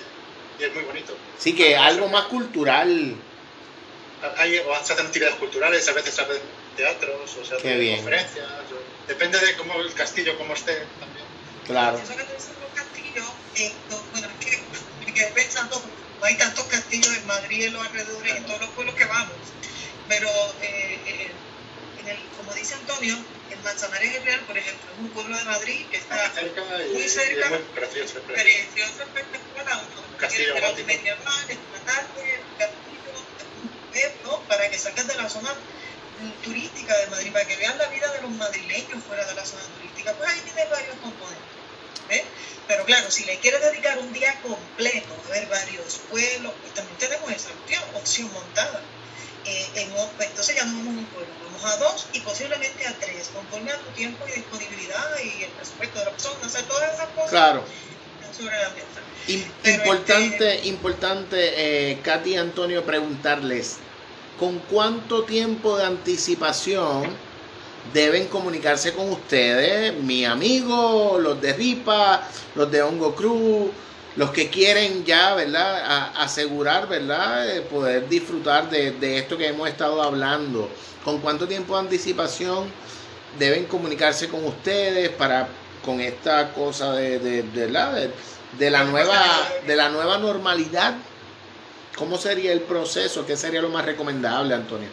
y 0.59 0.63
es 0.63 0.73
muy 0.73 0.83
bonito. 0.83 1.15
Sí, 1.37 1.55
que 1.55 1.77
algo 1.77 2.07
más 2.07 2.25
cultural. 2.25 3.15
Hay, 4.37 4.57
o 4.59 4.73
hacen 4.73 4.99
actividades 4.99 5.37
culturales, 5.37 5.87
a 5.87 5.93
veces 5.93 6.19
hacen 6.19 6.41
teatros, 6.75 7.37
o 7.37 7.45
sea, 7.45 7.55
conferencias. 7.57 8.47
depende 9.07 9.39
de 9.39 9.55
cómo 9.55 9.75
el 9.75 9.93
castillo, 9.93 10.37
cómo 10.37 10.53
esté 10.53 10.75
también. 10.99 11.25
Claro. 11.65 11.97
Eso 11.97 12.15
que 12.15 12.23
los 12.23 12.73
castillos, 12.73 13.25
eh, 13.55 13.71
bueno, 14.11 14.27
es 14.27 14.45
que 14.45 14.59
me 15.05 15.13
quedé 15.13 15.27
pensando, 15.31 15.81
hay 16.21 16.37
tantos 16.37 16.65
castillos 16.65 17.15
en 17.15 17.27
Madrid, 17.27 17.65
en 17.65 17.73
los 17.73 17.85
alrededores, 17.85 18.35
en 18.35 18.45
todos 18.45 18.59
los 18.59 18.69
pueblos 18.71 18.95
que 18.95 19.05
vamos, 19.05 19.37
pero 20.09 20.29
eh, 20.61 20.99
eh, 21.05 21.31
en 22.01 22.07
el, 22.07 22.17
como 22.37 22.53
dice 22.53 22.73
Antonio, 22.73 23.15
el 23.51 23.59
Manzanares 23.63 24.13
del 24.13 24.23
Real, 24.23 24.39
por 24.41 24.57
ejemplo, 24.57 24.91
es 24.91 24.99
un 24.99 25.09
pueblo 25.09 25.37
de 25.37 25.43
Madrid 25.43 25.85
que 25.91 25.97
está 25.97 26.31
muy 26.93 27.09
cerca, 27.09 27.49
muy 27.49 27.59
precioso, 27.73 28.19
precioso, 28.21 29.03
espectacular, 29.03 29.83
un 30.11 30.17
castillo 30.17 30.53
medieval, 30.85 31.45
es 31.49 31.57
una 31.57 31.79
tarde, 31.85 32.39
un 32.49 32.57
castillo, 32.57 34.11
¿no? 34.23 34.39
para 34.41 34.69
que 34.69 34.77
salgan 34.77 35.07
de 35.07 35.15
la 35.15 35.29
zona 35.29 35.53
turística 36.43 36.97
de 36.97 37.07
Madrid, 37.07 37.31
para 37.31 37.45
que 37.45 37.55
vean 37.55 37.77
la 37.77 37.87
vida 37.87 38.11
de 38.11 38.21
los 38.21 38.31
madrileños 38.31 39.03
fuera 39.03 39.25
de 39.25 39.35
la 39.35 39.45
zona 39.45 39.63
turística, 39.77 40.13
pues 40.13 40.29
ahí 40.29 40.39
tiene 40.41 40.69
varios 40.69 40.95
componentes. 40.97 41.59
¿ves? 42.09 42.23
Pero 42.67 42.85
claro, 42.85 43.09
si 43.09 43.25
le 43.25 43.39
quieres 43.39 43.61
dedicar 43.61 43.97
un 43.99 44.11
día 44.13 44.39
completo 44.41 45.15
a 45.25 45.31
ver 45.31 45.47
varios 45.47 45.99
pueblos, 46.09 46.53
pues 46.61 46.73
también 46.73 46.97
tenemos 46.97 47.31
esa 47.31 47.49
opción, 47.49 47.83
opción 47.95 48.33
montada. 48.33 48.81
Eh, 49.45 49.67
en, 49.75 49.89
entonces 50.19 50.55
ya 50.55 50.65
no 50.65 50.77
vamos 50.79 50.95
a 50.95 50.99
un 50.99 51.05
pueblo, 51.05 51.33
vamos 51.45 51.65
a 51.65 51.77
dos 51.77 52.07
y 52.13 52.19
posiblemente 52.19 52.85
a 52.85 52.93
tres, 52.99 53.29
conforme 53.33 53.71
a 53.71 53.77
tu 53.77 53.89
tiempo 53.91 54.25
y 54.27 54.31
disponibilidad 54.33 55.05
y 55.23 55.43
el 55.43 55.49
presupuesto 55.51 55.99
de 55.99 56.05
la 56.05 56.11
persona, 56.11 56.35
o 56.45 56.49
sea, 56.49 56.61
todas 56.63 56.93
esas 56.93 57.07
cosas 57.09 57.29
claro. 57.29 57.63
sobre 58.35 58.55
la 58.57 58.69
mesa. 58.69 59.79
importante, 59.79 60.55
este, 60.55 60.67
importante, 60.67 61.91
eh, 61.91 61.99
Katy 62.03 62.31
y 62.31 62.37
Antonio, 62.37 62.83
preguntarles, 62.83 63.77
¿con 64.37 64.59
cuánto 64.59 65.23
tiempo 65.23 65.77
de 65.77 65.85
anticipación 65.85 67.15
deben 67.93 68.27
comunicarse 68.27 68.93
con 68.93 69.09
ustedes, 69.09 69.93
mi 69.93 70.25
amigo, 70.25 71.17
los 71.17 71.41
de 71.41 71.53
RIPA, 71.53 72.27
los 72.55 72.69
de 72.69 72.81
Hongo 72.81 73.15
Cruz? 73.15 73.71
Los 74.19 74.31
que 74.31 74.49
quieren 74.49 75.05
ya, 75.05 75.33
¿verdad? 75.33 76.11
asegurar, 76.17 76.89
¿verdad? 76.89 77.55
Eh, 77.55 77.61
poder 77.61 78.09
disfrutar 78.09 78.69
de, 78.69 79.17
esto 79.17 79.37
que 79.37 79.47
hemos 79.47 79.69
estado 79.69 80.03
hablando. 80.03 80.69
¿Con 81.05 81.19
cuánto 81.21 81.47
tiempo 81.47 81.75
de 81.75 81.83
anticipación 81.83 82.69
deben 83.37 83.63
comunicarse 83.63 84.27
con 84.27 84.43
ustedes 84.43 85.07
para 85.11 85.47
con 85.85 86.01
esta 86.01 86.51
cosa 86.51 86.91
de, 86.95 87.19
de, 87.19 87.43
de, 87.43 87.69
la 88.69 88.83
nueva 88.83 89.23
de 89.65 89.75
la 89.77 89.87
nueva 89.87 90.17
normalidad? 90.17 90.95
¿Cómo 91.95 92.17
sería 92.17 92.51
el 92.51 92.59
proceso? 92.59 93.25
¿Qué 93.25 93.37
sería 93.37 93.61
lo 93.61 93.69
más 93.69 93.85
recomendable, 93.85 94.53
Antonio? 94.53 94.89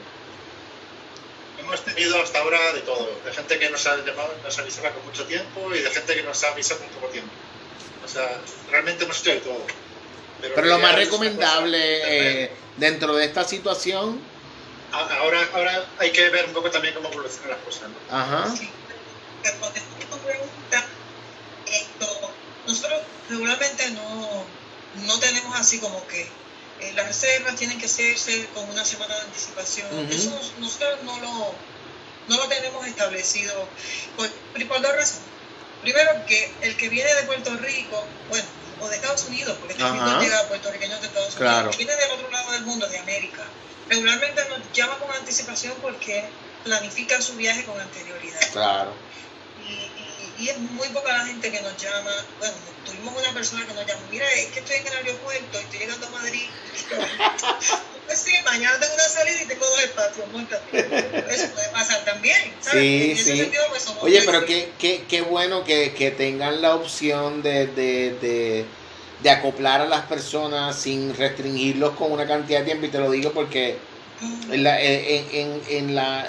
Hemos 1.59 1.85
tenido 1.85 2.23
hasta 2.23 2.39
ahora 2.39 2.61
de 2.75 2.81
todo, 2.83 3.11
de 3.25 3.33
gente 3.33 3.59
que 3.59 3.71
nos 3.71 3.85
ha 3.89 3.97
llamado, 4.05 4.33
nos 4.45 4.57
avisaba 4.57 4.91
con 4.91 5.05
mucho 5.05 5.25
tiempo 5.25 5.75
y 5.75 5.81
de 5.81 5.91
gente 5.91 6.15
que 6.15 6.23
nos 6.23 6.45
ha 6.45 6.53
avisado 6.53 6.79
con 6.79 6.91
poco 6.91 7.09
tiempo. 7.09 7.33
O 8.07 8.09
sea, 8.09 8.41
realmente 8.71 9.05
hemos 9.05 9.21
hecho 9.21 9.31
de 9.31 9.41
todo. 9.41 9.67
Pero, 10.41 10.63
lo 10.63 10.79
más 10.79 10.95
recomendable 10.95 12.45
eh, 12.45 12.51
dentro 12.77 13.17
de 13.17 13.25
esta 13.25 13.43
situación. 13.45 14.21
Ahora, 14.93 15.49
ahora 15.53 15.87
hay 15.99 16.13
que 16.13 16.29
ver 16.31 16.47
un 16.47 16.53
poco 16.53 16.71
también 16.71 16.95
cómo 16.95 17.09
evolucionan 17.11 17.51
las 17.51 17.59
cosas. 17.59 17.89
¿no? 17.91 18.17
Ajá. 18.17 18.55
Sí. 18.57 18.71
tu 20.09 20.19
pregunta, 20.19 20.87
esto, 21.67 22.31
nosotros 22.67 23.01
regularmente 23.29 23.91
no, 23.91 24.45
no 25.07 25.19
tenemos 25.19 25.59
así 25.59 25.81
como 25.81 26.07
que 26.07 26.23
eh, 26.23 26.93
las 26.95 27.09
reservas 27.09 27.57
tienen 27.57 27.79
que 27.79 27.87
hacerse 27.87 28.47
con 28.55 28.71
una 28.71 28.85
semana 28.85 29.17
de 29.17 29.23
anticipación. 29.23 30.09
Eso 30.11 30.31
nosotros 30.61 31.03
no 31.03 31.19
lo, 31.19 31.55
no 32.29 32.37
lo 32.37 32.49
tenemos 32.49 32.87
establecido 32.87 33.53
por, 34.17 34.31
por 34.69 34.81
dos 34.81 34.95
razones 34.95 35.36
primero 35.87 36.27
que 36.27 36.51
el 36.63 36.77
que 36.77 36.89
viene 36.89 37.15
de 37.15 37.23
Puerto 37.23 37.57
Rico, 37.59 38.05
bueno, 38.29 38.45
o 38.81 38.89
de 38.89 38.97
Estados 38.97 39.25
Unidos, 39.27 39.57
porque 39.61 39.75
también 39.75 40.19
llega 40.19 40.41
a 40.41 40.49
puertorriqueños 40.49 41.01
de 41.01 41.07
Estados 41.07 41.37
Unidos, 41.37 41.65
el 41.65 41.71
que 41.71 41.77
viene 41.77 41.95
del 41.95 42.11
otro 42.11 42.29
lado 42.29 42.53
del 42.53 42.63
mundo, 42.63 42.89
de 42.89 42.99
América, 42.99 43.45
regularmente 43.89 44.45
nos 44.49 44.59
llama 44.73 44.99
con 44.99 45.15
anticipación 45.15 45.75
porque 45.81 46.25
planifica 46.65 47.23
su 47.23 47.37
viaje 47.37 47.65
con 47.65 47.81
anterioridad. 47.81 48.41
Claro. 48.51 48.95
Y, 49.65 50.43
y, 50.43 50.49
es 50.49 50.59
muy 50.59 50.89
poca 50.89 51.17
la 51.17 51.25
gente 51.25 51.53
que 51.53 51.61
nos 51.63 51.77
llama. 51.77 52.11
Bueno, 52.41 52.55
tuvimos 52.85 53.17
una 53.17 53.33
persona 53.33 53.65
que 53.65 53.75
nos 53.75 53.87
llamó, 53.87 54.03
mira, 54.11 54.29
es 54.33 54.47
que 54.47 54.59
estoy 54.59 54.79
en 54.79 54.87
el 54.89 54.93
aeropuerto 54.95 55.61
y 55.61 55.63
estoy 55.63 55.79
llegando 55.79 56.07
a 56.09 56.11
Madrid. 56.11 56.49
pues 58.07 58.19
sí, 58.21 58.33
mañana 58.45 58.79
tengo 58.79 58.95
una 58.95 59.03
salida 59.05 59.43
y 59.43 59.47
tengo 59.47 59.67
dos 59.67 59.83
espacios, 59.83 60.27
Eso 61.31 61.55
puede 61.55 61.69
pasar 61.71 62.05
también, 62.05 62.55
¿sabes? 62.61 62.81
Sí, 62.81 63.17
sí. 63.17 63.53
Pues, 63.71 63.93
Oye, 64.01 64.23
pero 64.25 64.45
qué, 64.45 64.73
qué, 64.79 65.05
qué 65.09 65.23
bueno 65.23 65.65
que, 65.65 65.93
que, 65.93 66.11
tengan 66.11 66.63
la 66.63 66.75
opción 66.75 67.43
de, 67.43 67.67
de, 67.67 68.17
de, 68.21 68.65
de, 69.23 69.31
acoplar 69.31 69.81
a 69.81 69.87
las 69.87 70.07
personas 70.07 70.77
sin 70.77 71.15
restringirlos 71.17 71.95
con 71.97 72.13
una 72.13 72.27
cantidad 72.27 72.61
de 72.61 72.67
tiempo. 72.67 72.87
Y 72.87 72.91
te 72.91 72.99
lo 72.99 73.11
digo 73.11 73.33
porque 73.33 73.79
en 74.51 74.63
la, 74.63 74.81
en, 74.81 75.27
en, 75.33 75.63
en 75.69 75.95
la, 75.95 76.29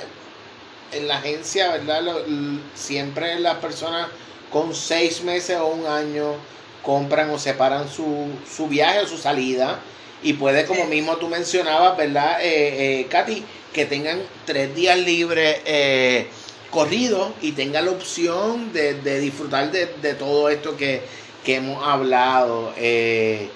en 0.92 1.08
la 1.08 1.18
agencia, 1.18 1.72
¿verdad? 1.72 2.04
siempre 2.76 3.40
las 3.40 3.58
personas 3.58 4.08
con 4.52 4.74
seis 4.74 5.22
meses 5.22 5.58
o 5.58 5.68
un 5.68 5.86
año 5.86 6.36
compran 6.82 7.30
o 7.30 7.40
separan 7.40 7.90
su, 7.90 8.28
su 8.50 8.68
viaje 8.68 9.00
o 9.02 9.08
su 9.08 9.18
salida 9.18 9.80
Y 10.24 10.34
puede, 10.34 10.66
como 10.66 10.86
mismo 10.86 11.18
tú 11.18 11.28
mencionabas, 11.28 11.96
¿verdad, 11.98 12.42
eh, 12.42 13.02
eh, 13.02 13.08
Katy? 13.08 13.44
Que 13.74 13.86
tengan 13.86 14.20
tres 14.46 14.74
días 14.76 14.98
libres 14.98 15.60
eh, 15.66 16.28
corridos 16.72 17.32
y 17.42 17.52
tengan 17.52 17.86
la 17.86 17.92
opción 17.92 18.74
de, 18.74 19.20
disfrutar 19.20 19.72
de, 19.72 20.14
todo 20.16 20.50
esto 20.50 20.76
que, 20.76 21.02
hemos 21.46 21.86
hablado. 21.88 22.74
Eh, 22.76 23.50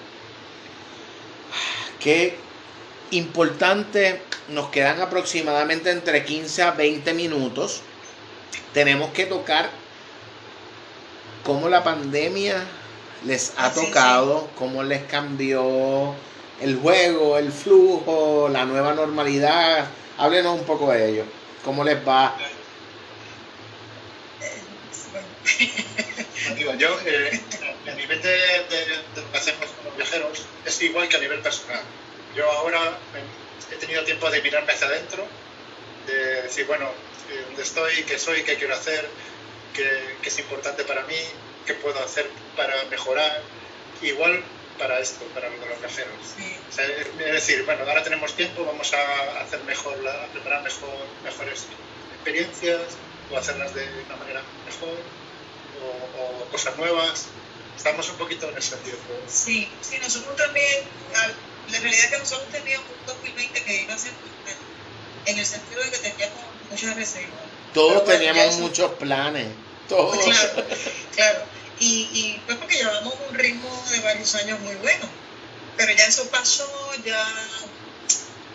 qué 2.00 2.34
importante, 3.10 4.22
nos 4.48 4.70
quedan 4.70 5.00
aproximadamente 5.00 5.90
entre 5.90 6.24
15 6.24 6.62
a 6.62 6.70
20 6.70 7.12
minutos. 7.12 7.82
Tenemos 8.72 9.10
que 9.12 9.26
tocar 9.26 9.68
cómo 11.44 11.68
la 11.68 11.84
pandemia 11.84 12.64
les 13.26 13.52
ha 13.58 13.72
tocado, 13.72 14.48
cómo 14.56 14.82
les 14.82 15.02
cambió 15.02 16.14
el 16.62 16.78
juego, 16.78 17.36
el 17.38 17.50
flujo, 17.52 18.48
la 18.48 18.64
nueva 18.64 18.94
normalidad. 18.94 19.88
Háblenos 20.18 20.60
un 20.60 20.64
poco 20.64 20.92
de 20.92 21.10
ello. 21.10 21.24
¿Cómo 21.64 21.82
les 21.84 21.96
va? 22.06 22.36
yo, 26.78 27.00
eh, 27.04 27.40
a 27.90 27.94
nivel 27.94 28.22
de, 28.22 28.38
lo 29.16 29.32
que 29.32 29.38
hacemos 29.38 29.66
con 29.66 29.86
los 29.86 29.96
viajeros, 29.96 30.46
es 30.64 30.82
igual 30.82 31.08
que 31.08 31.16
a 31.16 31.20
nivel 31.20 31.40
personal. 31.40 31.80
Yo 32.36 32.50
ahora 32.50 32.98
he 33.70 33.74
tenido 33.76 34.04
tiempo 34.04 34.30
de 34.30 34.40
mirarme 34.42 34.72
hacia 34.72 34.86
adentro, 34.86 35.26
de 36.06 36.42
decir, 36.42 36.66
bueno, 36.66 36.86
eh, 37.30 37.42
dónde 37.46 37.62
estoy, 37.62 38.04
qué 38.04 38.18
soy, 38.18 38.42
qué 38.42 38.56
quiero 38.56 38.74
hacer, 38.74 39.08
qué, 39.74 40.16
qué 40.22 40.28
es 40.28 40.38
importante 40.38 40.84
para 40.84 41.02
mí, 41.06 41.16
qué 41.66 41.74
puedo 41.74 41.98
hacer 42.02 42.28
para 42.56 42.74
mejorar. 42.84 43.42
Igual 44.00 44.42
para 44.78 44.98
esto, 45.00 45.24
para 45.34 45.48
los 45.48 45.80
viajeros. 45.80 46.14
es 46.38 47.32
decir, 47.32 47.64
bueno, 47.64 47.84
ahora 47.86 48.02
tenemos 48.02 48.34
tiempo, 48.34 48.64
vamos 48.64 48.92
a 48.92 49.40
hacer 49.40 49.62
mejor, 49.64 49.96
a 50.06 50.26
preparar 50.32 50.62
mejor, 50.62 50.90
mejores 51.24 51.66
experiencias 52.14 52.80
o 53.30 53.36
hacerlas 53.36 53.74
de 53.74 53.88
una 54.06 54.16
manera 54.16 54.42
mejor 54.66 54.98
o, 56.18 56.50
cosas 56.50 56.76
nuevas. 56.76 57.26
Estamos 57.76 58.08
un 58.10 58.16
poquito 58.16 58.48
en 58.48 58.58
ese 58.58 58.70
sentido. 58.70 58.96
Sí, 59.28 59.68
sí, 59.80 59.98
nosotros 59.98 60.36
también, 60.36 60.84
la 61.12 61.78
realidad 61.80 62.04
es 62.04 62.10
que 62.10 62.18
nosotros 62.18 62.48
teníamos 62.50 62.86
un 63.00 63.06
2020 63.06 63.64
que 63.64 63.82
iba 63.82 63.94
a 63.94 63.98
ser 63.98 64.12
en 65.26 65.38
el 65.38 65.46
sentido 65.46 65.82
de 65.82 65.90
que 65.90 65.98
teníamos 65.98 66.38
muchas 66.70 66.96
reservas. 66.96 67.40
Todos 67.72 68.04
teníamos 68.04 68.58
muchos 68.58 68.90
planes. 68.92 69.48
Todos. 69.88 70.18
Claro, 70.22 70.64
claro. 71.14 71.38
Y, 71.80 72.08
y 72.12 72.42
pues 72.46 72.58
porque 72.58 72.76
llevamos 72.76 73.14
un 73.28 73.34
ritmo 73.34 73.84
de 73.90 74.00
varios 74.00 74.34
años 74.34 74.60
muy 74.60 74.74
bueno. 74.76 75.06
Pero 75.76 75.92
ya 75.94 76.04
eso 76.04 76.28
pasó, 76.28 76.68
ya, 77.04 77.26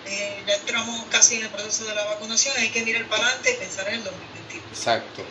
eh, 0.05 0.43
ya 0.45 0.55
entramos 0.55 1.05
casi 1.09 1.35
en 1.35 1.43
el 1.43 1.49
proceso 1.49 1.85
de 1.85 1.95
la 1.95 2.05
vacunación, 2.05 2.55
hay 2.57 2.69
que 2.69 2.83
mirar 2.83 3.07
para 3.09 3.25
adelante 3.25 3.51
y 3.51 3.55
pensar 3.55 3.87
en 3.89 3.95
el 3.95 4.03
2021. 4.03 4.67
Exacto. 4.71 5.25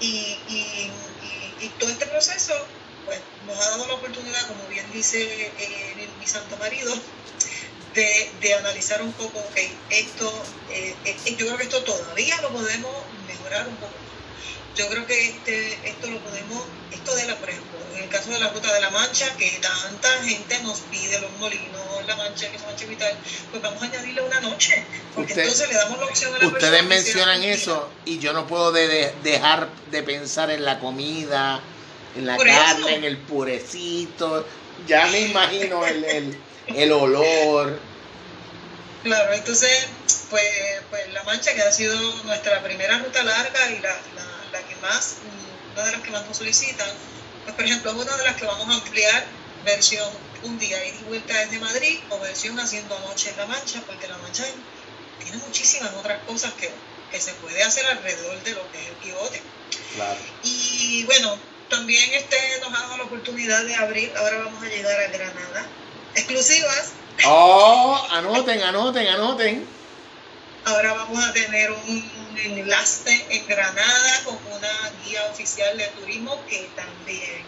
Y, 0.00 0.38
y, 0.48 0.90
y, 1.60 1.68
todo 1.80 1.90
este 1.90 2.06
proceso 2.06 2.54
pues, 3.04 3.18
nos 3.46 3.58
ha 3.58 3.70
dado 3.70 3.86
la 3.88 3.94
oportunidad, 3.94 4.46
como 4.46 4.64
bien 4.68 4.86
dice 4.92 5.52
eh, 5.58 6.08
mi 6.20 6.26
santo 6.26 6.56
marido, 6.56 6.94
de, 7.94 8.30
de, 8.40 8.54
analizar 8.54 9.02
un 9.02 9.12
poco, 9.12 9.40
ok, 9.40 9.56
esto, 9.90 10.44
eh, 10.70 10.94
yo 11.36 11.46
creo 11.46 11.56
que 11.56 11.64
esto 11.64 11.82
todavía 11.82 12.40
lo 12.42 12.50
podemos 12.50 12.92
mejorar 13.26 13.66
un 13.66 13.74
poco 13.76 13.92
yo 14.78 14.88
creo 14.88 15.06
que 15.06 15.28
este, 15.28 15.78
esto 15.84 16.08
lo 16.08 16.20
podemos, 16.20 16.62
esto 16.92 17.14
de 17.16 17.26
la, 17.26 17.36
por 17.36 17.50
ejemplo, 17.50 17.78
en 17.96 18.04
el 18.04 18.08
caso 18.08 18.30
de 18.30 18.38
la 18.38 18.48
Ruta 18.50 18.72
de 18.72 18.80
la 18.80 18.90
Mancha, 18.90 19.26
que 19.36 19.50
tanta 19.60 20.08
gente 20.22 20.62
nos 20.62 20.78
pide 20.82 21.20
los 21.20 21.32
molinos, 21.32 22.06
la 22.06 22.14
mancha, 22.14 22.50
que 22.50 22.58
son 22.58 22.68
mancha 22.68 22.86
vital, 22.86 23.12
pues 23.50 23.60
vamos 23.60 23.82
a 23.82 23.86
añadirle 23.86 24.22
una 24.22 24.40
noche, 24.40 24.84
porque 25.14 25.32
entonces 25.32 25.68
le 25.68 25.74
damos 25.74 25.98
la 25.98 26.06
opción 26.06 26.32
a 26.32 26.38
la 26.38 26.46
Ustedes 26.46 26.84
mencionan 26.84 27.42
eso 27.42 27.90
y 28.04 28.20
yo 28.20 28.32
no 28.32 28.46
puedo 28.46 28.70
dejar 28.70 29.68
de 29.90 30.02
pensar 30.04 30.50
en 30.50 30.64
la 30.64 30.78
comida, 30.78 31.60
en 32.16 32.26
la 32.26 32.36
carne, 32.36 32.94
en 32.94 33.04
el 33.04 33.18
purecito, 33.18 34.46
ya 34.86 35.06
me 35.06 35.20
imagino 35.30 35.84
el, 35.84 36.04
el, 36.04 36.38
el 36.68 36.92
olor. 36.92 37.80
Claro, 39.02 39.32
entonces, 39.32 39.86
pues, 40.30 40.44
pues 40.90 41.12
La 41.12 41.22
Mancha, 41.24 41.52
que 41.54 41.62
ha 41.62 41.72
sido 41.72 41.96
nuestra 42.24 42.62
primera 42.62 42.98
ruta 42.98 43.22
larga 43.22 43.70
y 43.70 43.80
la 43.80 43.96
la 44.52 44.62
que 44.62 44.76
más, 44.76 45.16
una 45.74 45.84
de 45.84 45.92
las 45.92 46.00
que 46.02 46.10
más 46.10 46.26
nos 46.26 46.36
solicitan, 46.36 46.88
pues 47.44 47.54
por 47.54 47.64
ejemplo, 47.64 47.92
una 47.92 48.16
de 48.16 48.24
las 48.24 48.36
que 48.36 48.46
vamos 48.46 48.68
a 48.68 48.74
ampliar, 48.74 49.26
versión 49.64 50.08
un 50.44 50.58
día 50.58 50.84
y 50.86 50.92
vuelta 51.04 51.34
desde 51.38 51.58
Madrid 51.58 51.98
o 52.10 52.18
versión 52.20 52.58
haciendo 52.60 52.96
anoche 52.96 53.30
en 53.30 53.36
La 53.36 53.46
Mancha, 53.46 53.82
porque 53.86 54.06
La 54.08 54.18
Mancha 54.18 54.44
tiene 55.22 55.38
muchísimas 55.38 55.92
otras 55.94 56.22
cosas 56.24 56.52
que, 56.54 56.70
que 57.10 57.20
se 57.20 57.32
puede 57.34 57.62
hacer 57.62 57.84
alrededor 57.86 58.42
de 58.42 58.52
lo 58.52 58.70
que 58.70 58.80
es 58.80 58.88
el 58.88 58.94
Quijote. 58.96 59.42
Claro. 59.94 60.20
Y 60.44 61.04
bueno, 61.04 61.36
también 61.68 62.12
este 62.14 62.36
nos 62.60 62.78
ha 62.78 62.82
dado 62.82 62.98
la 62.98 63.04
oportunidad 63.04 63.64
de 63.64 63.74
abrir, 63.74 64.12
ahora 64.16 64.38
vamos 64.44 64.62
a 64.62 64.68
llegar 64.68 65.00
a 65.00 65.08
Granada, 65.08 65.66
exclusivas. 66.14 66.92
Oh, 67.24 68.06
anoten, 68.12 68.62
anoten, 68.62 69.08
anoten. 69.08 69.77
Ahora 70.68 70.92
vamos 70.92 71.24
a 71.24 71.32
tener 71.32 71.70
un, 71.70 72.04
enlace 72.44 73.24
en 73.30 73.46
Granada 73.46 74.20
con 74.24 74.36
una 74.52 74.92
guía 75.02 75.24
oficial 75.30 75.78
de 75.78 75.86
turismo 75.98 76.38
que 76.46 76.68
también 76.76 77.40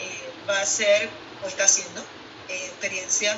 eh, 0.00 0.30
va 0.48 0.60
a 0.60 0.64
ser 0.64 1.08
o 1.44 1.48
está 1.48 1.64
haciendo 1.64 2.00
eh, 2.48 2.66
experiencia 2.66 3.36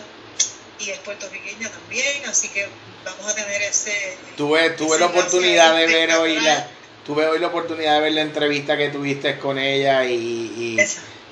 y 0.79 0.91
es 0.91 0.99
puertorriqueña 0.99 1.71
también, 1.71 2.27
así 2.27 2.49
que 2.51 2.69
vamos 3.03 3.33
a 3.33 3.35
tener 3.35 3.63
ese... 3.63 4.19
Tuve, 4.37 4.71
tuve 4.71 4.99
la 4.99 5.07
oportunidad 5.07 5.75
de 5.75 5.87
ver 5.87 6.13
hoy 6.13 6.39
la, 6.39 6.69
tuve 7.07 7.27
hoy 7.27 7.39
la 7.39 7.47
oportunidad 7.47 7.95
de 7.95 8.01
ver 8.01 8.13
la 8.13 8.23
entrevista 8.23 8.77
que 8.77 8.91
tuviste 8.91 9.39
con 9.39 9.59
ella 9.59 10.05
y, 10.05 10.77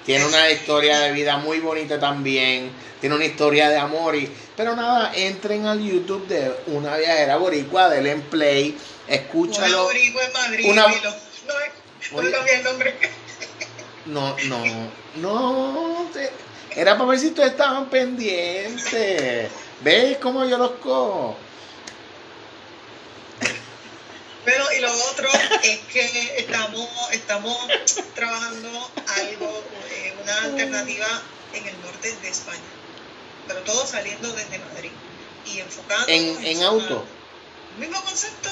tiene 0.06 0.24
una 0.24 0.50
historia 0.50 1.00
de 1.00 1.12
vida 1.12 1.36
muy 1.38 1.58
bonita 1.58 2.00
también, 2.00 2.70
tiene 3.00 3.16
una 3.16 3.24
historia 3.24 3.68
de 3.68 3.76
amor 3.76 4.14
y 4.14 4.30
pero 4.56 4.74
nada, 4.74 5.12
entren 5.14 5.66
al 5.66 5.82
YouTube 5.82 6.26
de 6.26 6.54
una 6.68 6.96
viajera 6.96 7.36
boricua 7.36 7.90
del 7.90 8.06
en 8.06 8.22
play, 8.22 8.76
escúchalo. 9.06 9.66
Una 9.66 9.82
boricua 9.82 10.24
en 10.24 10.32
Madrid, 10.32 10.70
una... 10.70 10.86
no, 10.86 12.22
no, 12.22 12.46
el 12.46 12.64
nombre. 12.64 12.94
No, 14.06 14.36
no, 14.46 14.64
no, 15.16 16.10
era 16.74 16.96
para 16.96 17.10
ver 17.10 17.18
si 17.18 17.28
ustedes 17.28 17.50
estaban 17.50 17.90
pendientes. 17.90 19.50
¿Ves 19.82 20.16
cómo 20.18 20.44
yo 20.46 20.56
los 20.56 20.72
cojo? 20.72 21.36
Pero 24.44 24.64
y 24.78 24.80
lo 24.80 24.92
otro 25.10 25.28
es 25.64 25.78
que 25.92 26.34
estamos, 26.38 26.88
estamos 27.12 27.58
trabajando 28.14 28.90
algo, 29.18 29.64
eh, 29.90 30.14
una 30.22 30.42
alternativa 30.44 31.06
en 31.52 31.66
el 31.66 31.80
norte 31.82 32.14
de 32.22 32.28
España 32.28 32.60
pero 33.46 33.60
todo 33.60 33.86
saliendo 33.86 34.32
desde 34.32 34.58
Madrid 34.58 34.90
y 35.46 35.60
enfocando 35.60 36.08
en, 36.08 36.44
en 36.44 36.62
auto. 36.62 37.04
Mismo 37.78 38.02
concepto, 38.02 38.50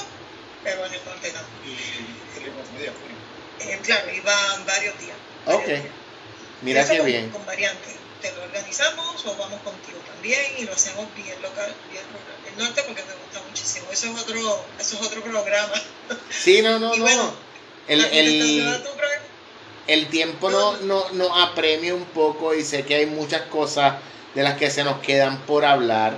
pero 0.63 0.87
en 0.87 0.95
el 0.95 1.05
norte 1.05 1.33
no. 1.33 1.41
Y 1.69 3.71
eh, 3.71 3.81
claro, 3.83 4.13
iban 4.13 4.67
varios 4.67 4.99
días. 5.01 5.17
Ok. 5.47 5.69
Mira 6.63 6.89
qué 6.89 7.01
bien. 7.01 7.31
Con 7.31 7.45
variantes. 7.47 7.95
Te 8.21 8.33
lo 8.33 8.43
organizamos 8.43 9.25
o 9.27 9.37
vamos 9.37 9.61
contigo 9.63 9.99
también 10.07 10.41
y 10.59 10.65
lo 10.65 10.73
hacemos 10.73 11.07
bien 11.15 11.41
local, 11.43 11.75
bien 11.91 12.05
local. 12.05 12.51
El 12.51 12.59
norte 12.59 12.83
porque 12.87 13.03
me 13.03 13.15
gusta 13.15 13.43
muchísimo. 13.47 13.87
Eso 13.93 14.11
es 14.11 14.23
otro, 14.23 14.65
eso 14.81 14.97
es 14.97 15.07
otro 15.07 15.23
programa. 15.23 15.75
Sí, 16.31 16.63
no, 16.63 16.79
no, 16.79 16.97
no. 16.97 17.35
El, 17.87 18.05
el, 18.05 18.83
el 19.87 20.09
tiempo 20.09 20.51
no, 20.51 20.79
no, 20.79 21.11
no 21.11 21.43
apremia 21.43 21.95
un 21.95 22.07
poco 22.07 22.55
y 22.55 22.65
sé 22.65 22.85
que 22.85 22.95
hay 22.95 23.07
muchas 23.07 23.43
cosas 23.43 23.97
de 24.35 24.43
las 24.43 24.55
que 24.57 24.71
se 24.71 24.85
nos 24.85 24.99
quedan 24.99 25.39
por 25.39 25.65
hablar. 25.65 26.17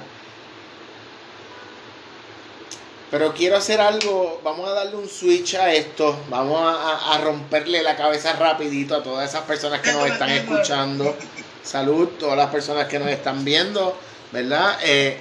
Pero 3.11 3.33
quiero 3.35 3.57
hacer 3.57 3.81
algo, 3.81 4.41
vamos 4.43 4.69
a 4.69 4.73
darle 4.73 4.97
un 4.97 5.09
switch 5.09 5.55
a 5.55 5.73
esto, 5.73 6.19
vamos 6.29 6.61
a, 6.61 7.19
romperle 7.19 7.83
la 7.83 7.97
cabeza 7.97 8.33
rapidito 8.33 8.97
a 8.97 9.03
todas 9.03 9.29
esas 9.29 9.43
personas 9.43 9.81
que 9.81 9.93
nos 9.93 10.07
están 10.09 10.31
escuchando. 10.31 11.15
Salud, 11.63 12.09
todas 12.19 12.37
las 12.37 12.51
personas 12.51 12.89
que 12.89 12.99
nos 12.99 13.09
están 13.09 13.45
viendo, 13.45 13.97
¿verdad? 14.33 14.79
Eh, 14.83 15.19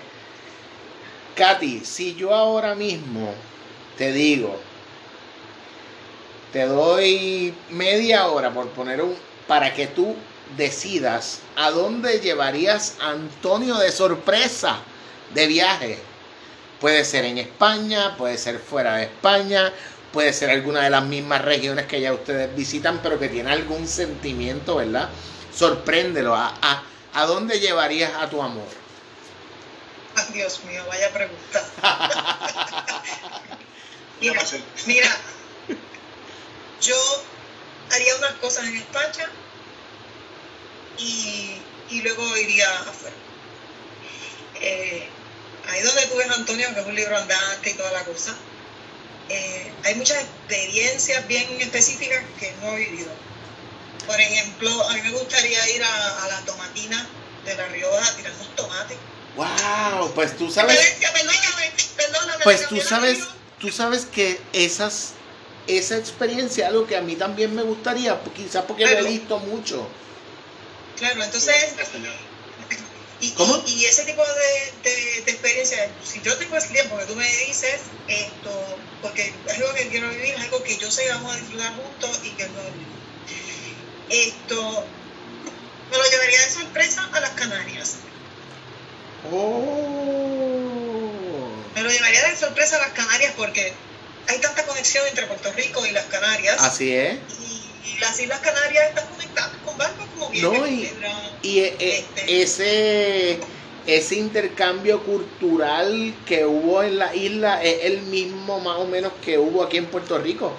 Katy, 1.36 1.82
si 1.86 2.16
yo 2.16 2.34
ahora 2.34 2.76
mismo 2.76 3.34
te 3.98 4.12
digo, 4.12 4.58
te 6.52 6.66
doy 6.66 7.54
media 7.70 8.28
hora 8.28 8.52
por 8.52 8.70
poner 8.70 9.02
un, 9.02 9.16
para 9.48 9.74
que 9.74 9.88
tú 9.88 10.16
decidas 10.58 11.40
a 11.56 11.72
dónde 11.72 12.20
llevarías 12.20 12.96
a 13.02 13.12
Antonio 13.12 13.76
de 13.76 13.92
sorpresa 13.92 14.78
de 15.34 15.48
viaje. 15.48 16.00
Puede 16.80 17.04
ser 17.06 17.26
en 17.26 17.38
España, 17.38 18.16
puede 18.18 18.38
ser 18.38 18.60
fuera 18.60 18.98
de 18.98 19.04
España, 19.04 19.74
puede 20.14 20.34
ser 20.34 20.50
alguna 20.50 20.84
de 20.84 20.90
las 20.90 21.04
mismas 21.04 21.42
regiones 21.42 21.88
que 21.88 22.02
ya 22.02 22.14
ustedes 22.14 22.56
visitan, 22.56 23.00
pero 23.02 23.20
que 23.20 23.30
tiene 23.30 23.52
algún 23.52 23.88
sentimiento, 23.88 24.76
¿verdad? 24.78 25.10
Sorpréndelo. 25.54 26.36
¿A, 26.36 26.54
a, 26.62 26.84
a 27.14 27.26
dónde 27.26 27.60
llevarías 27.60 28.12
a 28.16 28.30
tu 28.30 28.42
amor? 28.42 28.68
Dios 30.34 30.64
mío, 30.64 30.84
vaya 30.88 31.12
pregunta. 31.12 31.66
mira, 34.22 34.42
mira, 34.86 35.10
yo 36.82 36.96
haría 37.92 38.16
unas 38.18 38.34
cosas 38.34 38.66
en 38.66 38.78
España 38.78 39.30
y, 40.98 41.62
y 41.90 42.02
luego 42.02 42.38
iría 42.38 42.68
afuera. 42.82 43.16
Eh, 44.62 45.08
ahí 45.70 45.82
donde 45.82 46.06
tú 46.08 46.16
ves 46.18 46.30
Antonio, 46.32 46.74
que 46.74 46.80
es 46.80 46.86
un 46.86 46.96
libro 46.96 47.18
andante 47.18 47.70
y 47.70 47.74
toda 47.74 47.92
la 47.92 48.04
cosa, 48.04 48.36
eh, 49.30 49.72
hay 49.84 49.96
muchas 49.96 50.24
experiencias 50.24 51.28
bien 51.28 51.46
específicas 51.60 52.24
que 52.40 52.54
no 52.62 52.74
he 52.74 52.86
vivido. 52.86 53.12
Por 54.06 54.20
ejemplo, 54.20 54.90
a 54.90 54.94
mí 54.94 55.02
me 55.02 55.12
gustaría 55.12 55.70
ir 55.72 55.84
a, 55.84 56.28
la 56.28 56.40
tomatina 56.46 57.08
de 57.44 57.56
La 57.56 57.68
Rioja 57.68 58.08
a 58.08 58.16
tirar 58.16 58.34
unos 58.34 58.56
tomates. 58.56 58.98
¡Wow! 59.36 60.12
Pues 60.14 60.38
tú 60.38 60.50
sabes. 60.50 60.80
pues 62.44 62.68
tú 62.68 62.80
sabes, 62.82 63.20
tú 63.60 63.72
sabes 63.72 64.06
que 64.06 64.40
esas, 64.54 65.14
esa 65.68 65.98
experiencia 65.98 66.66
es 66.66 66.70
algo 66.70 66.86
que 66.86 66.96
a 66.96 67.02
mí 67.02 67.16
también 67.16 67.54
me 67.56 67.64
gustaría, 67.64 68.22
quizás 68.36 68.64
porque 68.66 68.86
lo 68.86 69.08
he 69.08 69.10
visto 69.10 69.40
mucho. 69.40 69.88
Claro, 70.98 71.24
entonces 71.24 71.76
y, 73.22 73.34
y, 73.68 73.86
ese 73.86 74.04
tipo 74.04 74.22
de, 74.24 74.74
de, 74.84 75.32
experiencia, 75.32 75.90
si 76.04 76.22
yo 76.22 76.36
tengo 76.38 76.58
ese 76.58 76.68
tiempo 76.68 76.98
que 76.98 77.06
tú 77.06 77.16
me 77.16 77.26
dices, 77.48 77.80
esto, 78.08 78.78
porque 79.02 79.34
es 79.48 79.54
algo 79.54 79.74
que 79.74 79.88
quiero 79.88 80.10
vivir, 80.10 80.34
es 80.36 80.42
algo 80.42 80.62
que 80.64 80.78
yo 80.78 80.92
sé 80.92 81.04
que 81.04 81.10
vamos 81.10 81.34
a 81.34 81.38
disfrutar 81.38 81.74
juntos 81.76 82.20
y 82.24 82.30
que 82.32 82.48
no. 82.50 82.60
Esto, 84.10 84.86
me 85.92 85.98
lo 85.98 86.04
llevaría 86.10 86.42
de 86.42 86.52
sorpresa 86.52 87.10
a 87.12 87.20
las 87.22 87.32
Canarias. 87.32 87.96
Oh. 89.32 89.86
Me 91.74 91.82
lo 91.82 91.90
llevaría 91.90 92.28
de 92.30 92.38
sorpresa 92.38 92.76
a 92.76 92.80
las 92.80 92.92
Canarias 92.92 93.34
porque 93.38 93.74
hay 94.28 94.40
tanta 94.40 94.66
conexión 94.66 95.08
entre 95.08 95.26
Puerto 95.26 95.52
Rico 95.54 95.86
y 95.86 95.92
las 95.92 96.06
Canarias. 96.06 96.58
Así 96.60 96.94
es. 96.94 97.18
Y, 97.40 97.65
las 98.00 98.20
Islas 98.20 98.40
Canarias 98.40 98.90
están 98.90 99.08
conectadas 99.08 99.52
con 99.64 99.78
barcos 99.78 100.06
como 100.14 100.30
bien. 100.30 100.44
No, 100.44 100.68
y, 100.68 100.92
y 101.42 101.60
e, 101.60 101.76
e, 101.80 101.98
este. 102.00 102.42
ese, 102.42 103.40
ese 103.88 104.16
intercambio 104.16 105.04
cultural 105.04 106.14
que 106.26 106.46
hubo 106.46 106.84
en 106.84 106.98
la 106.98 107.16
isla 107.16 107.64
es 107.64 107.86
el 107.86 108.02
mismo 108.04 108.60
más 108.60 108.78
o 108.78 108.86
menos 108.86 109.12
que 109.24 109.38
hubo 109.38 109.64
aquí 109.64 109.78
en 109.78 109.86
Puerto 109.86 110.18
Rico. 110.18 110.54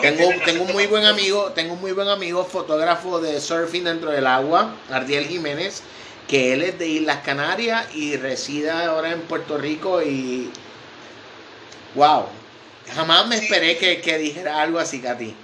Tengo, 0.00 0.30
tengo 0.44 0.64
un 0.64 0.72
muy 0.72 0.86
buen 0.86 1.04
amigo, 1.04 1.52
tengo 1.52 1.74
un 1.74 1.80
muy 1.80 1.92
buen 1.92 2.08
amigo 2.08 2.44
fotógrafo 2.44 3.20
de 3.20 3.40
surfing 3.40 3.84
dentro 3.84 4.10
del 4.10 4.26
agua, 4.26 4.76
Ardiel 4.90 5.26
Jiménez, 5.26 5.82
que 6.28 6.52
él 6.52 6.62
es 6.62 6.78
de 6.78 6.88
Islas 6.88 7.18
Canarias 7.24 7.86
y 7.94 8.16
reside 8.16 8.70
ahora 8.70 9.10
en 9.10 9.20
Puerto 9.22 9.58
Rico 9.58 10.00
y 10.00 10.50
wow, 11.94 12.26
jamás 12.94 13.26
me 13.26 13.36
esperé 13.36 13.76
que, 13.76 14.00
que 14.00 14.18
dijera 14.18 14.62
algo 14.62 14.78
así, 14.78 15.00
Katy. 15.00 15.34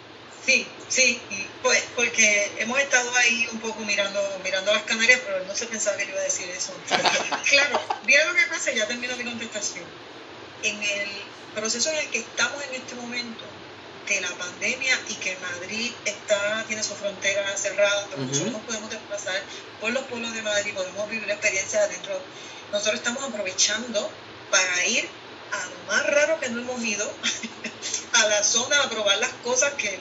Sí, 0.49 0.67
sí, 0.89 1.21
pues 1.63 1.85
porque 1.95 2.51
hemos 2.57 2.79
estado 2.79 3.15
ahí 3.17 3.47
un 3.53 3.61
poco 3.61 3.81
mirando, 3.81 4.19
mirando 4.43 4.73
las 4.73 4.85
Canarias, 4.85 5.21
pero 5.27 5.45
no 5.45 5.55
se 5.55 5.67
pensaba 5.67 5.99
que 5.99 6.07
le 6.07 6.13
iba 6.13 6.21
a 6.21 6.25
decir 6.25 6.49
eso. 6.49 6.73
claro, 7.51 7.79
mira 8.07 8.25
lo 8.25 8.35
que 8.35 8.47
pasa, 8.47 8.73
ya 8.73 8.87
termino 8.87 9.15
mi 9.19 9.25
contestación. 9.25 9.85
En 10.63 10.83
el 10.83 11.09
proceso 11.55 11.91
en 11.91 11.99
el 11.99 12.09
que 12.09 12.21
estamos 12.21 12.65
en 12.65 12.77
este 12.77 12.95
momento, 12.95 13.45
que 14.07 14.23
la 14.23 14.31
pandemia 14.31 14.99
y 15.11 15.17
que 15.17 15.37
Madrid 15.37 15.93
está, 16.07 16.65
tiene 16.67 16.83
su 16.83 16.95
frontera 16.95 17.55
cerrada, 17.55 18.07
pero 18.09 18.23
nosotros 18.23 18.53
nos 18.53 18.63
podemos 18.63 18.89
desplazar 18.89 19.43
por 19.83 19.93
los 19.93 20.05
pueblos 20.05 20.33
de 20.33 20.41
Madrid, 20.41 20.73
podemos 20.73 21.11
vivir 21.11 21.31
experiencias 21.31 21.83
adentro. 21.83 22.19
Nosotros 22.73 22.95
estamos 22.95 23.23
aprovechando 23.23 24.11
para 24.51 24.87
ir 24.87 25.11
a 25.53 25.67
lo 25.67 25.93
más 25.93 26.07
raro 26.07 26.41
que 26.41 26.49
no 26.49 26.63
hemos 26.63 26.83
ido, 26.83 27.13
a 28.15 28.27
la 28.29 28.43
zona 28.43 28.83
a 28.83 28.89
probar 28.89 29.19
las 29.19 29.33
cosas 29.45 29.75
que 29.75 30.01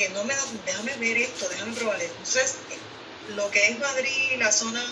que 0.00 0.08
no 0.08 0.24
me 0.24 0.34
da, 0.34 0.42
déjame 0.64 0.96
ver 0.96 1.18
esto, 1.18 1.46
déjame 1.50 1.76
probar. 1.76 2.00
Entonces, 2.00 2.54
lo 3.36 3.50
que 3.50 3.66
es 3.66 3.78
Madrid, 3.78 4.38
la 4.38 4.50
zona 4.50 4.82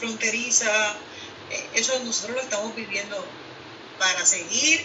fronteriza, 0.00 0.96
eh, 1.48 1.68
eso 1.74 1.96
nosotros 2.00 2.34
lo 2.34 2.42
estamos 2.42 2.74
viviendo 2.74 3.24
para 4.00 4.26
seguir 4.26 4.84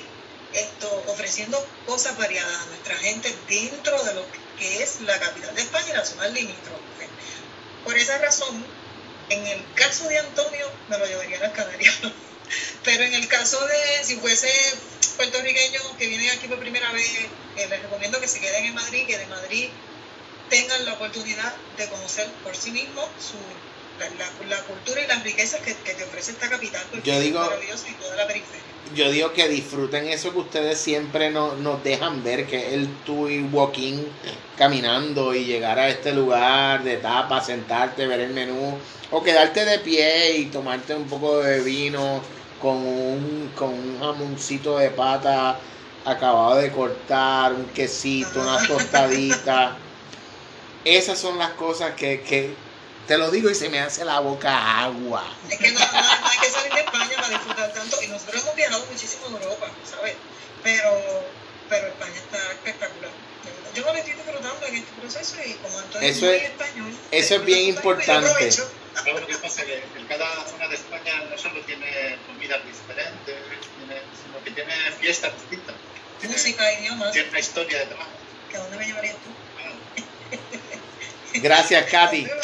esto, 0.53 1.03
ofreciendo 1.07 1.57
cosas 1.87 2.15
variadas 2.19 2.55
a 2.55 2.65
nuestra 2.67 2.95
gente 2.97 3.35
dentro 3.49 4.03
de 4.03 4.13
lo 4.13 4.27
que 4.59 4.83
es 4.83 5.01
la 5.01 5.19
capital 5.19 5.55
de 5.55 5.63
España 5.63 5.87
y 5.89 5.93
la 5.93 6.05
zona 6.05 6.27
limítrofe. 6.27 7.09
Por 7.83 7.97
esa 7.97 8.19
razón, 8.19 8.63
en 9.29 9.47
el 9.47 9.73
caso 9.73 10.07
de 10.07 10.19
Antonio, 10.19 10.71
me 10.87 10.99
lo 10.99 11.07
llevaría 11.07 11.37
a 11.37 11.41
las 11.41 11.53
Canarias. 11.53 11.95
Pero 12.83 13.03
en 13.03 13.13
el 13.15 13.27
caso 13.27 13.59
de 13.65 14.05
si 14.05 14.17
fuese 14.17 14.51
puertorriqueños 15.17 15.83
que 15.97 16.07
vienen 16.07 16.29
aquí 16.29 16.47
por 16.47 16.59
primera 16.59 16.91
vez, 16.91 17.27
les 17.57 17.81
recomiendo 17.81 18.21
que 18.21 18.27
se 18.27 18.39
queden 18.39 18.65
en 18.65 18.75
Madrid, 18.75 19.05
que 19.07 19.17
de 19.17 19.25
Madrid 19.27 19.69
tengan 20.49 20.85
la 20.85 20.93
oportunidad 20.93 21.53
de 21.77 21.87
conocer 21.89 22.27
por 22.43 22.55
sí 22.55 22.71
mismos 22.71 23.05
su, 23.19 23.35
la, 24.47 24.61
cultura 24.63 25.01
y 25.03 25.07
las 25.07 25.23
riquezas 25.23 25.61
que, 25.61 25.73
te 25.73 26.03
ofrece 26.03 26.31
esta 26.31 26.49
capital, 26.49 26.81
porque 26.91 27.09
yo 27.09 27.19
digo, 27.19 27.51
es 27.73 27.85
y 27.89 27.93
toda 27.93 28.15
la 28.15 28.27
periferia. 28.27 28.61
Yo 28.95 29.11
digo 29.11 29.33
que 29.33 29.49
disfruten 29.49 30.07
eso 30.07 30.31
que 30.31 30.39
ustedes 30.39 30.79
siempre 30.79 31.29
nos, 31.29 31.57
nos 31.57 31.83
dejan 31.83 32.23
ver, 32.23 32.47
que 32.47 32.73
el 32.73 32.87
tú 33.03 33.27
y 33.27 33.41
walking 33.41 34.05
caminando 34.57 35.35
y 35.35 35.43
llegar 35.43 35.77
a 35.77 35.89
este 35.89 36.13
lugar 36.13 36.83
de 36.83 36.97
tapa, 36.97 37.43
sentarte, 37.43 38.07
ver 38.07 38.21
el 38.21 38.29
menú, 38.29 38.77
o 39.11 39.23
quedarte 39.23 39.65
de 39.65 39.79
pie 39.79 40.37
y 40.37 40.45
tomarte 40.45 40.95
un 40.95 41.07
poco 41.07 41.39
de 41.39 41.61
vino 41.61 42.21
con 42.61 42.77
un, 42.77 43.51
con 43.55 43.69
un 43.69 43.99
jamoncito 43.99 44.77
de 44.77 44.89
pata 44.89 45.59
acabado 46.05 46.55
de 46.55 46.71
cortar, 46.71 47.53
un 47.53 47.65
quesito, 47.67 48.41
una 48.41 48.65
tostadita. 48.65 49.75
Esas 50.85 51.19
son 51.19 51.37
las 51.37 51.51
cosas 51.51 51.95
que, 51.95 52.21
que, 52.21 52.55
te 53.07 53.17
lo 53.17 53.31
digo 53.31 53.49
y 53.49 53.55
se 53.55 53.69
me 53.69 53.79
hace 53.79 54.03
la 54.05 54.19
boca 54.19 54.83
agua. 54.83 55.23
Es 55.49 55.57
que 55.57 55.71
no, 55.71 55.79
hay 55.79 56.39
que 56.39 56.49
salir 56.49 56.73
de 56.73 56.79
España 56.81 57.15
para 57.15 57.29
disfrutar 57.29 57.73
tanto. 57.73 58.01
Y 58.03 58.07
nosotros 58.07 58.43
hemos 58.43 58.55
viajado 58.55 58.85
muchísimo 58.85 59.27
en 59.27 59.43
Europa, 59.43 59.67
¿sabes? 59.89 60.15
Pero, 60.63 60.89
pero 61.69 61.87
España 61.87 62.15
está 62.15 62.37
espectacular. 62.37 63.26
Yo 63.77 63.83
lo 63.83 63.93
estoy 63.93 64.13
disfrutando 64.13 64.65
en 64.65 64.75
este 64.75 64.91
proceso 64.99 65.35
y 65.45 65.53
como 65.53 65.77
Antonio 65.77 66.09
eso 66.09 66.31
es, 66.31 66.43
español. 66.43 66.91
Eso 67.11 67.35
es 67.35 67.45
bien 67.45 67.65
importante 67.65 68.49
lo 69.05 69.27
que 69.27 69.35
pasa 69.35 69.63
que 69.65 69.75
en 69.75 70.07
cada 70.07 70.47
zona 70.47 70.67
de 70.67 70.75
España 70.75 71.23
no 71.29 71.37
solo 71.37 71.61
tiene 71.61 72.17
comida 72.25 72.57
diferente, 72.57 73.35
sino 74.23 74.43
que 74.43 74.51
tiene 74.51 74.73
fiestas 74.99 75.33
distintas. 75.33 75.75
Música, 76.23 76.73
idiomas. 76.73 77.11
Tiene 77.11 77.29
una 77.29 77.39
historia 77.39 77.79
detrás. 77.79 78.07
¿Que 78.49 78.57
a 78.57 78.59
dónde 78.61 78.77
me 78.77 78.85
llevarías 78.85 79.15
tú? 79.15 79.29
Gracias, 81.41 81.89
Katy. 81.91 82.27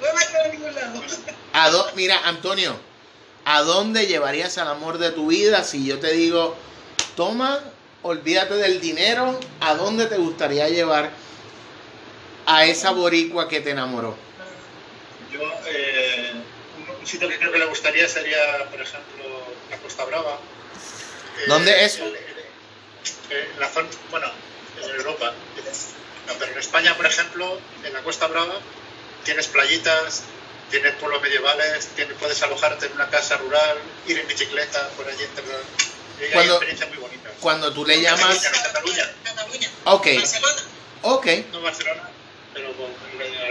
No 0.00 0.08
me 0.14 0.38
a 0.38 0.48
ningún 0.48 0.74
lado. 0.74 1.02
A 1.52 1.92
mira, 1.94 2.18
Antonio, 2.24 2.76
¿a 3.44 3.60
dónde 3.60 4.06
llevarías 4.06 4.58
al 4.58 4.68
amor 4.68 4.98
de 4.98 5.12
tu 5.12 5.28
vida 5.28 5.62
si 5.62 5.84
yo 5.84 6.00
te 6.00 6.12
digo, 6.12 6.56
toma, 7.14 7.60
olvídate 8.02 8.54
del 8.54 8.80
dinero, 8.80 9.38
¿a 9.60 9.74
dónde 9.74 10.06
te 10.06 10.16
gustaría 10.16 10.68
llevar 10.68 11.10
a 12.46 12.64
esa 12.64 12.90
boricua 12.90 13.48
que 13.48 13.60
te 13.60 13.70
enamoró? 13.70 14.16
Yo, 15.32 15.40
eh, 15.66 16.32
un, 17.00 17.06
sitio 17.06 17.28
que 17.28 17.38
creo 17.38 17.52
que 17.52 17.58
le 17.58 17.66
gustaría 17.66 18.08
sería, 18.08 18.68
por 18.70 18.80
ejemplo, 18.80 19.24
la 19.70 19.76
Costa 19.78 20.04
Brava. 20.04 20.38
¿Dónde 21.46 21.72
eh, 21.72 21.84
es 21.84 21.94
eso? 21.94 22.04
en 23.30 23.60
la 23.60 23.68
zona, 23.68 23.88
bueno, 24.10 24.26
en 24.82 24.90
Europa. 24.96 25.32
pero 26.38 26.52
en 26.52 26.58
España, 26.58 26.94
por 26.96 27.06
ejemplo, 27.06 27.58
en 27.84 27.92
la 27.92 28.02
Costa 28.02 28.26
Brava 28.26 28.54
tienes 29.24 29.46
playitas, 29.46 30.24
tienes 30.70 30.94
pueblos 30.96 31.22
medievales, 31.22 31.86
tienes, 31.94 32.16
puedes 32.18 32.42
alojarte 32.42 32.86
en 32.86 32.92
una 32.92 33.08
casa 33.08 33.36
rural, 33.36 33.78
ir 34.06 34.18
en 34.18 34.26
bicicleta 34.26 34.88
por 34.96 35.06
allí 35.08 35.24
cuando, 35.34 35.52
hay 36.34 36.48
experiencias 36.48 36.88
muy 36.90 36.98
bonitas. 36.98 37.21
Cuando 37.42 37.72
tú 37.72 37.84
le 37.84 38.00
llamas... 38.00 38.38
Cataluña. 38.38 39.10
Cataluña. 39.24 39.70
Ok. 39.84 40.06
Barcelona. 40.16 40.62
Ok. 41.02 41.26
No 41.52 41.60
Barcelona 41.60 42.12
pero 42.52 42.72
con 42.74 42.90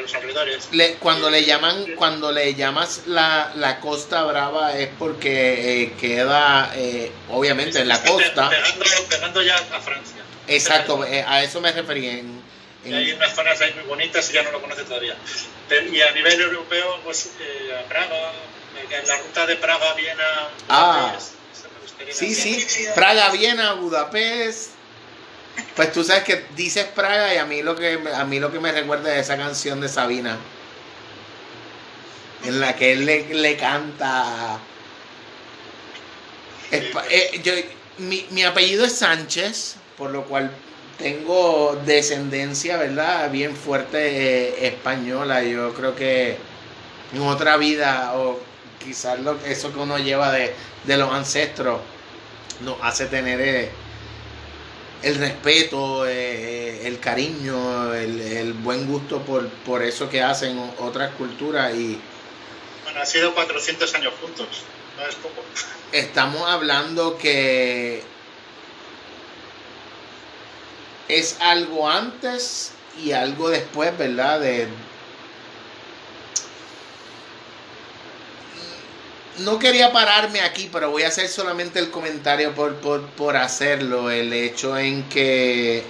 los 0.02 0.14
alrededores. 0.14 0.70
cuando 1.00 1.30
le 1.30 1.44
llaman, 1.44 1.96
cuando 1.96 2.32
le 2.32 2.54
llamas 2.54 3.04
la, 3.08 3.52
la 3.56 3.80
Costa 3.80 4.24
Brava 4.24 4.78
es 4.78 4.90
porque 5.00 5.84
eh, 5.84 5.94
queda, 6.00 6.72
eh, 6.76 7.12
obviamente, 7.30 7.80
en 7.80 7.88
la 7.88 8.02
costa. 8.04 8.50
Pegando, 9.10 9.42
ya 9.42 9.56
a 9.56 9.80
Francia. 9.80 10.24
Exacto, 10.48 11.06
eh, 11.06 11.24
a 11.28 11.44
eso 11.44 11.62
me 11.62 11.72
refería. 11.72 12.14
En, 12.14 12.42
Hay 12.86 13.12
unas 13.12 13.36
zonas 13.36 13.60
ahí 13.62 13.74
muy 13.74 13.84
bonitas 13.84 14.30
y 14.30 14.34
ya 14.34 14.44
no 14.44 14.52
lo 14.52 14.62
conoce 14.62 14.84
todavía. 14.84 15.16
Y 15.92 16.02
a 16.02 16.12
nivel 16.12 16.42
europeo, 16.42 17.00
pues 17.04 17.32
a 17.80 17.88
Praga, 17.88 18.34
la 19.08 19.18
ruta 19.18 19.46
de 19.46 19.56
Praga-Viena. 19.56 20.24
Ah. 20.70 21.18
Sí, 22.12 22.36
sí, 22.36 22.86
Praga, 22.96 23.32
Viena, 23.32 23.74
Budapest, 23.74 24.72
pues 25.76 25.92
tú 25.92 26.04
sabes 26.04 26.24
que 26.24 26.44
dices 26.56 26.86
Praga 26.96 27.34
y 27.34 27.38
a 27.38 27.46
mí 27.46 27.62
lo 27.62 27.76
que 27.76 28.00
a 28.14 28.26
mí 28.26 28.40
lo 28.40 28.52
que 28.52 28.60
me 28.60 28.72
recuerda 28.72 29.14
es 29.16 29.26
esa 29.26 29.38
canción 29.38 29.82
de 29.82 29.90
Sabina. 29.90 30.38
en 32.44 32.60
la 32.60 32.76
que 32.76 32.94
él 32.94 33.06
le, 33.06 33.58
canta. 33.58 34.60
Eh, 36.72 37.42
yo, 37.44 37.54
mi, 38.00 38.26
mi 38.32 38.44
apellido 38.44 38.86
es 38.86 38.96
Sánchez, 38.98 39.76
por 39.98 40.10
lo 40.12 40.26
cual 40.26 40.52
tengo 40.98 41.80
descendencia, 41.86 42.78
¿verdad? 42.78 43.30
Bien 43.32 43.56
fuerte 43.56 43.98
eh, 44.00 44.68
española. 44.68 45.44
Yo 45.44 45.74
creo 45.74 45.96
que 45.96 46.38
en 47.14 47.22
otra 47.22 47.58
vida, 47.58 48.14
o 48.16 48.40
quizás 48.84 49.20
lo, 49.20 49.38
eso 49.46 49.72
que 49.74 49.80
uno 49.80 49.98
lleva 49.98 50.32
de, 50.32 50.54
los 50.86 51.12
ancestros, 51.12 51.82
nos 52.62 52.78
hace 52.82 53.08
tener 53.08 53.42
eh, 53.42 53.70
el 55.04 55.16
respeto, 55.16 56.06
eh, 56.08 56.88
el 56.88 57.00
cariño, 57.00 57.94
el, 57.94 58.54
buen 58.54 58.88
gusto 58.88 59.22
por, 59.22 59.48
por 59.50 59.82
eso 59.82 60.10
que 60.10 60.22
hacen 60.22 60.60
otras 60.80 61.12
culturas. 61.16 61.74
y 61.74 62.00
Bueno, 62.84 63.02
ha 63.02 63.06
sido 63.06 63.34
400 63.34 63.94
años 63.96 64.14
juntos, 64.22 64.48
no 64.98 65.06
es 65.06 65.16
poco. 65.16 65.44
Estamos 65.92 66.50
hablando 66.50 67.18
que 67.18 68.04
es 71.08 71.38
algo 71.42 71.90
antes 71.90 72.72
y 73.04 73.12
algo 73.12 73.50
después, 73.50 73.98
¿verdad? 73.98 74.40
De, 74.40 74.68
no 79.40 79.60
quería 79.60 79.92
pararme 79.92 80.42
aquí, 80.42 80.70
pero 80.72 80.92
voy 80.92 81.04
a 81.04 81.08
hacer 81.08 81.28
solamente 81.28 81.80
el 81.80 81.90
comentario 81.90 82.54
por, 82.54 82.76
por, 82.76 83.38
hacerlo. 83.38 84.12
El 84.12 84.34
hecho 84.34 84.78
en 84.78 85.04
que 85.10 85.84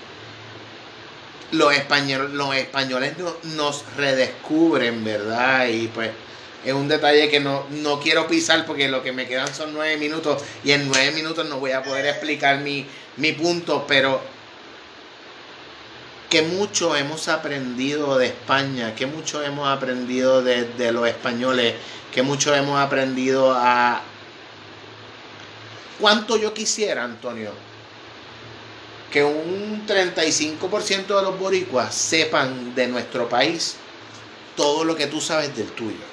los, 1.51 1.73
españoles, 1.73 2.31
los 2.31 2.55
españoles 2.55 3.13
nos 3.43 3.83
redescubren, 3.97 5.03
¿verdad? 5.03 5.67
Y 5.67 5.87
pues 5.87 6.11
es 6.63 6.73
un 6.73 6.87
detalle 6.87 7.29
que 7.29 7.39
no, 7.39 7.65
no 7.71 7.99
quiero 7.99 8.27
pisar 8.27 8.65
porque 8.65 8.87
lo 8.87 9.01
que 9.01 9.11
me 9.11 9.27
quedan 9.27 9.53
son 9.53 9.73
nueve 9.73 9.97
minutos 9.97 10.43
y 10.63 10.71
en 10.71 10.87
nueve 10.87 11.11
minutos 11.11 11.47
no 11.47 11.59
voy 11.59 11.71
a 11.71 11.81
poder 11.81 12.05
explicar 12.05 12.59
mi, 12.59 12.85
mi 13.17 13.31
punto, 13.31 13.85
pero 13.87 14.21
que 16.31 16.43
mucho 16.43 16.95
hemos 16.95 17.27
aprendido 17.27 18.17
de 18.17 18.27
España, 18.27 18.95
que 18.95 19.05
mucho 19.05 19.43
hemos 19.43 19.67
aprendido 19.67 20.41
de, 20.41 20.91
los 20.93 21.05
españoles, 21.05 21.75
que 22.13 22.21
mucho 22.21 22.55
hemos 22.55 22.79
aprendido 22.79 23.53
a... 23.53 24.01
¿Cuánto 25.99 26.37
yo 26.37 26.53
quisiera, 26.53 27.03
Antonio? 27.03 27.51
Que 29.11 29.25
un 29.25 29.85
35% 29.85 31.05
de 31.05 31.21
los 31.21 31.37
boricuas 31.37 31.93
sepan 31.93 32.75
de 32.75 32.87
nuestro 32.87 33.27
país 33.27 33.75
todo 34.55 34.85
lo 34.85 34.95
que 34.95 35.07
tú 35.07 35.19
sabes 35.19 35.53
del 35.53 35.67
tuyo. 35.73 36.05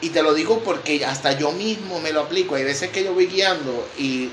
Y 0.00 0.10
te 0.10 0.22
lo 0.22 0.32
digo 0.32 0.60
porque 0.60 1.04
hasta 1.04 1.32
yo 1.36 1.50
mismo 1.50 1.98
me 1.98 2.12
lo 2.12 2.20
aplico. 2.20 2.54
Hay 2.54 2.62
veces 2.62 2.90
que 2.90 3.02
yo 3.02 3.14
voy 3.14 3.26
guiando 3.26 3.88
y 3.98 4.30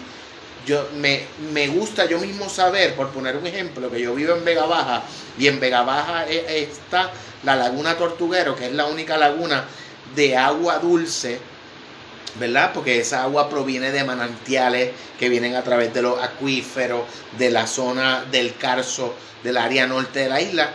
yo 0.68 0.90
me, 0.96 1.24
me, 1.54 1.70
gusta 1.70 2.06
yo 2.06 2.20
mismo 2.20 2.50
saber, 2.50 2.94
por 2.94 3.10
poner 3.10 3.38
un 3.38 3.48
ejemplo, 3.48 3.90
que 3.90 4.02
yo 4.02 4.14
vivo 4.14 4.36
en 4.36 4.44
Vega 4.44 4.66
Baja 4.66 5.02
y 5.40 5.48
en 5.48 5.62
Vega 5.62 5.82
Baja 5.84 6.28
está 6.28 7.12
la 7.44 7.56
laguna 7.56 7.98
Tortuguero, 7.98 8.56
que 8.56 8.66
es 8.66 8.74
la 8.74 8.86
única 8.86 9.18
laguna 9.18 9.64
de 10.14 10.36
agua 10.36 10.80
dulce, 10.80 11.40
¿verdad? 12.38 12.72
Porque 12.74 13.00
esa 13.00 13.24
agua 13.24 13.50
proviene 13.50 13.92
de 13.92 14.04
manantiales 14.04 14.92
que 15.18 15.30
vienen 15.30 15.56
a 15.56 15.64
través 15.64 15.94
de 15.94 16.02
los 16.02 16.22
acuíferos, 16.22 17.04
de 17.38 17.50
la 17.50 17.66
zona 17.66 18.26
del 18.30 18.58
Carso, 18.58 19.16
del 19.44 19.56
área 19.56 19.88
norte 19.88 20.20
de 20.20 20.30
la 20.30 20.42
isla. 20.42 20.70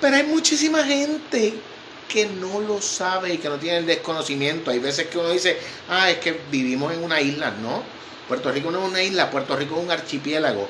Pero 0.00 0.16
hay 0.16 0.24
muchísima 0.24 0.82
gente 0.82 1.54
que 2.12 2.26
no 2.26 2.60
lo 2.60 2.82
sabe 2.82 3.32
y 3.32 3.38
que 3.38 3.48
no 3.48 3.58
tiene 3.58 3.78
el 3.78 3.86
desconocimiento. 3.86 4.70
Hay 4.70 4.78
veces 4.78 5.06
que 5.06 5.16
uno 5.16 5.30
dice, 5.30 5.56
ah, 5.88 6.10
es 6.10 6.18
que 6.18 6.38
vivimos 6.50 6.92
en 6.92 7.02
una 7.02 7.20
isla. 7.22 7.52
No, 7.62 7.82
Puerto 8.28 8.52
Rico 8.52 8.70
no 8.70 8.84
es 8.84 8.90
una 8.90 9.02
isla, 9.02 9.30
Puerto 9.30 9.56
Rico 9.56 9.78
es 9.78 9.84
un 9.84 9.90
archipiélago. 9.90 10.68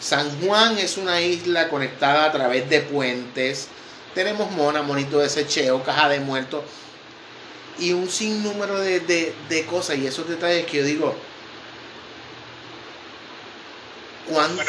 San 0.00 0.40
Juan 0.40 0.78
es 0.78 0.96
una 0.96 1.20
isla 1.20 1.68
conectada 1.68 2.24
a 2.24 2.32
través 2.32 2.70
de 2.70 2.80
puentes. 2.80 3.68
Tenemos 4.14 4.50
Mona, 4.52 4.80
Monito 4.80 5.18
de 5.18 5.28
Secheo, 5.28 5.82
Caja 5.82 6.08
de 6.08 6.20
Muertos 6.20 6.64
y 7.78 7.92
un 7.92 8.08
sinnúmero 8.08 8.80
de, 8.80 9.34
de, 9.48 9.66
cosas 9.66 9.98
y 9.98 10.06
esos 10.06 10.26
detalles 10.26 10.64
que 10.64 10.78
yo 10.78 10.84
digo, 10.84 11.14
¿cuánto, 14.26 14.62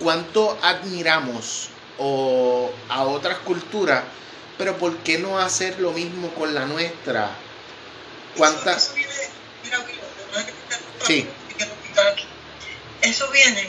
¿cuánto 0.00 0.58
admiramos 0.60 1.68
o 1.98 2.72
a 2.88 3.04
otras 3.04 3.38
culturas 3.38 4.02
pero 4.58 4.76
¿por 4.78 4.96
qué 4.98 5.18
no 5.18 5.38
hacer 5.38 5.78
lo 5.80 5.92
mismo 5.92 6.32
con 6.34 6.54
la 6.54 6.66
nuestra? 6.66 7.30
¿Cuántas? 8.36 8.84
Eso, 8.84 8.94
viene, 8.94 9.12
mira, 9.64 9.84
sí. 11.06 11.28
Eso 13.02 13.28
viene 13.30 13.68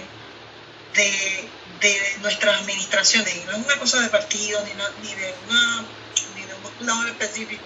de, 0.94 1.50
de, 1.82 2.18
nuestras 2.22 2.62
administraciones, 2.62 3.36
y 3.36 3.46
no 3.46 3.54
es 3.54 3.66
una 3.66 3.78
cosa 3.80 4.00
de 4.00 4.10
partido, 4.10 4.64
ni, 4.64 4.72
ni, 5.08 5.16
de 5.16 5.34
una, 5.48 5.86
ni 6.36 6.46
de 6.46 6.54
un 6.54 6.86
lado 6.86 7.08
específico. 7.08 7.66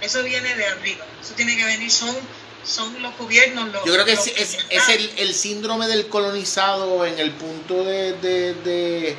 Eso 0.00 0.22
viene 0.22 0.54
de 0.54 0.66
arriba. 0.66 1.04
Eso 1.20 1.34
tiene 1.34 1.56
que 1.56 1.64
venir, 1.64 1.90
son 1.90 2.16
son 2.64 3.00
los 3.02 3.16
gobiernos 3.16 3.72
los 3.72 3.84
yo 3.84 3.94
creo 3.94 4.04
que 4.04 4.12
es, 4.12 4.26
es, 4.26 4.58
es 4.68 4.88
el, 4.88 5.10
el, 5.16 5.32
síndrome 5.34 5.86
del 5.86 6.08
colonizado 6.08 7.06
en 7.06 7.18
el 7.18 7.30
punto 7.32 7.84
de, 7.84 8.12
de, 8.14 8.54
de 8.54 9.16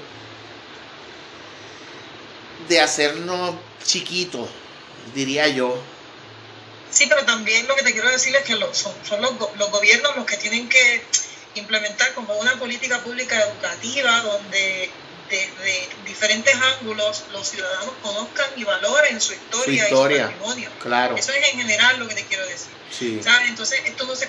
de 2.67 2.81
hacernos 2.81 3.55
chiquitos, 3.83 4.49
diría 5.13 5.47
yo. 5.47 5.81
Sí, 6.91 7.05
pero 7.07 7.23
también 7.25 7.67
lo 7.67 7.75
que 7.75 7.83
te 7.83 7.93
quiero 7.93 8.09
decir 8.09 8.35
es 8.35 8.43
que 8.43 8.53
son, 8.73 8.93
son 9.07 9.21
los, 9.21 9.33
los, 9.57 9.71
gobiernos 9.71 10.15
los 10.15 10.25
que 10.25 10.37
tienen 10.37 10.67
que 10.67 11.03
implementar 11.55 12.13
como 12.13 12.33
una 12.35 12.53
política 12.57 12.99
pública 12.99 13.39
educativa 13.41 14.21
donde 14.21 14.89
desde 15.29 15.89
diferentes 16.05 16.55
ángulos 16.55 17.25
los 17.31 17.47
ciudadanos 17.47 17.93
conozcan 18.01 18.49
y 18.55 18.63
valoren 18.63 19.21
su 19.21 19.33
historia, 19.33 19.87
y 19.87 19.89
su 19.89 20.01
patrimonio. 20.01 20.71
Claro. 20.81 21.15
Eso 21.15 21.31
es 21.31 21.53
en 21.53 21.59
general 21.59 21.99
lo 21.99 22.07
que 22.07 22.15
te 22.15 22.25
quiero 22.25 22.45
decir. 22.45 22.71
Sí. 22.91 23.21
Entonces 23.47 23.81
esto 23.85 24.05
no 24.05 24.15
se, 24.15 24.27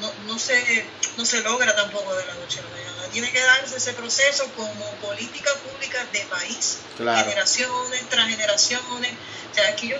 no, 0.00 0.12
no, 0.26 0.38
se, 0.38 0.84
no 1.16 1.24
se 1.24 1.40
logra 1.42 1.74
tampoco 1.74 2.14
de 2.14 2.26
la 2.26 2.34
noche 2.34 2.60
a 2.60 2.62
la 2.62 2.68
mañana 2.70 2.88
tiene 3.12 3.30
que 3.30 3.40
darse 3.40 3.76
ese 3.76 3.92
proceso 3.94 4.50
como 4.56 4.90
política 4.96 5.50
pública 5.54 6.04
de 6.12 6.20
país, 6.26 6.78
generaciones 6.96 8.08
tras 8.08 8.28
generaciones. 8.28 9.12
O 9.50 9.54
sea, 9.54 9.68
aquí 9.68 9.88
yo, 9.88 9.96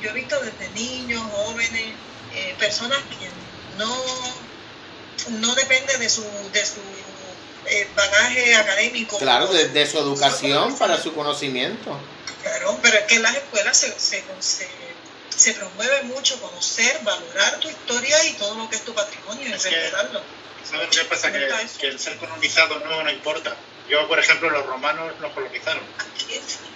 yo, 0.00 0.10
he 0.10 0.12
visto 0.12 0.38
desde 0.40 0.68
niños, 0.70 1.22
jóvenes, 1.32 1.94
eh, 2.34 2.54
personas 2.58 2.98
que 2.98 3.28
no, 3.78 3.94
no 5.40 5.54
depende 5.54 5.98
de 5.98 6.08
su, 6.08 6.22
de 6.52 6.64
su 6.64 6.80
eh, 7.66 7.88
bagaje 7.94 8.54
académico. 8.56 9.18
Claro, 9.18 9.46
de, 9.46 9.86
su 9.86 9.98
educación 9.98 10.76
para 10.78 11.00
su 11.00 11.14
conocimiento. 11.14 11.98
Claro, 12.42 12.78
pero 12.82 12.98
es 12.98 13.04
que 13.04 13.14
en 13.16 13.22
las 13.22 13.36
escuelas 13.36 13.76
se, 13.76 13.92
se, 13.98 14.22
se, 15.28 15.54
promueve 15.54 16.02
mucho 16.04 16.40
conocer, 16.40 17.00
valorar 17.04 17.60
tu 17.60 17.68
historia 17.68 18.24
y 18.24 18.32
todo 18.34 18.56
lo 18.56 18.68
que 18.68 18.76
es 18.76 18.84
tu 18.84 18.94
patrimonio 18.94 19.48
y 19.48 19.52
respetarlo. 19.52 20.22
¿Sabes 20.68 20.88
qué 20.90 21.04
pasa? 21.04 21.32
Que, 21.32 21.86
el 21.86 21.98
ser 21.98 22.16
colonizado 22.16 22.80
no, 22.80 23.02
no 23.02 23.10
importa. 23.10 23.56
Yo, 23.88 24.08
por 24.08 24.18
ejemplo, 24.18 24.50
los 24.50 24.64
romanos 24.66 25.12
nos 25.20 25.32
colonizaron. 25.32 25.82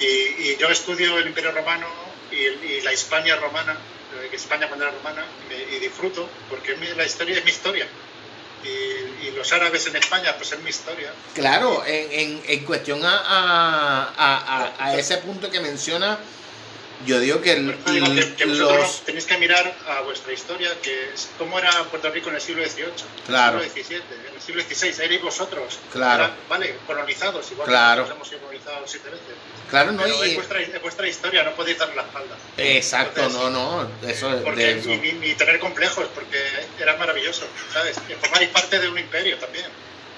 Y, 0.00 0.56
yo 0.56 0.68
estudio 0.68 1.18
el 1.18 1.28
Imperio 1.28 1.52
Romano 1.52 1.86
y, 2.30 2.80
la 2.82 2.92
Hispania 2.92 3.36
romana, 3.36 3.76
eh, 4.20 4.30
España 4.32 4.68
cuando 4.68 4.86
era 4.86 4.94
romana, 4.94 5.24
y, 5.50 5.78
disfruto, 5.78 6.28
porque 6.50 6.76
la 6.96 7.04
historia 7.04 7.38
es 7.38 7.44
mi 7.44 7.50
historia. 7.50 7.88
Y, 8.64 9.30
los 9.36 9.52
árabes 9.52 9.86
en 9.86 9.96
España, 9.96 10.34
pues 10.38 10.52
es 10.52 10.60
mi 10.60 10.70
historia. 10.70 11.12
Claro, 11.34 11.84
en, 11.84 12.10
en, 12.10 12.42
en 12.46 12.64
cuestión 12.64 13.04
a, 13.04 13.18
a, 13.18 14.12
a, 14.16 14.72
a, 14.78 14.96
ese 14.96 15.18
punto 15.18 15.50
que 15.50 15.60
menciona 15.60 16.18
yo 17.04 17.20
digo 17.20 17.42
que, 17.42 17.56
los... 17.56 19.04
tenéis 19.04 19.26
que 19.26 19.36
mirar 19.38 19.74
a 19.86 20.00
vuestra 20.00 20.32
historia, 20.32 20.70
que 20.80 21.10
es 21.12 21.28
cómo 21.36 21.58
era 21.58 21.70
Puerto 21.84 22.10
Rico 22.10 22.30
en 22.30 22.36
el 22.36 22.40
siglo 22.40 22.64
XVIII, 22.64 22.86
claro. 23.26 23.58
en 23.58 23.64
el 23.64 23.70
siglo 23.70 23.84
XVII, 23.86 24.02
en 24.28 24.34
el 24.34 24.40
siglo 24.40 24.62
XVI, 24.62 25.04
erais 25.04 25.22
vosotros, 25.22 25.78
claro. 25.92 26.30
vale, 26.48 26.76
colonizados, 26.86 27.50
igual 27.50 27.68
claro. 27.68 28.06
que 28.06 28.12
hemos 28.12 28.28
sido 28.28 28.40
colonizados 28.40 28.90
siete 28.90 29.10
veces. 29.10 29.26
Claro, 29.68 29.92
no, 29.92 30.02
Pero 30.02 30.24
y... 30.24 30.30
es, 30.30 30.34
vuestra, 30.36 30.60
es 30.60 30.82
vuestra 30.82 31.08
historia, 31.08 31.42
no 31.42 31.54
podéis 31.54 31.78
dar 31.78 31.94
la 31.94 32.02
espalda. 32.02 32.36
Exacto, 32.56 33.28
no, 33.28 33.50
no, 33.50 33.90
eso 34.08 34.34
es 34.34 34.42
porque, 34.42 34.64
de 34.64 34.78
eso. 34.78 34.88
Ni, 34.88 35.12
ni, 35.12 35.34
tener 35.34 35.58
complejos, 35.58 36.06
porque 36.14 36.38
era 36.80 36.96
maravilloso, 36.96 37.46
¿sabes? 37.72 37.96
Formáis 38.20 38.48
parte 38.48 38.78
de 38.78 38.88
un 38.88 38.98
imperio 38.98 39.36
también. 39.38 39.66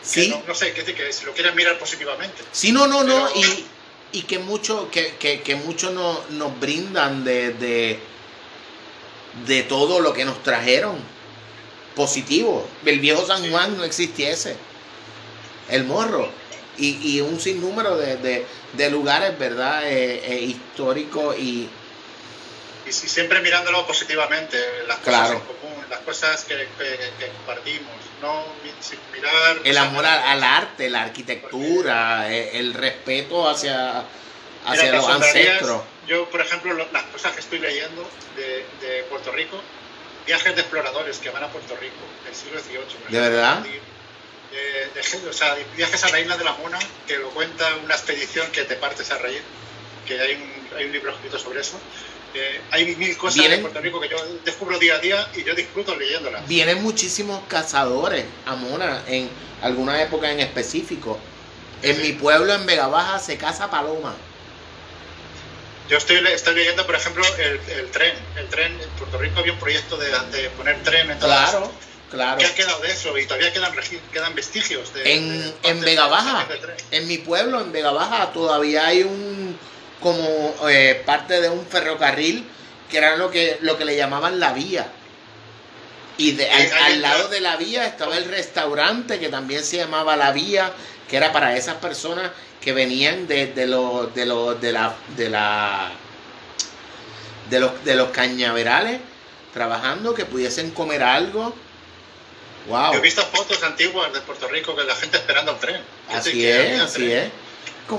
Sí. 0.03 0.29
No, 0.29 0.43
no, 0.47 0.55
sé, 0.55 0.73
que, 0.73 0.85
que 0.85 1.13
si 1.13 1.27
lo 1.27 1.33
quieres 1.33 1.55
mirar 1.55 1.77
positivamente. 1.79 2.43
Sí, 2.53 2.73
no, 2.73 2.87
no, 2.87 3.03
no, 3.03 3.29
y 3.35 3.67
y 4.13 4.23
que 4.23 4.39
mucho, 4.39 4.91
que, 4.91 5.15
que, 5.17 5.43
que 5.43 5.57
mucho 5.57 5.91
no, 5.91 6.21
nos 6.31 6.59
brindan 6.59 7.25
de, 7.25 7.53
de, 7.53 7.99
de, 9.47 9.63
todo 9.65 10.01
lo 10.01 10.13
que 10.13 10.25
nos 10.25 10.43
trajeron 10.43 10.97
positivo. 11.95 12.67
El 12.85 13.01
viejo 13.01 13.27
San 13.27 13.49
Juan 13.51 13.77
no 13.77 13.85
existiese. 13.85 14.57
El 15.69 15.85
morro. 15.85 16.31
y, 16.79 17.21
un 17.21 17.41
sinnúmero 17.41 17.97
de, 17.97 18.91
lugares, 18.91 19.39
¿verdad? 19.39 19.87
Eh, 19.87 20.23
eh, 20.25 20.41
históricos 20.41 21.37
y... 21.39 21.69
Y 22.87 22.93
siempre 22.93 23.41
mirándolo 23.41 23.87
positivamente, 23.87 24.57
las 24.87 24.99
cosas 24.99 25.33
en 25.33 25.41
común, 25.41 25.85
las 25.91 25.99
cosas 26.01 26.45
que, 26.45 26.67
compartimos, 27.37 27.93
no. 28.21 28.45
El 29.65 29.79
amor 29.79 30.07
al, 30.07 30.43
arte, 30.43 30.89
la 30.89 31.03
arquitectura, 31.03 32.33
eh, 32.33 32.59
el 32.59 32.75
respeto 32.75 33.49
hacia, 33.49 34.05
hacia 34.67 34.93
los 34.93 35.09
ancestros. 35.09 35.83
Yo, 36.07 36.29
por 36.31 36.41
ejemplo, 36.41 36.75
las 36.75 37.03
cosas 37.05 37.33
que 37.33 37.41
estoy 37.41 37.59
leyendo 37.59 38.09
de, 38.37 38.65
de 38.81 39.03
Puerto 39.05 39.31
Rico, 39.33 39.61
viajes 40.27 40.55
de 40.55 40.61
exploradores 40.61 41.19
que 41.19 41.31
van 41.31 41.45
a 41.45 41.49
Puerto 41.49 41.77
Rico 41.77 41.97
del 42.25 42.35
siglo 42.35 42.61
XVIII. 42.61 43.09
¿De 43.09 43.21
verdad? 43.21 43.65
o 45.29 45.33
sea, 45.33 45.57
viajes 45.77 46.05
a 46.05 46.11
la 46.11 46.21
isla 46.21 46.37
de 46.37 46.45
la 46.45 46.53
Mona, 46.55 46.79
que 47.07 47.19
lo 47.19 47.31
cuenta 47.31 47.65
una 47.85 47.95
expedición 47.95 48.51
que 48.53 48.65
te 48.65 48.77
partes 48.77 49.11
a 49.11 49.19
reír, 49.19 49.43
que 50.07 50.21
hay 50.21 50.35
un, 50.35 50.77
hay 50.77 50.85
un 50.87 50.93
libro 50.93 51.13
escrito 51.13 51.39
sobre 51.39 51.61
eso. 51.61 51.79
Eh, 52.35 52.61
hay 52.71 52.97
mil 52.97 53.17
cosas 53.17 53.47
en 53.47 53.63
Puerto 53.63 53.81
Rico 53.81 54.01
que 54.01 54.09
yo 54.09 54.17
descubro 54.45 54.79
día 54.79 54.97
a 54.97 54.99
día 54.99 55.29
y 55.35 55.45
yo 55.45 55.55
disfruto 55.55 55.97
leyéndolas. 55.97 56.47
Vienen 56.47 56.83
muchísimos 56.83 57.43
cazadores 57.49 58.25
a 58.47 58.55
Mona 58.55 59.03
en 59.07 59.31
alguna 59.63 60.03
época 60.03 60.31
en 60.31 60.41
específico. 60.41 61.19
En 61.83 62.01
mi 62.03 62.13
pueblo, 62.13 62.53
en 62.55 62.67
Vega 62.67 62.89
Baja, 62.89 63.19
se 63.19 63.37
caza 63.37 63.71
paloma. 63.71 64.15
Yo 65.89 65.97
estoy, 65.97 66.19
estoy 66.19 66.55
leyendo, 66.55 66.85
por 66.85 66.97
ejemplo, 66.97 67.25
el, 67.39 67.61
el, 67.73 67.91
tren. 67.91 68.13
El 68.37 68.49
tren, 68.49 68.73
en 68.73 68.89
Puerto 68.99 69.17
Rico 69.19 69.41
había 69.41 69.53
un 69.53 69.59
proyecto 69.59 69.97
de, 69.97 70.11
de 70.33 70.51
poner 70.51 70.83
tren 70.83 71.11
en 71.11 71.19
todas 71.19 71.51
Claro. 71.51 71.73
Claro. 72.11 72.39
¿Qué 72.39 72.47
ha 72.47 72.55
quedado 72.55 72.81
de 72.81 72.91
eso? 72.91 73.17
Y 73.19 73.27
todavía 73.27 73.53
quedan, 73.53 73.73
quedan 74.13 74.35
vestigios. 74.35 74.95
De, 74.95 75.15
en, 75.15 75.55
en 75.63 75.81
Vega 75.81 76.07
Baja, 76.07 76.47
en 76.91 77.07
mi 77.07 77.19
pueblo, 77.19 77.61
en 77.61 77.71
Vega 77.71 77.91
Baja, 77.91 78.33
todavía 78.33 78.87
hay 78.87 79.03
un 79.03 79.59
como 80.01 80.55
eh, 80.69 81.03
parte 81.05 81.41
de 81.41 81.49
un 81.49 81.67
ferrocarril 81.67 82.45
que 82.91 82.99
era 82.99 83.17
lo 83.17 83.31
que, 83.31 83.59
lo 83.61 83.77
que 83.77 83.85
le 83.85 83.97
llamaban 83.97 84.41
la 84.41 84.53
vía. 84.53 84.91
Y 86.17 86.33
de, 86.33 86.51
al, 86.51 87.01
lado 87.01 87.29
de 87.29 87.41
la 87.41 87.57
vía 87.57 87.87
estaba 87.87 88.17
el 88.17 88.25
restaurante 88.25 89.21
que 89.21 89.29
también 89.29 89.63
se 89.63 89.77
llamaba 89.77 90.17
La 90.17 90.33
Vía, 90.33 90.73
que 91.09 91.17
era 91.17 91.33
para 91.33 91.57
esas 91.57 91.77
personas 91.77 92.33
que 92.61 92.73
venían 92.73 93.29
de, 93.29 93.47
de, 93.47 93.69
los 93.69 94.13
de, 94.15 94.27
los 94.27 94.61
de 94.61 94.73
la 94.73 94.97
de 95.17 95.31
la 95.31 95.93
de 97.49 97.61
los 97.61 97.85
de 97.85 97.95
los 97.95 98.09
cañaverales 98.09 99.01
trabajando 99.55 100.13
que 100.13 100.25
pudiesen 100.25 100.73
comer 100.73 101.05
algo 101.05 101.55
Yo 102.93 102.99
he 102.99 103.01
visto 103.01 103.23
fotos 103.23 103.63
antiguas 103.63 104.13
de 104.13 104.21
Puerto 104.21 104.49
Rico 104.49 104.75
que 104.75 104.85
la 104.85 104.97
gente 104.97 105.17
esperando 105.17 105.53
el 105.53 105.59
tren. 105.59 105.81
Así 106.11 106.47
es, 106.47 106.81
así 106.81 107.13
es. 107.13 107.31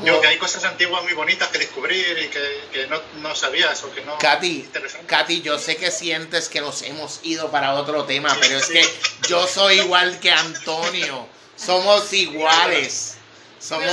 Yo 0.05 0.21
que 0.21 0.27
hay 0.27 0.37
cosas 0.37 0.63
antiguas 0.65 1.01
muy 1.03 1.13
bonitas 1.13 1.47
que 1.49 1.57
descubrir 1.57 2.19
y 2.19 2.27
que, 2.27 2.87
no, 2.87 3.01
no, 3.21 3.35
sabías 3.35 3.83
o 3.83 3.91
que 3.91 4.01
no... 4.01 4.19
Katy, 4.19 4.69
Katy, 5.07 5.41
yo 5.41 5.57
sé 5.57 5.77
que 5.77 5.89
sientes 5.89 6.47
que 6.47 6.61
nos 6.61 6.83
hemos 6.83 7.19
ido 7.23 7.49
para 7.49 7.73
otro 7.73 8.05
tema, 8.05 8.35
pero 8.39 8.57
es 8.57 8.67
que 8.67 8.87
yo 9.27 9.47
soy 9.47 9.79
igual 9.79 10.19
que 10.19 10.31
Antonio. 10.31 11.27
Somos 11.55 12.13
iguales. 12.13 13.15
Somos... 13.59 13.83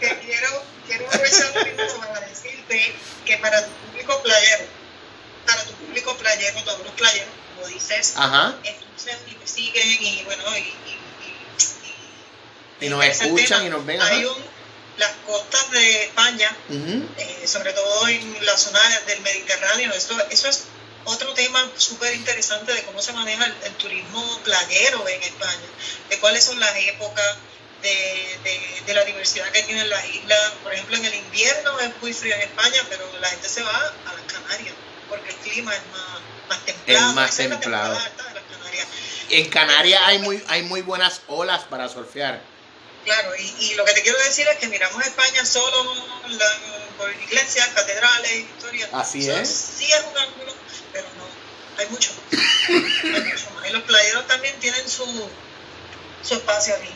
quiero, 0.00 0.62
quiero 0.86 1.06
aprovechar 1.06 1.52
para 1.52 2.20
decirte 2.26 2.94
que 3.24 3.38
para 3.38 3.64
tu 3.64 3.70
público 3.70 4.20
playero, 4.22 4.64
para 5.46 5.64
tu 5.64 5.72
público 5.74 6.16
playero, 6.16 6.62
todos 6.64 6.80
los 6.80 6.92
playeros, 6.92 7.28
como 7.54 7.68
dices, 7.68 8.14
Ajá. 8.16 8.56
escuchan 8.64 9.18
y 9.30 9.36
me 9.36 9.46
siguen 9.46 9.88
y 10.02 10.22
bueno, 10.24 10.42
y, 10.56 10.60
y, 10.60 10.98
y, 12.82 12.86
y 12.86 12.88
nos 12.90 13.04
escuchan 13.04 13.64
y 13.64 13.70
nos 13.70 13.86
ven. 13.86 14.02
Hay 14.02 14.24
un, 14.24 14.34
las 14.98 15.12
costas 15.26 15.70
de 15.70 16.04
España, 16.04 16.54
eh, 16.70 17.46
sobre 17.46 17.72
todo 17.72 18.08
en 18.08 18.44
la 18.44 18.56
zona 18.56 18.80
del 19.06 19.20
Mediterráneo, 19.20 19.92
eso, 19.92 20.16
eso 20.30 20.48
es 20.48 20.64
otro 21.04 21.32
tema 21.34 21.68
súper 21.76 22.14
interesante 22.14 22.72
de 22.72 22.82
cómo 22.84 23.00
se 23.00 23.12
maneja 23.12 23.44
el, 23.64 23.72
turismo 23.74 24.40
playero 24.44 25.08
en 25.08 25.22
España, 25.22 25.68
de 26.08 26.18
cuáles 26.18 26.44
son 26.44 26.60
las 26.60 26.76
épocas, 26.76 27.36
de, 27.82 28.80
de, 28.86 28.94
la 28.94 29.04
diversidad 29.04 29.50
que 29.50 29.62
tienen 29.62 29.88
las 29.90 30.04
islas. 30.08 30.52
Por 30.62 30.72
ejemplo, 30.72 30.96
en 30.96 31.04
el 31.04 31.14
invierno 31.14 31.80
es 31.80 31.90
muy 32.00 32.12
frío 32.12 32.34
en 32.34 32.42
España, 32.42 32.80
pero 32.88 33.04
la 33.20 33.28
gente 33.28 33.48
se 33.48 33.62
va 33.62 33.76
a 34.06 34.12
las 34.12 34.32
Canarias 34.32 34.74
porque 35.08 35.30
el 35.30 35.36
clima 35.36 35.74
es 35.74 35.82
más, 35.90 36.20
más 36.48 36.64
templado. 36.64 37.08
Es 37.08 37.14
más 37.14 37.36
templado. 37.36 37.98
En 39.30 39.48
Canarias 39.48 40.02
hay 40.04 40.18
muy, 40.18 40.44
hay 40.48 40.62
muy 40.62 40.82
buenas 40.82 41.22
olas 41.26 41.62
para 41.64 41.88
surfear. 41.88 42.40
Claro, 43.04 43.34
y, 43.36 43.54
y, 43.58 43.74
lo 43.74 43.84
que 43.84 43.92
te 43.94 44.02
quiero 44.02 44.18
decir 44.18 44.46
es 44.48 44.58
que 44.58 44.68
miramos 44.68 45.04
España 45.04 45.44
solo 45.44 45.94
la, 46.28 46.58
por 46.96 47.10
iglesias, 47.10 47.68
catedrales, 47.74 48.32
historias. 48.32 48.90
Así 48.92 49.28
es. 49.28 49.48
Sí 49.48 49.90
es 49.92 50.04
un 50.10 50.16
ángulo, 50.18 50.54
pero 50.92 51.08
no, 51.18 51.26
hay 51.78 51.88
mucho 51.88 52.10
hay 52.38 53.22
mucho 53.22 53.50
más. 53.50 53.68
Y 53.68 53.72
los 53.72 53.82
playeros 53.82 54.26
también 54.26 54.58
tienen 54.60 54.88
su, 54.88 55.04
su 56.22 56.34
espacio 56.34 56.74
aquí. 56.76 56.90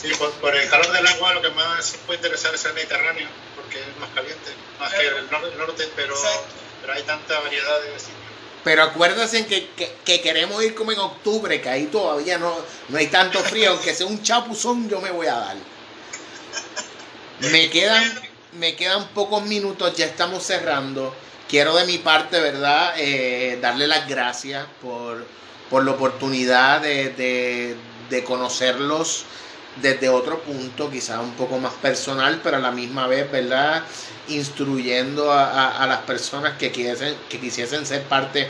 Sí, 0.00 0.12
por, 0.40 0.54
el 0.54 0.68
calor 0.68 0.90
del 0.92 1.06
agua 1.06 1.34
lo 1.34 1.42
que 1.42 1.50
más 1.50 1.94
puede 2.06 2.18
interesar 2.18 2.54
es 2.54 2.64
el 2.64 2.74
Mediterráneo, 2.74 3.28
porque 3.56 3.80
es 3.80 3.96
más 3.98 4.10
caliente, 4.10 4.52
más 4.78 4.92
que 4.92 5.06
el 5.06 5.30
norte, 5.30 5.88
pero, 5.96 6.14
pero 6.80 6.92
hay 6.92 7.02
tanta 7.04 7.38
variedad 7.40 7.80
de 7.80 7.98
sitios. 7.98 8.23
Pero 8.64 8.82
acuérdense 8.82 9.46
que, 9.46 9.68
que, 10.04 10.20
queremos 10.22 10.64
ir 10.64 10.74
como 10.74 10.90
en 10.90 10.98
octubre, 10.98 11.60
que 11.60 11.68
ahí 11.68 11.84
todavía 11.86 12.38
no, 12.38 12.56
no 12.88 12.98
hay 12.98 13.08
tanto 13.08 13.38
frío, 13.40 13.72
aunque 13.72 13.94
sea 13.94 14.06
un 14.06 14.22
chapuzón, 14.22 14.88
yo 14.88 15.02
me 15.02 15.10
voy 15.10 15.26
a 15.26 15.34
dar. 15.34 15.56
Me 17.52 17.68
quedan, 17.68 18.02
me 18.58 18.74
quedan 18.74 19.06
pocos 19.08 19.44
minutos, 19.44 19.94
ya 19.96 20.06
estamos 20.06 20.44
cerrando. 20.44 21.14
Quiero 21.46 21.76
de 21.76 21.84
mi 21.84 21.98
parte, 21.98 22.40
¿verdad? 22.40 22.94
Eh, 22.96 23.58
darle 23.60 23.86
las 23.86 24.08
gracias 24.08 24.66
por, 24.80 25.26
por 25.68 25.84
la 25.84 25.90
oportunidad 25.90 26.80
de, 26.80 27.10
de, 27.10 27.76
de 28.08 28.24
conocerlos 28.24 29.26
desde 29.76 30.08
otro 30.08 30.40
punto, 30.40 30.90
quizás 30.90 31.18
un 31.18 31.32
poco 31.32 31.58
más 31.58 31.72
personal, 31.74 32.40
pero 32.42 32.56
a 32.58 32.60
la 32.60 32.70
misma 32.70 33.06
vez, 33.06 33.30
¿verdad? 33.30 33.82
Instruyendo 34.28 35.32
a, 35.32 35.84
las 35.86 35.98
personas 36.00 36.56
que 36.58 36.70
quisiesen, 36.70 37.16
que 37.28 37.40
quisiesen 37.40 37.84
ser 37.84 38.02
parte 38.02 38.48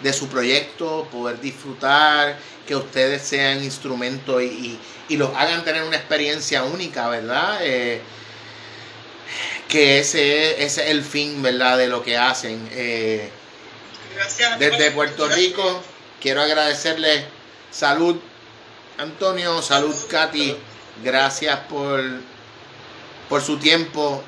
de 0.00 0.12
su 0.12 0.28
proyecto, 0.28 1.06
poder 1.12 1.40
disfrutar, 1.40 2.36
que 2.66 2.74
ustedes 2.74 3.22
sean 3.22 3.62
instrumentos 3.62 4.42
y, 4.42 4.78
y, 5.08 5.16
los 5.16 5.34
hagan 5.36 5.64
tener 5.64 5.82
una 5.82 5.96
experiencia 5.96 6.62
única, 6.64 7.08
¿verdad? 7.08 7.58
Eh, 7.62 8.00
que 9.68 9.98
ese, 9.98 10.62
es 10.62 10.78
el 10.78 11.02
fin, 11.02 11.42
¿verdad? 11.42 11.78
De 11.78 11.88
lo 11.88 12.02
que 12.02 12.16
hacen. 12.16 12.68
Eh, 12.72 13.30
desde 14.58 14.90
Puerto 14.90 15.28
Rico, 15.28 15.82
quiero 16.20 16.42
agradecerles 16.42 17.24
salud 17.70 18.16
Antonio, 18.98 19.62
salud 19.62 19.94
Katy, 20.08 20.56
gracias 21.02 21.58
por, 21.68 22.02
por 23.28 23.42
su 23.42 23.58
tiempo. 23.58 24.22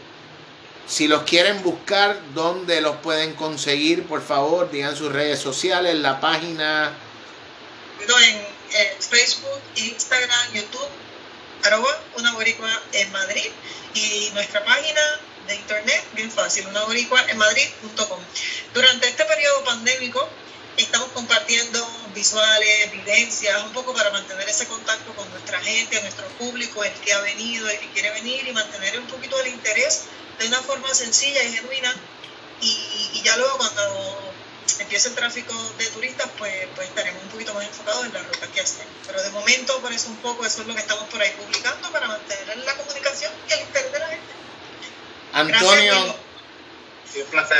Si 0.86 1.08
los 1.08 1.22
quieren 1.22 1.62
buscar, 1.62 2.20
¿dónde 2.34 2.80
los 2.80 2.96
pueden 2.96 3.34
conseguir? 3.34 4.06
Por 4.06 4.22
favor, 4.22 4.70
digan 4.70 4.96
sus 4.96 5.10
redes 5.10 5.40
sociales, 5.40 5.94
la 5.96 6.20
página. 6.20 6.92
en, 8.00 8.54
Facebook, 9.00 9.60
Instagram, 9.76 10.52
YouTube, 10.52 10.88
arroba 11.62 12.02
una 12.16 12.32
boricua 12.32 12.82
en 12.92 13.12
Madrid 13.12 13.50
y 13.94 14.30
nuestra 14.34 14.64
página 14.64 15.00
de 15.46 15.54
internet, 15.54 16.04
bien 16.12 16.30
fácil, 16.30 16.66
una 16.66 16.82
boricua 16.84 17.24
en 17.28 17.38
Madrid.com. 17.38 18.20
Durante 18.74 19.08
este 19.08 19.24
periodo 19.24 19.64
pandémico, 19.64 20.28
estamos 20.76 21.08
compartiendo 21.10 21.86
visuales, 22.14 22.86
evidencias, 22.86 23.62
un 23.62 23.72
poco 23.72 23.92
para 23.94 24.10
mantener 24.10 24.48
ese 24.48 24.66
contacto 24.66 25.14
con 25.14 25.28
nuestra 25.30 25.60
gente, 25.60 26.00
nuestro 26.02 26.26
público, 26.38 26.82
el 26.84 26.92
que 26.92 27.12
ha 27.12 27.20
venido, 27.20 27.68
el 27.68 27.78
que 27.78 27.90
quiere 27.90 28.10
venir 28.10 28.46
y 28.46 28.52
mantener 28.52 28.98
un 28.98 29.06
poquito 29.06 29.38
el 29.40 29.48
interés 29.48 30.02
de 30.38 30.48
una 30.48 30.60
forma 30.62 30.92
sencilla 30.94 31.42
y 31.42 31.52
genuina. 31.52 31.94
Y, 32.60 33.20
ya 33.24 33.36
luego 33.36 33.56
cuando 33.56 34.32
empiece 34.80 35.08
el 35.08 35.14
tráfico 35.14 35.54
de 35.78 35.86
turistas, 35.86 36.28
pues, 36.36 36.52
pues 36.74 36.88
estaremos 36.88 37.22
un 37.22 37.28
poquito 37.30 37.54
más 37.54 37.64
enfocados 37.64 38.04
en 38.04 38.12
la 38.12 38.22
ruta 38.22 38.46
que 38.48 38.60
hacemos. 38.60 38.92
Pero 39.06 39.22
de 39.22 39.30
momento, 39.30 39.80
por 39.80 39.92
eso 39.92 40.08
un 40.08 40.16
poco, 40.16 40.44
eso 40.44 40.62
es 40.62 40.68
lo 40.68 40.74
que 40.74 40.80
estamos 40.80 41.04
por 41.08 41.22
ahí 41.22 41.30
publicando 41.38 41.90
para 41.90 42.08
mantener 42.08 42.58
la 42.58 42.76
comunicación 42.76 43.32
y 43.48 43.52
el 43.52 43.60
interés 43.60 43.92
de 43.92 43.98
la 43.98 44.08
gente. 44.08 44.32
Antonio 45.32 46.16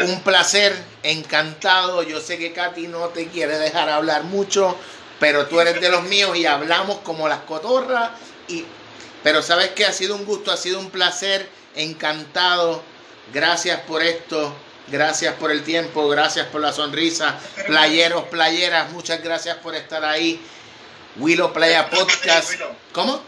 un 0.03 0.23
placer. 0.23 0.75
encantado. 1.03 2.03
Yo 2.03 2.21
sé 2.21 2.39
que 2.39 2.53
Katy 2.53 2.89
no 2.89 3.09
te 3.09 3.29
quiere 3.29 3.59
dejar 3.59 3.89
hablar 3.89 4.25
mucho, 4.25 4.77
pero 5.21 5.47
tú 5.47 5.61
eres 5.61 5.81
de 5.81 5.89
los 5.89 6.03
míos 6.05 6.37
y 6.37 6.47
hablamos 6.47 6.99
como 6.99 7.29
las 7.29 7.41
cotorras. 7.41 8.11
Y, 8.49 8.65
pero 9.23 9.43
sabes 9.43 9.71
que 9.71 9.85
ha 9.85 9.93
sido 9.93 10.17
un 10.17 10.25
gusto, 10.25 10.53
ha 10.53 10.57
sido 10.57 10.79
un 10.81 10.91
placer, 10.91 11.49
encantado. 11.75 12.83
Gracias 13.33 13.81
por 13.81 14.03
esto, 14.03 14.55
gracias 14.89 15.35
por 15.35 15.51
el 15.51 15.63
tiempo, 15.63 16.09
gracias 16.09 16.47
por 16.49 16.61
la 16.61 16.73
sonrisa. 16.73 17.39
Playeros, 17.67 18.25
playeras, 18.25 18.91
muchas 18.93 19.23
gracias 19.23 19.57
por 19.59 19.75
estar 19.75 20.05
ahí. 20.05 20.41
Willow 21.17 21.53
Playa 21.53 21.89
Podcast. 21.91 22.53
¿Cómo? 22.93 23.23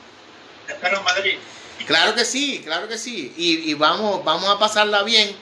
Espero 0.69 0.99
en 0.99 1.05
Madrid. 1.05 1.39
Claro 1.87 2.15
que 2.15 2.25
sí, 2.25 2.63
claro 2.65 2.89
que 2.89 2.99
sí. 2.99 3.33
Y, 3.37 3.71
y 3.71 3.75
vamos, 3.75 4.25
vamos 4.25 4.49
a 4.49 4.59
pasarla 4.59 5.03
bien. 5.05 5.35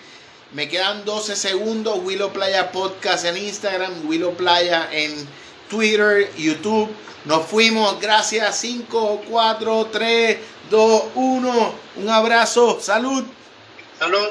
Me 0.54 0.68
quedan 0.68 1.04
12 1.04 1.34
segundos. 1.34 1.98
Willow 2.04 2.32
Playa 2.32 2.70
Podcast 2.70 3.24
en 3.24 3.36
Instagram, 3.36 4.06
Willow 4.06 4.34
Playa 4.34 4.88
en 4.92 5.26
Twitter, 5.68 6.30
YouTube. 6.36 6.88
Nos 7.24 7.44
fuimos. 7.46 8.00
Gracias. 8.00 8.56
5, 8.60 9.22
4, 9.28 9.86
3, 9.86 10.38
2, 10.70 11.02
1. 11.16 11.74
Un 11.96 12.08
abrazo. 12.08 12.78
Salud. 12.80 13.24
Salud. 13.98 14.28